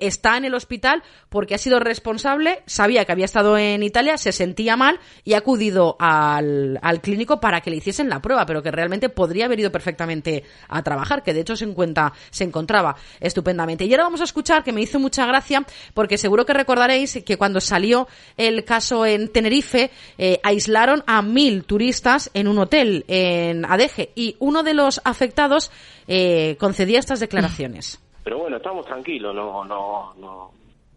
está 0.06 0.38
en 0.38 0.46
el 0.46 0.54
hospital 0.54 1.02
porque 1.30 1.56
ha 1.56 1.58
sido 1.58 1.80
responsable, 1.80 2.62
sabía 2.68 3.04
que 3.06 3.12
había 3.12 3.26
estado 3.26 3.58
en 3.58 3.82
Italia, 3.82 4.18
se 4.20 4.32
sentía 4.32 4.78
mal 4.78 5.00
y 5.24 5.34
ha 5.34 5.40
acudido 5.40 5.96
al, 6.00 6.78
al 6.84 7.02
clínico 7.02 7.40
para 7.40 7.62
que 7.62 7.72
le 7.72 7.78
hiciesen 7.96 8.10
la 8.10 8.22
prueba, 8.22 8.46
pero 8.46 8.62
que 8.62 8.72
realmente 8.72 9.10
podría 9.10 9.46
haber 9.46 9.60
ido 9.60 9.72
perfectamente 9.72 10.44
a 10.68 10.84
trabajar, 10.84 11.24
que 11.24 11.34
de 11.34 11.42
hecho 11.42 11.56
se 11.56 11.66
encuentra, 11.66 12.12
se 12.30 12.44
encontraba 12.44 12.96
estupendamente. 13.20 13.86
Y 13.86 13.92
ahora 13.94 14.04
vamos 14.04 14.22
a 14.22 14.26
escuchar, 14.26 14.64
que 14.64 14.74
me 14.74 14.82
hizo 14.82 15.00
mucha 15.00 15.26
gracia, 15.26 15.66
porque 15.94 16.18
seguro 16.18 16.46
que 16.46 16.54
recordaréis 16.54 17.24
que 17.26 17.38
cuando 17.38 17.62
salió 17.62 18.08
el 18.38 18.66
caso 18.66 19.06
en 19.06 19.32
Tenerife, 19.32 19.92
eh, 20.18 20.40
aislaron 20.44 21.04
a 21.08 21.22
mil 21.22 21.64
turistas 21.64 22.30
en 22.34 22.48
un 22.48 22.60
hotel 22.60 23.06
en 23.08 23.66
Adeje 23.66 24.10
y 24.16 24.36
uno 24.40 24.64
de 24.64 24.74
los 24.74 25.02
afectados 25.06 25.72
eh, 26.08 26.58
concedía 26.60 27.00
estas 27.00 27.20
declaraciones. 27.20 28.02
Pero 28.24 28.40
bueno, 28.40 28.58
estamos 28.58 28.86
tranquilos, 28.86 29.34
no, 29.36 29.64
no, 29.64 30.14
no, 30.16 30.52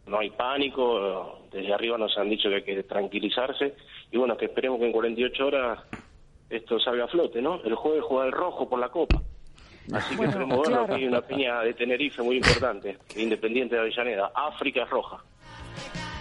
no 0.07 0.18
hay 0.18 0.30
pánico. 0.30 1.38
Desde 1.53 1.72
arriba 1.72 1.96
nos 1.96 2.16
han 2.18 2.28
dicho 2.28 2.49
que 2.49 2.57
hay 2.57 2.62
que 2.62 2.82
tranquilizarse 2.82 3.74
y 4.11 4.16
bueno, 4.16 4.36
que 4.36 4.46
esperemos 4.46 4.78
que 4.80 4.86
en 4.86 4.92
48 4.92 5.46
horas 5.46 5.78
esto 6.51 6.78
salga 6.80 7.05
a 7.05 7.09
flote, 7.09 7.42
¿no? 7.42 7.61
El 7.62 7.74
jueves 7.74 8.03
juega 8.05 8.26
el 8.26 8.32
rojo 8.32 8.68
por 8.68 8.78
la 8.78 8.88
Copa. 8.88 9.20
Así 9.92 10.16
que 10.16 10.28
que 10.28 10.94
hay 10.94 11.07
una 11.07 11.22
peña 11.22 11.61
de 11.61 11.72
Tenerife 11.72 12.22
muy 12.22 12.36
importante, 12.36 12.99
Independiente 13.16 13.74
de 13.74 13.80
Avellaneda. 13.80 14.30
África 14.34 14.82
es 14.82 14.90
roja. 14.90 15.22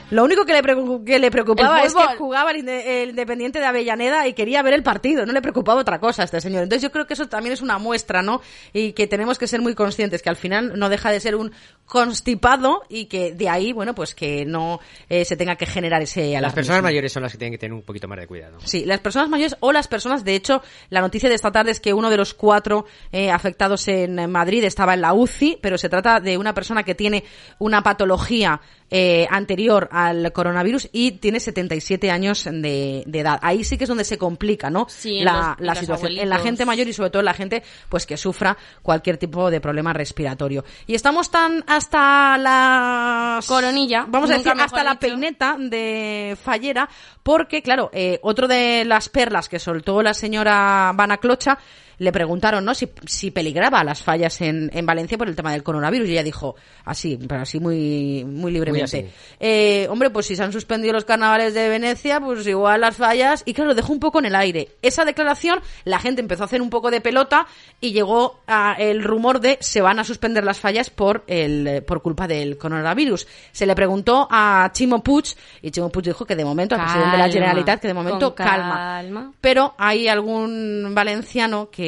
Lo 0.10 0.24
único 0.24 0.46
que 0.46 0.54
le, 0.54 0.62
que 1.06 1.20
le 1.20 1.32
preocupaba 1.32 1.84
es 1.84 1.94
que 1.94 2.16
jugaba 2.18 2.52
el, 2.52 2.66
Inde- 2.66 2.84
el 3.04 3.10
Independiente 3.10 3.60
de 3.60 3.66
Avellaneda 3.66 4.28
y 4.28 4.34
quería 4.34 4.62
ver 4.62 4.74
el 4.74 4.84
partido, 4.84 5.26
no 5.26 5.34
le 5.34 5.42
preocupaba 5.42 5.82
otra 5.82 6.00
cosa 6.00 6.22
a 6.22 6.26
este 6.26 6.40
señor. 6.40 6.64
Entonces 6.64 6.84
yo 6.84 6.92
creo 6.92 7.06
que 7.06 7.14
eso 7.14 7.28
también 7.28 7.54
es 7.54 7.62
una 7.62 7.78
muestra, 7.78 8.22
¿no? 8.22 8.42
Y 8.72 8.94
que 8.94 9.08
tenemos 9.08 9.38
que 9.38 9.48
ser 9.48 9.62
muy 9.62 9.76
conscientes, 9.76 10.22
que 10.22 10.30
al 10.30 10.36
final 10.38 10.80
no 10.80 10.88
deja 10.90 11.12
de 11.12 11.20
ser 11.20 11.36
un 11.36 11.52
constipado 11.86 12.84
y 12.90 13.06
que 13.06 13.34
de 13.34 13.50
ahí, 13.50 13.74
bueno, 13.74 13.96
pues 13.96 14.14
que 14.14 14.46
no 14.46 14.80
eh, 15.10 15.26
se 15.26 15.36
tenga 15.36 15.56
que 15.56 15.66
generar 15.66 16.02
ese 16.02 16.22
Las 16.22 16.30
alarmismo. 16.38 16.56
personas 16.56 16.84
mayores 16.84 17.12
son 17.12 17.24
las 17.24 17.32
que 17.32 17.38
tienen 17.38 17.54
que 17.54 17.58
tener 17.58 17.74
un 17.74 17.82
poquito 17.82 18.08
más 18.08 18.20
de 18.20 18.28
cuidado. 18.28 18.58
Sí, 18.64 18.86
las 18.86 19.00
personas 19.00 19.30
mayores 19.30 19.56
o 19.62 19.72
las 19.72 19.88
personas, 19.88 20.24
de 20.24 20.36
hecho, 20.36 20.62
la 20.90 21.02
noticia 21.02 21.28
de 21.30 21.36
esta 21.36 21.52
tarde 21.52 21.72
es 21.72 21.80
que 21.80 21.94
uno 21.94 22.10
de 22.10 22.18
los 22.18 22.34
cuatro 22.34 22.86
eh, 23.12 23.32
afectados 23.32 23.88
en 23.88 24.30
Madrid 24.32 24.64
estaba 24.64 24.94
en 24.94 25.02
la 25.02 25.14
UCI, 25.14 25.60
pero 25.62 25.78
se 25.78 25.90
trata 25.90 26.20
de 26.20 26.38
una 26.38 26.54
persona 26.54 26.84
que 26.84 26.96
tiene 26.96 27.24
una 27.60 27.82
patología 27.84 28.62
eh, 28.90 29.28
anterior 29.30 29.90
al 29.92 30.32
coronavirus 30.32 30.90
y 30.94 31.12
tiene 31.14 31.40
77 31.40 32.10
años 32.10 32.46
de, 32.46 33.04
de 33.06 33.20
edad. 33.20 33.40
Ahí 33.42 33.64
sí 33.64 33.78
que 33.78 33.84
es 33.84 33.88
donde 33.90 34.04
se 34.06 34.18
complica, 34.18 34.70
¿no? 34.70 34.86
Sí, 34.90 35.20
la, 35.22 35.56
los- 35.58 35.68
la 35.68 35.76
situación. 35.76 36.18
En 36.18 36.30
la 36.30 36.40
gente 36.40 36.66
mayor 36.66 36.88
y 36.88 36.94
sobre 36.94 37.10
todo 37.10 37.20
en 37.20 37.26
la 37.26 37.34
gente 37.34 37.64
pues 37.90 38.06
que 38.06 38.16
sufra 38.18 38.58
cualquier 38.82 39.18
tipo 39.18 39.52
de 39.52 39.60
problema 39.60 39.92
respiratorio. 39.94 40.64
Y 40.86 40.96
estamos 40.96 41.30
tan 41.30 41.64
hasta 41.68 42.38
la 42.38 43.40
Coronilla, 43.48 44.06
vamos 44.08 44.30
a 44.30 44.38
decir 44.38 44.54
hasta 44.58 44.84
la 44.84 44.92
dicho. 44.92 45.00
peineta 45.02 45.56
de 45.60 46.38
Fallera, 46.42 46.90
porque 47.24 47.62
claro, 47.62 47.90
eh, 47.94 48.20
otro 48.24 48.48
de 48.48 48.86
las 48.86 49.10
perlas 49.10 49.50
que 49.50 49.60
soltó 49.60 50.02
la 50.02 50.14
señora 50.14 50.92
Vana 50.96 51.18
Clocha 51.18 51.58
le 52.00 52.12
preguntaron, 52.12 52.64
¿no? 52.64 52.74
Si, 52.74 52.90
si 53.06 53.32
peligraba 53.32 53.84
las 53.84 54.04
fallas 54.04 54.40
en, 54.42 54.70
en 54.74 54.86
Valencia 54.86 55.18
por 55.18 55.28
el 55.28 55.36
tema 55.36 55.52
del 55.52 55.64
coronavirus 55.64 56.08
y 56.08 56.12
ella 56.12 56.24
dijo 56.24 56.56
así, 56.86 57.20
pero 57.28 57.42
así 57.42 57.60
muy, 57.60 58.24
muy 58.26 58.52
libremente. 58.52 59.12
Eh, 59.40 59.88
hombre, 59.90 60.10
pues 60.10 60.28
si 60.28 60.36
se 60.36 60.44
han 60.44 60.54
suspendido 60.54 60.94
los 60.94 61.06
carnavales 61.06 61.54
de 61.54 61.70
Venecia, 61.70 62.20
pues 62.20 62.46
igual 62.46 62.82
las 62.82 62.96
fallas. 62.96 63.44
Y 63.46 63.54
claro, 63.54 63.74
dejó 63.74 63.94
un 63.94 64.00
poco 64.00 64.20
en 64.20 64.26
el 64.26 64.36
aire. 64.36 64.70
Esa 64.82 65.06
declaración, 65.06 65.60
la 65.86 66.00
gente 66.00 66.22
empezó 66.22 66.44
a 66.44 66.46
hacer 66.46 66.62
un 66.62 66.70
poco 66.70 66.92
de 66.92 67.02
pelota 67.02 67.48
y 67.82 67.92
llegó 67.92 68.40
a 68.48 68.76
el 68.78 69.04
rumor 69.04 69.40
de 69.40 69.58
se 69.62 69.82
van 69.82 70.00
a 70.00 70.04
suspender 70.04 70.44
las 70.44 70.60
fallas 70.60 70.90
por 70.90 71.24
el 71.28 71.84
por 71.86 72.02
culpa 72.02 72.28
del 72.28 72.58
coronavirus. 72.58 73.28
Se 73.52 73.66
le 73.66 73.76
preguntó 73.76 74.28
a 74.30 74.70
Chimo 74.74 75.04
Puig 75.04 75.36
y 75.62 75.72
Chimo 75.72 75.90
Puig 75.90 76.06
dijo 76.06 76.26
que 76.26 76.36
de 76.36 76.46
momento, 76.46 76.76
al 76.76 76.82
presidente 76.82 77.18
de 77.18 77.24
la 77.24 77.30
Generalitat, 77.30 77.82
que 77.82 77.88
de 77.88 77.94
momento 77.94 78.36
calma. 78.36 78.76
calma. 78.76 79.32
Pero 79.42 79.74
hay 79.78 80.08
algún 80.08 80.92
valenciano 80.94 81.70
que, 81.70 81.87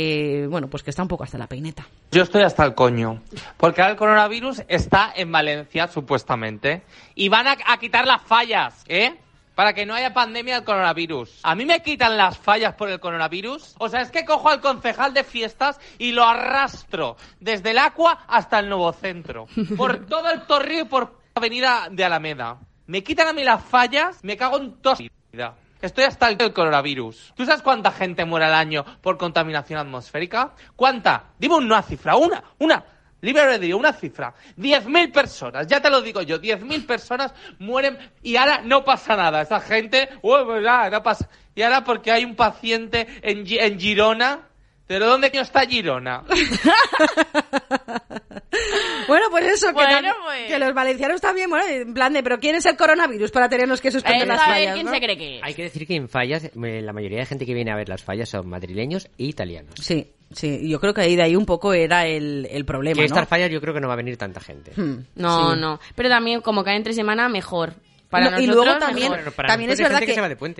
bueno, 0.49 0.67
pues 0.69 0.83
que 0.83 0.89
está 0.89 1.01
un 1.01 1.07
poco 1.07 1.23
hasta 1.23 1.37
la 1.37 1.47
peineta. 1.47 1.87
Yo 2.11 2.23
estoy 2.23 2.43
hasta 2.43 2.65
el 2.65 2.75
coño. 2.75 3.21
Porque 3.57 3.81
ahora 3.81 3.91
el 3.91 3.97
coronavirus 3.97 4.63
está 4.67 5.11
en 5.15 5.31
Valencia, 5.31 5.87
supuestamente. 5.87 6.83
Y 7.15 7.29
van 7.29 7.47
a, 7.47 7.57
a 7.65 7.77
quitar 7.77 8.05
las 8.05 8.21
fallas, 8.21 8.83
¿eh? 8.87 9.15
Para 9.55 9.73
que 9.73 9.85
no 9.85 9.93
haya 9.93 10.13
pandemia 10.13 10.55
del 10.55 10.63
coronavirus. 10.63 11.41
¿A 11.43 11.53
mí 11.53 11.65
me 11.65 11.81
quitan 11.81 12.15
las 12.15 12.37
fallas 12.37 12.75
por 12.75 12.89
el 12.89 12.99
coronavirus? 12.99 13.75
O 13.77 13.89
sea, 13.89 14.01
es 14.01 14.09
que 14.09 14.23
cojo 14.23 14.49
al 14.49 14.61
concejal 14.61 15.13
de 15.13 15.23
fiestas 15.23 15.79
y 15.97 16.13
lo 16.13 16.23
arrastro 16.23 17.17
desde 17.39 17.71
el 17.71 17.79
Aqua 17.79 18.23
hasta 18.27 18.59
el 18.59 18.69
Nuevo 18.69 18.93
Centro. 18.93 19.47
Por 19.75 20.05
todo 20.07 20.29
el 20.31 20.43
torrío 20.43 20.83
y 20.83 20.85
por 20.85 21.19
avenida 21.35 21.89
de 21.91 22.05
Alameda. 22.05 22.57
Me 22.87 23.03
quitan 23.03 23.27
a 23.27 23.33
mí 23.33 23.43
las 23.43 23.63
fallas, 23.63 24.23
me 24.23 24.37
cago 24.37 24.57
en 24.57 24.81
toda 24.81 24.97
vida. 25.31 25.55
Estoy 25.81 26.03
hasta 26.03 26.29
el 26.29 26.53
coronavirus. 26.53 27.33
¿Tú 27.35 27.45
sabes 27.45 27.61
cuánta 27.61 27.91
gente 27.91 28.25
muere 28.25 28.45
al 28.45 28.53
año 28.53 28.83
por 29.01 29.17
contaminación 29.17 29.79
atmosférica? 29.79 30.53
¿Cuánta? 30.75 31.31
Dime 31.37 31.55
una 31.55 31.81
cifra, 31.81 32.17
una, 32.17 32.43
una. 32.57 32.83
Libre 33.21 33.43
albedrío, 33.43 33.77
una 33.77 33.93
cifra. 33.93 34.33
10.000 34.57 35.11
personas, 35.11 35.67
ya 35.67 35.81
te 35.81 35.89
lo 35.89 36.01
digo 36.01 36.21
yo, 36.21 36.39
10.000 36.39 36.85
personas 36.85 37.33
mueren 37.59 37.97
y 38.21 38.37
ahora 38.37 38.61
no 38.63 38.83
pasa 38.83 39.15
nada. 39.15 39.41
Esa 39.41 39.59
gente, 39.59 40.09
uy, 40.21 40.39
pues 40.45 40.63
nada, 40.63 40.89
no 40.89 41.03
pasa. 41.03 41.29
Y 41.55 41.61
ahora 41.61 41.83
porque 41.83 42.11
hay 42.11 42.23
un 42.23 42.35
paciente 42.35 43.07
en, 43.21 43.45
en 43.47 43.79
Girona. 43.79 44.45
¿Pero 44.87 45.05
dónde 45.05 45.29
está 45.33 45.61
Girona? 45.67 46.23
Bueno, 49.09 49.25
pues 49.29 49.45
eso, 49.45 49.67
que, 49.67 49.73
pues. 49.73 50.47
que 50.47 50.59
los 50.59 50.73
valencianos 50.73 51.19
también, 51.19 51.49
bueno, 51.49 51.65
en 51.67 51.93
plan 51.93 52.13
de, 52.13 52.23
pero 52.23 52.39
¿quién 52.39 52.55
es 52.55 52.65
el 52.65 52.77
coronavirus 52.77 53.31
para 53.31 53.49
tenernos 53.49 53.81
que 53.81 53.91
suspender 53.91 54.27
las 54.27 54.41
fallas? 54.41 54.73
quién 54.73 54.85
¿no? 54.85 54.91
se 54.93 54.99
cree 55.01 55.17
que 55.17 55.37
es. 55.37 55.43
Hay 55.43 55.53
que 55.53 55.63
decir 55.63 55.85
que 55.85 55.95
en 55.95 56.07
fallas, 56.09 56.45
eh, 56.45 56.81
la 56.81 56.93
mayoría 56.93 57.19
de 57.19 57.25
gente 57.25 57.45
que 57.45 57.53
viene 57.53 57.71
a 57.71 57.75
ver 57.75 57.89
las 57.89 58.03
fallas 58.03 58.29
son 58.29 58.47
madrileños 58.47 59.05
e 59.17 59.25
italianos. 59.25 59.73
Sí, 59.81 60.11
sí, 60.31 60.69
yo 60.69 60.79
creo 60.79 60.93
que 60.93 61.01
ahí 61.01 61.15
de 61.15 61.23
ahí 61.23 61.35
un 61.35 61.45
poco 61.45 61.73
era 61.73 62.05
el, 62.07 62.47
el 62.51 62.65
problema, 62.65 62.95
que 62.95 63.01
¿no? 63.01 63.05
estas 63.07 63.27
fallas 63.27 63.49
yo 63.51 63.59
creo 63.59 63.73
que 63.73 63.81
no 63.81 63.87
va 63.87 63.93
a 63.95 63.97
venir 63.97 64.15
tanta 64.17 64.39
gente. 64.39 64.71
Hmm, 64.75 65.05
No, 65.15 65.53
sí. 65.53 65.59
no. 65.59 65.79
Pero 65.95 66.09
también, 66.09 66.41
como 66.41 66.63
cae 66.63 66.77
entre 66.77 66.93
semana, 66.93 67.27
mejor. 67.29 67.73
Para 68.09 68.31
No, 68.31 68.39
y 68.39 68.47
luego 68.47 68.77
también, 68.79 69.11
mejor. 69.11 69.45
también 69.45 69.69
es 69.69 69.77
verdad 69.79 69.99
que, 69.99 70.15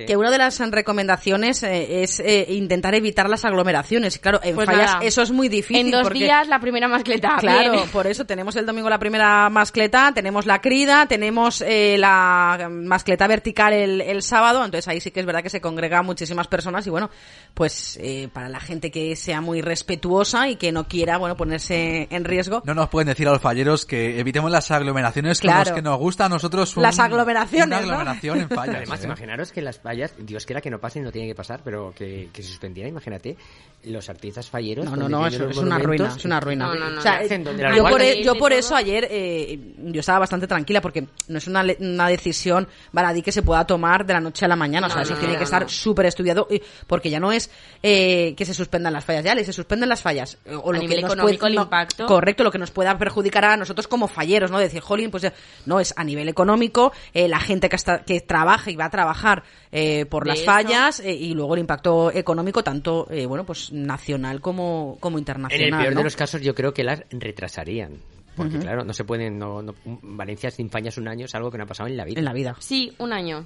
que 0.06 0.14
¿eh? 0.14 0.18
una 0.18 0.30
de 0.30 0.38
las 0.38 0.60
recomendaciones 0.60 1.64
eh, 1.64 2.04
es 2.04 2.20
eh, 2.20 2.45
intentar 2.50 2.93
evitar 2.93 3.28
las 3.28 3.43
aglomeraciones. 3.43 4.20
Claro, 4.20 4.39
en 4.43 4.54
Pues 4.54 4.68
fallas 4.68 4.93
nada. 4.93 5.06
eso 5.06 5.24
es 5.24 5.32
muy 5.32 5.50
difícil. 5.50 5.88
En 5.88 5.91
dos 5.91 6.04
porque- 6.04 6.20
días 6.20 6.47
la 6.47 6.60
primera 6.60 6.88
mascleta. 6.88 7.38
Claro, 7.39 7.72
Bien. 7.72 7.89
por 7.91 8.06
eso 8.06 8.26
tenemos 8.26 8.56
el 8.56 8.68
domingo 8.68 8.88
la 8.88 9.00
primera 9.00 9.50
mascleta, 9.50 10.12
tenemos 10.14 10.45
la 10.45 10.62
crida, 10.62 11.08
tenemos 11.08 11.62
eh, 11.62 11.95
la 11.97 12.70
mascleta 12.72 13.26
vertical 13.26 13.74
el, 13.74 14.02
el 14.02 14.22
sábado, 14.22 14.64
entonces 14.64 14.88
ahí 14.88 15.00
sí 15.00 15.10
que 15.10 15.20
es 15.22 15.26
verdad 15.26 15.41
que 15.41 15.50
se 15.50 15.60
congregan 15.60 16.06
muchísimas 16.06 16.47
personas 16.47 16.86
y 16.86 16.91
bueno, 16.91 17.10
pues 17.56 17.97
eh, 18.00 18.30
para 18.32 18.47
la 18.50 18.60
gente 18.60 18.91
que 18.91 19.16
sea 19.16 19.41
muy 19.41 19.62
respetuosa 19.62 20.50
y 20.50 20.56
que 20.56 20.72
no 20.72 20.88
quiera, 20.88 21.18
bueno, 21.18 21.36
ponerse 21.36 22.08
en 22.12 22.26
riesgo. 22.26 22.62
No 22.66 22.76
nos 22.76 22.89
pueden 22.89 23.08
decir 23.08 23.28
a 23.28 23.32
los 23.32 23.41
falleros 23.41 23.88
que 23.88 24.20
evitemos 24.20 24.52
las 24.52 24.70
aglomeraciones 24.70 25.39
Claro. 25.39 25.62
los 25.72 25.72
que 25.72 25.82
nos 25.82 25.97
gusta 25.97 26.26
a 26.26 26.30
nosotros 26.30 26.78
un- 26.78 26.84
Las 26.84 27.00
aglomeraciones, 27.00 27.38
una 27.65 27.65
¿no? 27.65 27.75
aglomeración 27.77 28.41
en 28.41 28.49
fallas. 28.49 28.75
Además, 28.75 29.01
¿eh? 29.01 29.05
imaginaros 29.05 29.51
que 29.51 29.61
las 29.61 29.79
fallas, 29.79 30.13
Dios 30.17 30.45
quiera 30.45 30.61
que 30.61 30.69
no 30.69 30.79
pasen, 30.79 31.03
no 31.03 31.11
tiene 31.11 31.27
que 31.27 31.35
pasar, 31.35 31.61
pero 31.63 31.93
que, 31.95 32.29
que 32.33 32.41
se 32.43 32.49
suspendiera, 32.49 32.89
imagínate, 32.89 33.37
los 33.83 34.09
artistas 34.09 34.49
falleros. 34.49 34.85
No, 34.85 34.95
no, 34.95 35.07
no, 35.09 35.27
eso 35.27 35.49
es 35.49 35.57
una 35.57 35.79
ruina, 35.79 36.07
es 36.15 36.25
una 36.25 36.39
ruina. 36.39 36.67
No, 36.67 36.75
no, 36.75 36.89
no, 36.91 36.99
O 36.99 37.01
sea, 37.01 37.19
¿qué 37.19 37.25
hacen? 37.25 37.43
¿Dónde 37.43 37.63
las 37.63 37.75
yo, 37.75 37.81
por, 37.83 37.91
guardan? 37.91 38.07
e- 38.09 38.23
yo 38.23 38.35
por 38.35 38.53
eso 38.53 38.75
ayer 38.75 39.07
eh, 39.09 39.59
yo 39.77 39.99
estaba 39.99 40.19
bastante 40.19 40.47
tranquila 40.47 40.81
porque 40.81 41.07
no 41.27 41.37
es 41.37 41.47
una, 41.47 41.63
una 41.79 42.07
decisión 42.09 42.67
baladí 42.91 43.21
que 43.21 43.31
se 43.31 43.41
pueda 43.41 43.65
tomar 43.65 44.05
de 44.05 44.13
la 44.13 44.19
noche 44.19 44.45
a 44.45 44.47
la 44.47 44.55
mañana. 44.55 44.87
o 44.87 44.89
sea, 44.89 44.97
No, 44.97 45.03
eso 45.03 45.13
no, 45.13 45.19
tiene 45.19 45.33
no, 45.33 45.39
que 45.39 45.43
estar 45.45 45.61
no. 45.63 45.69
súper 45.69 46.05
estudiado 46.07 46.47
porque 46.87 47.09
ya 47.09 47.19
no 47.19 47.31
es 47.31 47.49
eh, 47.81 48.33
que 48.35 48.45
se 48.45 48.53
suspendan 48.53 48.91
las 48.93 49.05
fallas, 49.05 49.23
ya 49.23 49.33
le 49.33 49.45
se 49.45 49.53
suspenden 49.53 49.87
las 49.87 50.01
fallas. 50.01 50.37
O 50.61 50.71
A 50.71 50.73
lo 50.73 50.79
nivel 50.79 50.97
que 50.97 51.01
nos 51.03 51.11
económico, 51.13 51.39
puede- 51.41 51.51
el 51.51 51.55
no, 51.55 51.63
impacto. 51.63 52.05
Correcto, 52.05 52.43
lo 52.43 52.51
que 52.51 52.57
nos 52.59 52.71
pueda 52.71 52.97
perjudicar 52.97 53.45
a 53.45 53.55
nosotros 53.57 53.87
como 53.87 54.07
falleros, 54.09 54.51
¿no? 54.51 54.59
Decir, 54.59 54.81
jolín, 54.81 55.09
pues 55.09 55.31
no, 55.65 55.79
es 55.79 55.93
a 55.95 56.03
nivel 56.03 56.27
económico, 56.27 56.91
eh, 57.13 57.28
la 57.30 57.39
gente 57.39 57.69
que, 57.69 57.75
está, 57.77 58.03
que 58.03 58.19
trabaja 58.21 58.69
y 58.71 58.75
va 58.75 58.86
a 58.86 58.89
trabajar 58.89 59.43
eh, 59.71 60.05
por 60.05 60.23
De 60.23 60.30
las 60.32 60.39
hecho- 60.39 60.51
fallas 60.51 60.99
eh, 60.99 61.13
y 61.13 61.34
luego 61.34 61.53
el 61.53 61.61
impacto 61.61 62.11
económico 62.11 62.63
tanto, 62.63 63.07
eh, 63.09 63.25
bueno, 63.25 63.45
pues 63.45 63.71
nacional 63.71 64.41
como, 64.41 64.97
como 64.99 65.17
En 65.17 65.21
internacional. 65.21 65.65
el 65.65 65.77
peor 65.80 65.93
¿no? 65.93 65.99
de 65.99 66.03
los 66.03 66.15
casos, 66.15 66.41
yo 66.41 66.53
creo 66.53 66.73
que 66.73 66.84
las 66.84 67.03
retrasarían. 67.11 67.93
Porque, 68.36 68.57
claro, 68.59 68.86
no 68.86 68.93
se 68.93 69.03
pueden. 69.03 69.38
No, 69.38 69.61
no- 69.61 69.75
Valencia 69.86 70.49
sin 70.49 70.69
fallas 70.69 70.97
un 70.97 71.09
año 71.09 71.25
es 71.25 71.36
algo 71.36 71.51
que 71.51 71.57
no 71.57 71.65
ha 71.65 71.67
pasado 71.67 71.88
en 71.89 71.97
la 71.97 72.05
vida. 72.05 72.19
En 72.19 72.25
la 72.25 72.32
vida. 72.32 72.55
Sí, 72.59 72.93
un 72.97 73.11
año. 73.11 73.45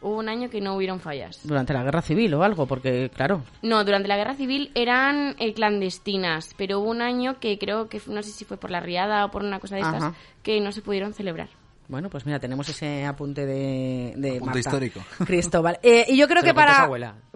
Hubo 0.00 0.18
un 0.18 0.28
año 0.28 0.48
que 0.48 0.60
no 0.60 0.74
hubieron 0.74 1.00
fallas. 1.00 1.40
Durante 1.42 1.72
la 1.74 1.82
guerra 1.82 2.00
civil 2.00 2.32
o 2.34 2.42
algo, 2.42 2.66
porque, 2.66 3.10
claro. 3.14 3.42
No, 3.62 3.84
durante 3.84 4.08
la 4.08 4.16
guerra 4.16 4.34
civil 4.34 4.70
eran 4.74 5.34
eh, 5.38 5.52
clandestinas, 5.52 6.54
pero 6.56 6.80
hubo 6.80 6.90
un 6.90 7.02
año 7.02 7.38
que 7.40 7.58
creo 7.58 7.88
que, 7.88 8.00
no 8.06 8.22
sé 8.22 8.30
si 8.30 8.44
fue 8.44 8.56
por 8.56 8.70
la 8.70 8.80
riada 8.80 9.24
o 9.24 9.30
por 9.30 9.42
una 9.42 9.58
cosa 9.58 9.76
de 9.76 9.82
estas, 9.82 10.14
que 10.42 10.60
no 10.60 10.72
se 10.72 10.80
pudieron 10.82 11.12
celebrar. 11.12 11.48
Bueno, 11.88 12.10
pues 12.10 12.26
mira, 12.26 12.40
tenemos 12.40 12.68
ese 12.68 13.04
apunte 13.04 13.46
de, 13.46 14.12
de 14.16 14.28
Apunte 14.30 14.44
Marta 14.44 14.58
histórico. 14.58 15.00
Cristóbal. 15.26 15.78
Eh, 15.82 16.06
y 16.08 16.16
yo 16.16 16.26
creo 16.26 16.40
Se 16.42 16.48
que 16.48 16.54
para, 16.54 16.88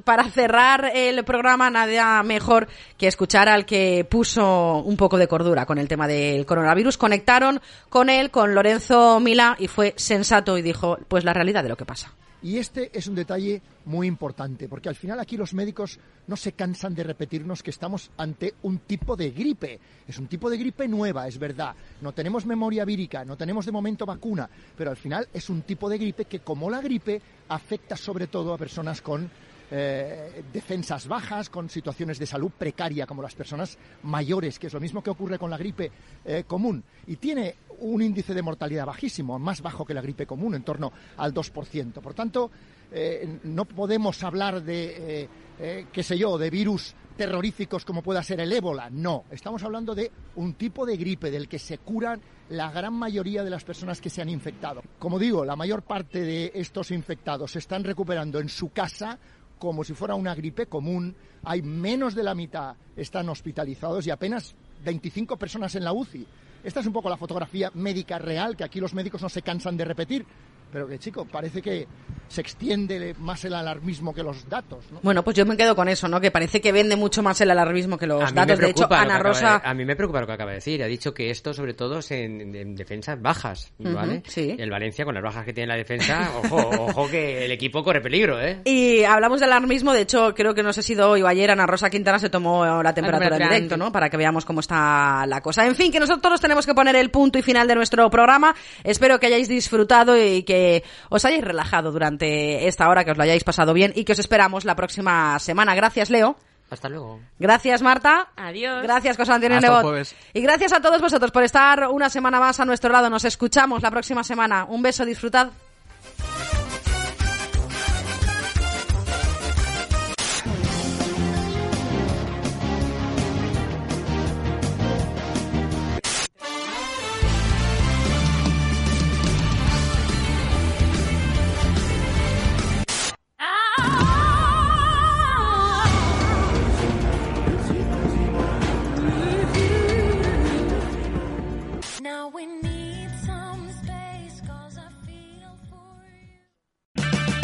para 0.04 0.24
cerrar 0.30 0.90
el 0.94 1.24
programa, 1.24 1.70
nada 1.70 2.22
mejor 2.22 2.66
que 2.96 3.06
escuchar 3.06 3.48
al 3.48 3.64
que 3.64 4.06
puso 4.08 4.78
un 4.78 4.96
poco 4.96 5.18
de 5.18 5.28
cordura 5.28 5.66
con 5.66 5.78
el 5.78 5.86
tema 5.88 6.08
del 6.08 6.46
coronavirus. 6.46 6.98
Conectaron 6.98 7.60
con 7.88 8.10
él, 8.10 8.30
con 8.30 8.54
Lorenzo 8.54 9.20
Milá, 9.20 9.56
y 9.58 9.68
fue 9.68 9.94
sensato 9.96 10.58
y 10.58 10.62
dijo, 10.62 10.98
pues 11.06 11.24
la 11.24 11.32
realidad 11.32 11.62
de 11.62 11.68
lo 11.68 11.76
que 11.76 11.84
pasa. 11.84 12.12
Y 12.42 12.56
este 12.56 12.90
es 12.96 13.06
un 13.06 13.14
detalle 13.14 13.60
muy 13.84 14.06
importante, 14.06 14.68
porque 14.68 14.88
al 14.88 14.94
final 14.94 15.20
aquí 15.20 15.36
los 15.36 15.52
médicos 15.52 15.98
no 16.26 16.36
se 16.36 16.52
cansan 16.52 16.94
de 16.94 17.02
repetirnos 17.02 17.62
que 17.62 17.70
estamos 17.70 18.10
ante 18.16 18.54
un 18.62 18.78
tipo 18.78 19.16
de 19.16 19.30
gripe. 19.30 19.78
Es 20.06 20.18
un 20.18 20.26
tipo 20.26 20.48
de 20.48 20.56
gripe 20.56 20.88
nueva, 20.88 21.28
es 21.28 21.38
verdad. 21.38 21.74
No 22.00 22.12
tenemos 22.12 22.46
memoria 22.46 22.84
vírica, 22.84 23.24
no 23.24 23.36
tenemos 23.36 23.66
de 23.66 23.72
momento 23.72 24.06
vacuna, 24.06 24.48
pero 24.76 24.90
al 24.90 24.96
final 24.96 25.28
es 25.34 25.50
un 25.50 25.62
tipo 25.62 25.88
de 25.88 25.98
gripe 25.98 26.24
que, 26.24 26.40
como 26.40 26.70
la 26.70 26.80
gripe, 26.80 27.20
afecta 27.48 27.96
sobre 27.96 28.26
todo 28.26 28.54
a 28.54 28.58
personas 28.58 29.02
con 29.02 29.30
eh, 29.72 30.42
defensas 30.52 31.06
bajas, 31.06 31.48
con 31.48 31.68
situaciones 31.68 32.18
de 32.18 32.26
salud 32.26 32.50
precaria, 32.58 33.06
como 33.06 33.22
las 33.22 33.34
personas 33.34 33.78
mayores, 34.02 34.58
que 34.58 34.66
es 34.66 34.72
lo 34.72 34.80
mismo 34.80 35.02
que 35.02 35.10
ocurre 35.10 35.38
con 35.38 35.50
la 35.50 35.58
gripe 35.58 35.92
eh, 36.24 36.44
común. 36.46 36.82
Y 37.06 37.16
tiene 37.16 37.54
un 37.80 38.02
índice 38.02 38.34
de 38.34 38.42
mortalidad 38.42 38.86
bajísimo, 38.86 39.38
más 39.38 39.62
bajo 39.62 39.84
que 39.84 39.94
la 39.94 40.00
gripe 40.00 40.26
común, 40.26 40.54
en 40.54 40.62
torno 40.62 40.92
al 41.16 41.34
2%. 41.34 42.00
Por 42.00 42.14
tanto, 42.14 42.50
eh, 42.92 43.38
no 43.44 43.64
podemos 43.64 44.22
hablar 44.22 44.62
de, 44.62 45.22
eh, 45.22 45.28
eh, 45.58 45.86
qué 45.92 46.02
sé 46.02 46.18
yo, 46.18 46.38
de 46.38 46.50
virus 46.50 46.94
terroríficos 47.16 47.84
como 47.84 48.02
pueda 48.02 48.22
ser 48.22 48.40
el 48.40 48.52
ébola. 48.52 48.88
No, 48.90 49.24
estamos 49.30 49.62
hablando 49.62 49.94
de 49.94 50.10
un 50.36 50.54
tipo 50.54 50.86
de 50.86 50.96
gripe 50.96 51.30
del 51.30 51.48
que 51.48 51.58
se 51.58 51.78
curan 51.78 52.20
la 52.48 52.70
gran 52.70 52.94
mayoría 52.94 53.44
de 53.44 53.50
las 53.50 53.62
personas 53.62 54.00
que 54.00 54.10
se 54.10 54.22
han 54.22 54.28
infectado. 54.28 54.82
Como 54.98 55.18
digo, 55.18 55.44
la 55.44 55.54
mayor 55.54 55.82
parte 55.82 56.22
de 56.22 56.50
estos 56.54 56.90
infectados 56.90 57.52
se 57.52 57.58
están 57.58 57.84
recuperando 57.84 58.40
en 58.40 58.48
su 58.48 58.70
casa 58.70 59.18
como 59.58 59.84
si 59.84 59.92
fuera 59.92 60.14
una 60.14 60.34
gripe 60.34 60.66
común. 60.66 61.14
Hay 61.44 61.62
menos 61.62 62.14
de 62.14 62.24
la 62.24 62.34
mitad 62.34 62.74
están 62.96 63.28
hospitalizados 63.28 64.06
y 64.06 64.10
apenas 64.10 64.54
25 64.84 65.36
personas 65.36 65.74
en 65.76 65.84
la 65.84 65.92
UCI. 65.92 66.26
Esta 66.62 66.80
es 66.80 66.86
un 66.86 66.92
poco 66.92 67.08
la 67.08 67.16
fotografía 67.16 67.70
médica 67.74 68.18
real 68.18 68.56
que 68.56 68.64
aquí 68.64 68.80
los 68.80 68.92
médicos 68.92 69.22
no 69.22 69.28
se 69.28 69.42
cansan 69.42 69.76
de 69.76 69.84
repetir. 69.84 70.26
Pero 70.72 70.86
que 70.88 70.98
chico, 70.98 71.24
parece 71.24 71.60
que 71.62 71.86
se 72.28 72.40
extiende 72.40 73.14
más 73.18 73.44
el 73.44 73.54
alarmismo 73.54 74.14
que 74.14 74.22
los 74.22 74.48
datos. 74.48 74.84
¿no? 74.92 75.00
Bueno, 75.02 75.24
pues 75.24 75.36
yo 75.36 75.44
me 75.44 75.56
quedo 75.56 75.74
con 75.74 75.88
eso, 75.88 76.06
¿no? 76.08 76.20
Que 76.20 76.30
parece 76.30 76.60
que 76.60 76.70
vende 76.70 76.94
mucho 76.96 77.22
más 77.22 77.40
el 77.40 77.50
alarmismo 77.50 77.98
que 77.98 78.06
los 78.06 78.32
datos. 78.32 78.58
De 78.58 78.70
hecho, 78.70 78.86
Ana 78.90 79.18
Rosa... 79.18 79.58
de- 79.62 79.68
a 79.68 79.74
mí 79.74 79.84
me 79.84 79.96
preocupa 79.96 80.20
lo 80.20 80.26
que 80.28 80.32
acaba 80.34 80.50
de 80.50 80.56
decir. 80.56 80.82
Ha 80.82 80.86
dicho 80.86 81.12
que 81.12 81.30
esto, 81.30 81.52
sobre 81.52 81.74
todo, 81.74 81.98
es 81.98 82.10
en, 82.12 82.54
en 82.54 82.76
defensas 82.76 83.20
bajas, 83.20 83.72
¿vale? 83.78 84.22
sí. 84.26 84.54
El 84.58 84.70
Valencia, 84.70 85.04
con 85.04 85.14
las 85.14 85.22
bajas 85.24 85.44
que 85.44 85.52
tiene 85.52 85.66
la 85.68 85.76
defensa, 85.76 86.30
ojo, 86.44 86.56
ojo 86.56 87.08
que 87.10 87.44
el 87.44 87.50
equipo 87.50 87.82
corre 87.82 88.00
peligro, 88.00 88.40
¿eh? 88.40 88.60
Y 88.64 89.02
hablamos 89.02 89.40
del 89.40 89.50
alarmismo, 89.50 89.92
de 89.92 90.02
hecho, 90.02 90.32
creo 90.34 90.54
que 90.54 90.62
no 90.62 90.72
sé 90.72 90.82
si 90.82 90.94
hoy 91.00 91.22
o 91.22 91.26
ayer 91.26 91.50
Ana 91.50 91.66
Rosa 91.66 91.90
Quintana 91.90 92.18
se 92.20 92.30
tomó 92.30 92.82
la 92.82 92.94
temperatura 92.94 93.36
en 93.36 93.42
directo. 93.42 93.76
¿no? 93.76 93.90
Para 93.90 94.08
que 94.10 94.16
veamos 94.16 94.44
cómo 94.44 94.60
está 94.60 95.24
la 95.26 95.40
cosa. 95.40 95.66
En 95.66 95.74
fin, 95.74 95.90
que 95.90 95.98
nosotros 95.98 96.40
tenemos 96.40 96.64
que 96.66 96.74
poner 96.74 96.94
el 96.96 97.10
punto 97.10 97.38
y 97.38 97.42
final 97.42 97.66
de 97.66 97.74
nuestro 97.74 98.08
programa. 98.10 98.54
Espero 98.84 99.18
que 99.18 99.26
hayáis 99.26 99.48
disfrutado 99.48 100.16
y 100.16 100.42
que 100.44 100.59
os 101.08 101.24
hayáis 101.24 101.44
relajado 101.44 101.92
durante 101.92 102.66
esta 102.68 102.88
hora, 102.88 103.04
que 103.04 103.12
os 103.12 103.16
lo 103.16 103.22
hayáis 103.22 103.44
pasado 103.44 103.72
bien 103.72 103.92
y 103.94 104.04
que 104.04 104.12
os 104.12 104.18
esperamos 104.18 104.64
la 104.64 104.76
próxima 104.76 105.38
semana. 105.38 105.74
Gracias, 105.74 106.10
Leo. 106.10 106.36
Hasta 106.70 106.88
luego. 106.88 107.20
Gracias, 107.38 107.82
Marta. 107.82 108.28
Adiós. 108.36 108.82
Gracias, 108.82 109.16
José 109.16 109.32
Antonio 109.32 109.60
Nebot. 109.60 109.82
jueves. 109.82 110.14
Y 110.32 110.40
gracias 110.40 110.72
a 110.72 110.80
todos 110.80 111.00
vosotros 111.00 111.32
por 111.32 111.42
estar 111.42 111.88
una 111.88 112.08
semana 112.08 112.38
más 112.38 112.60
a 112.60 112.64
nuestro 112.64 112.92
lado. 112.92 113.10
Nos 113.10 113.24
escuchamos 113.24 113.82
la 113.82 113.90
próxima 113.90 114.22
semana. 114.22 114.64
Un 114.66 114.80
beso, 114.80 115.04
disfrutad. 115.04 115.50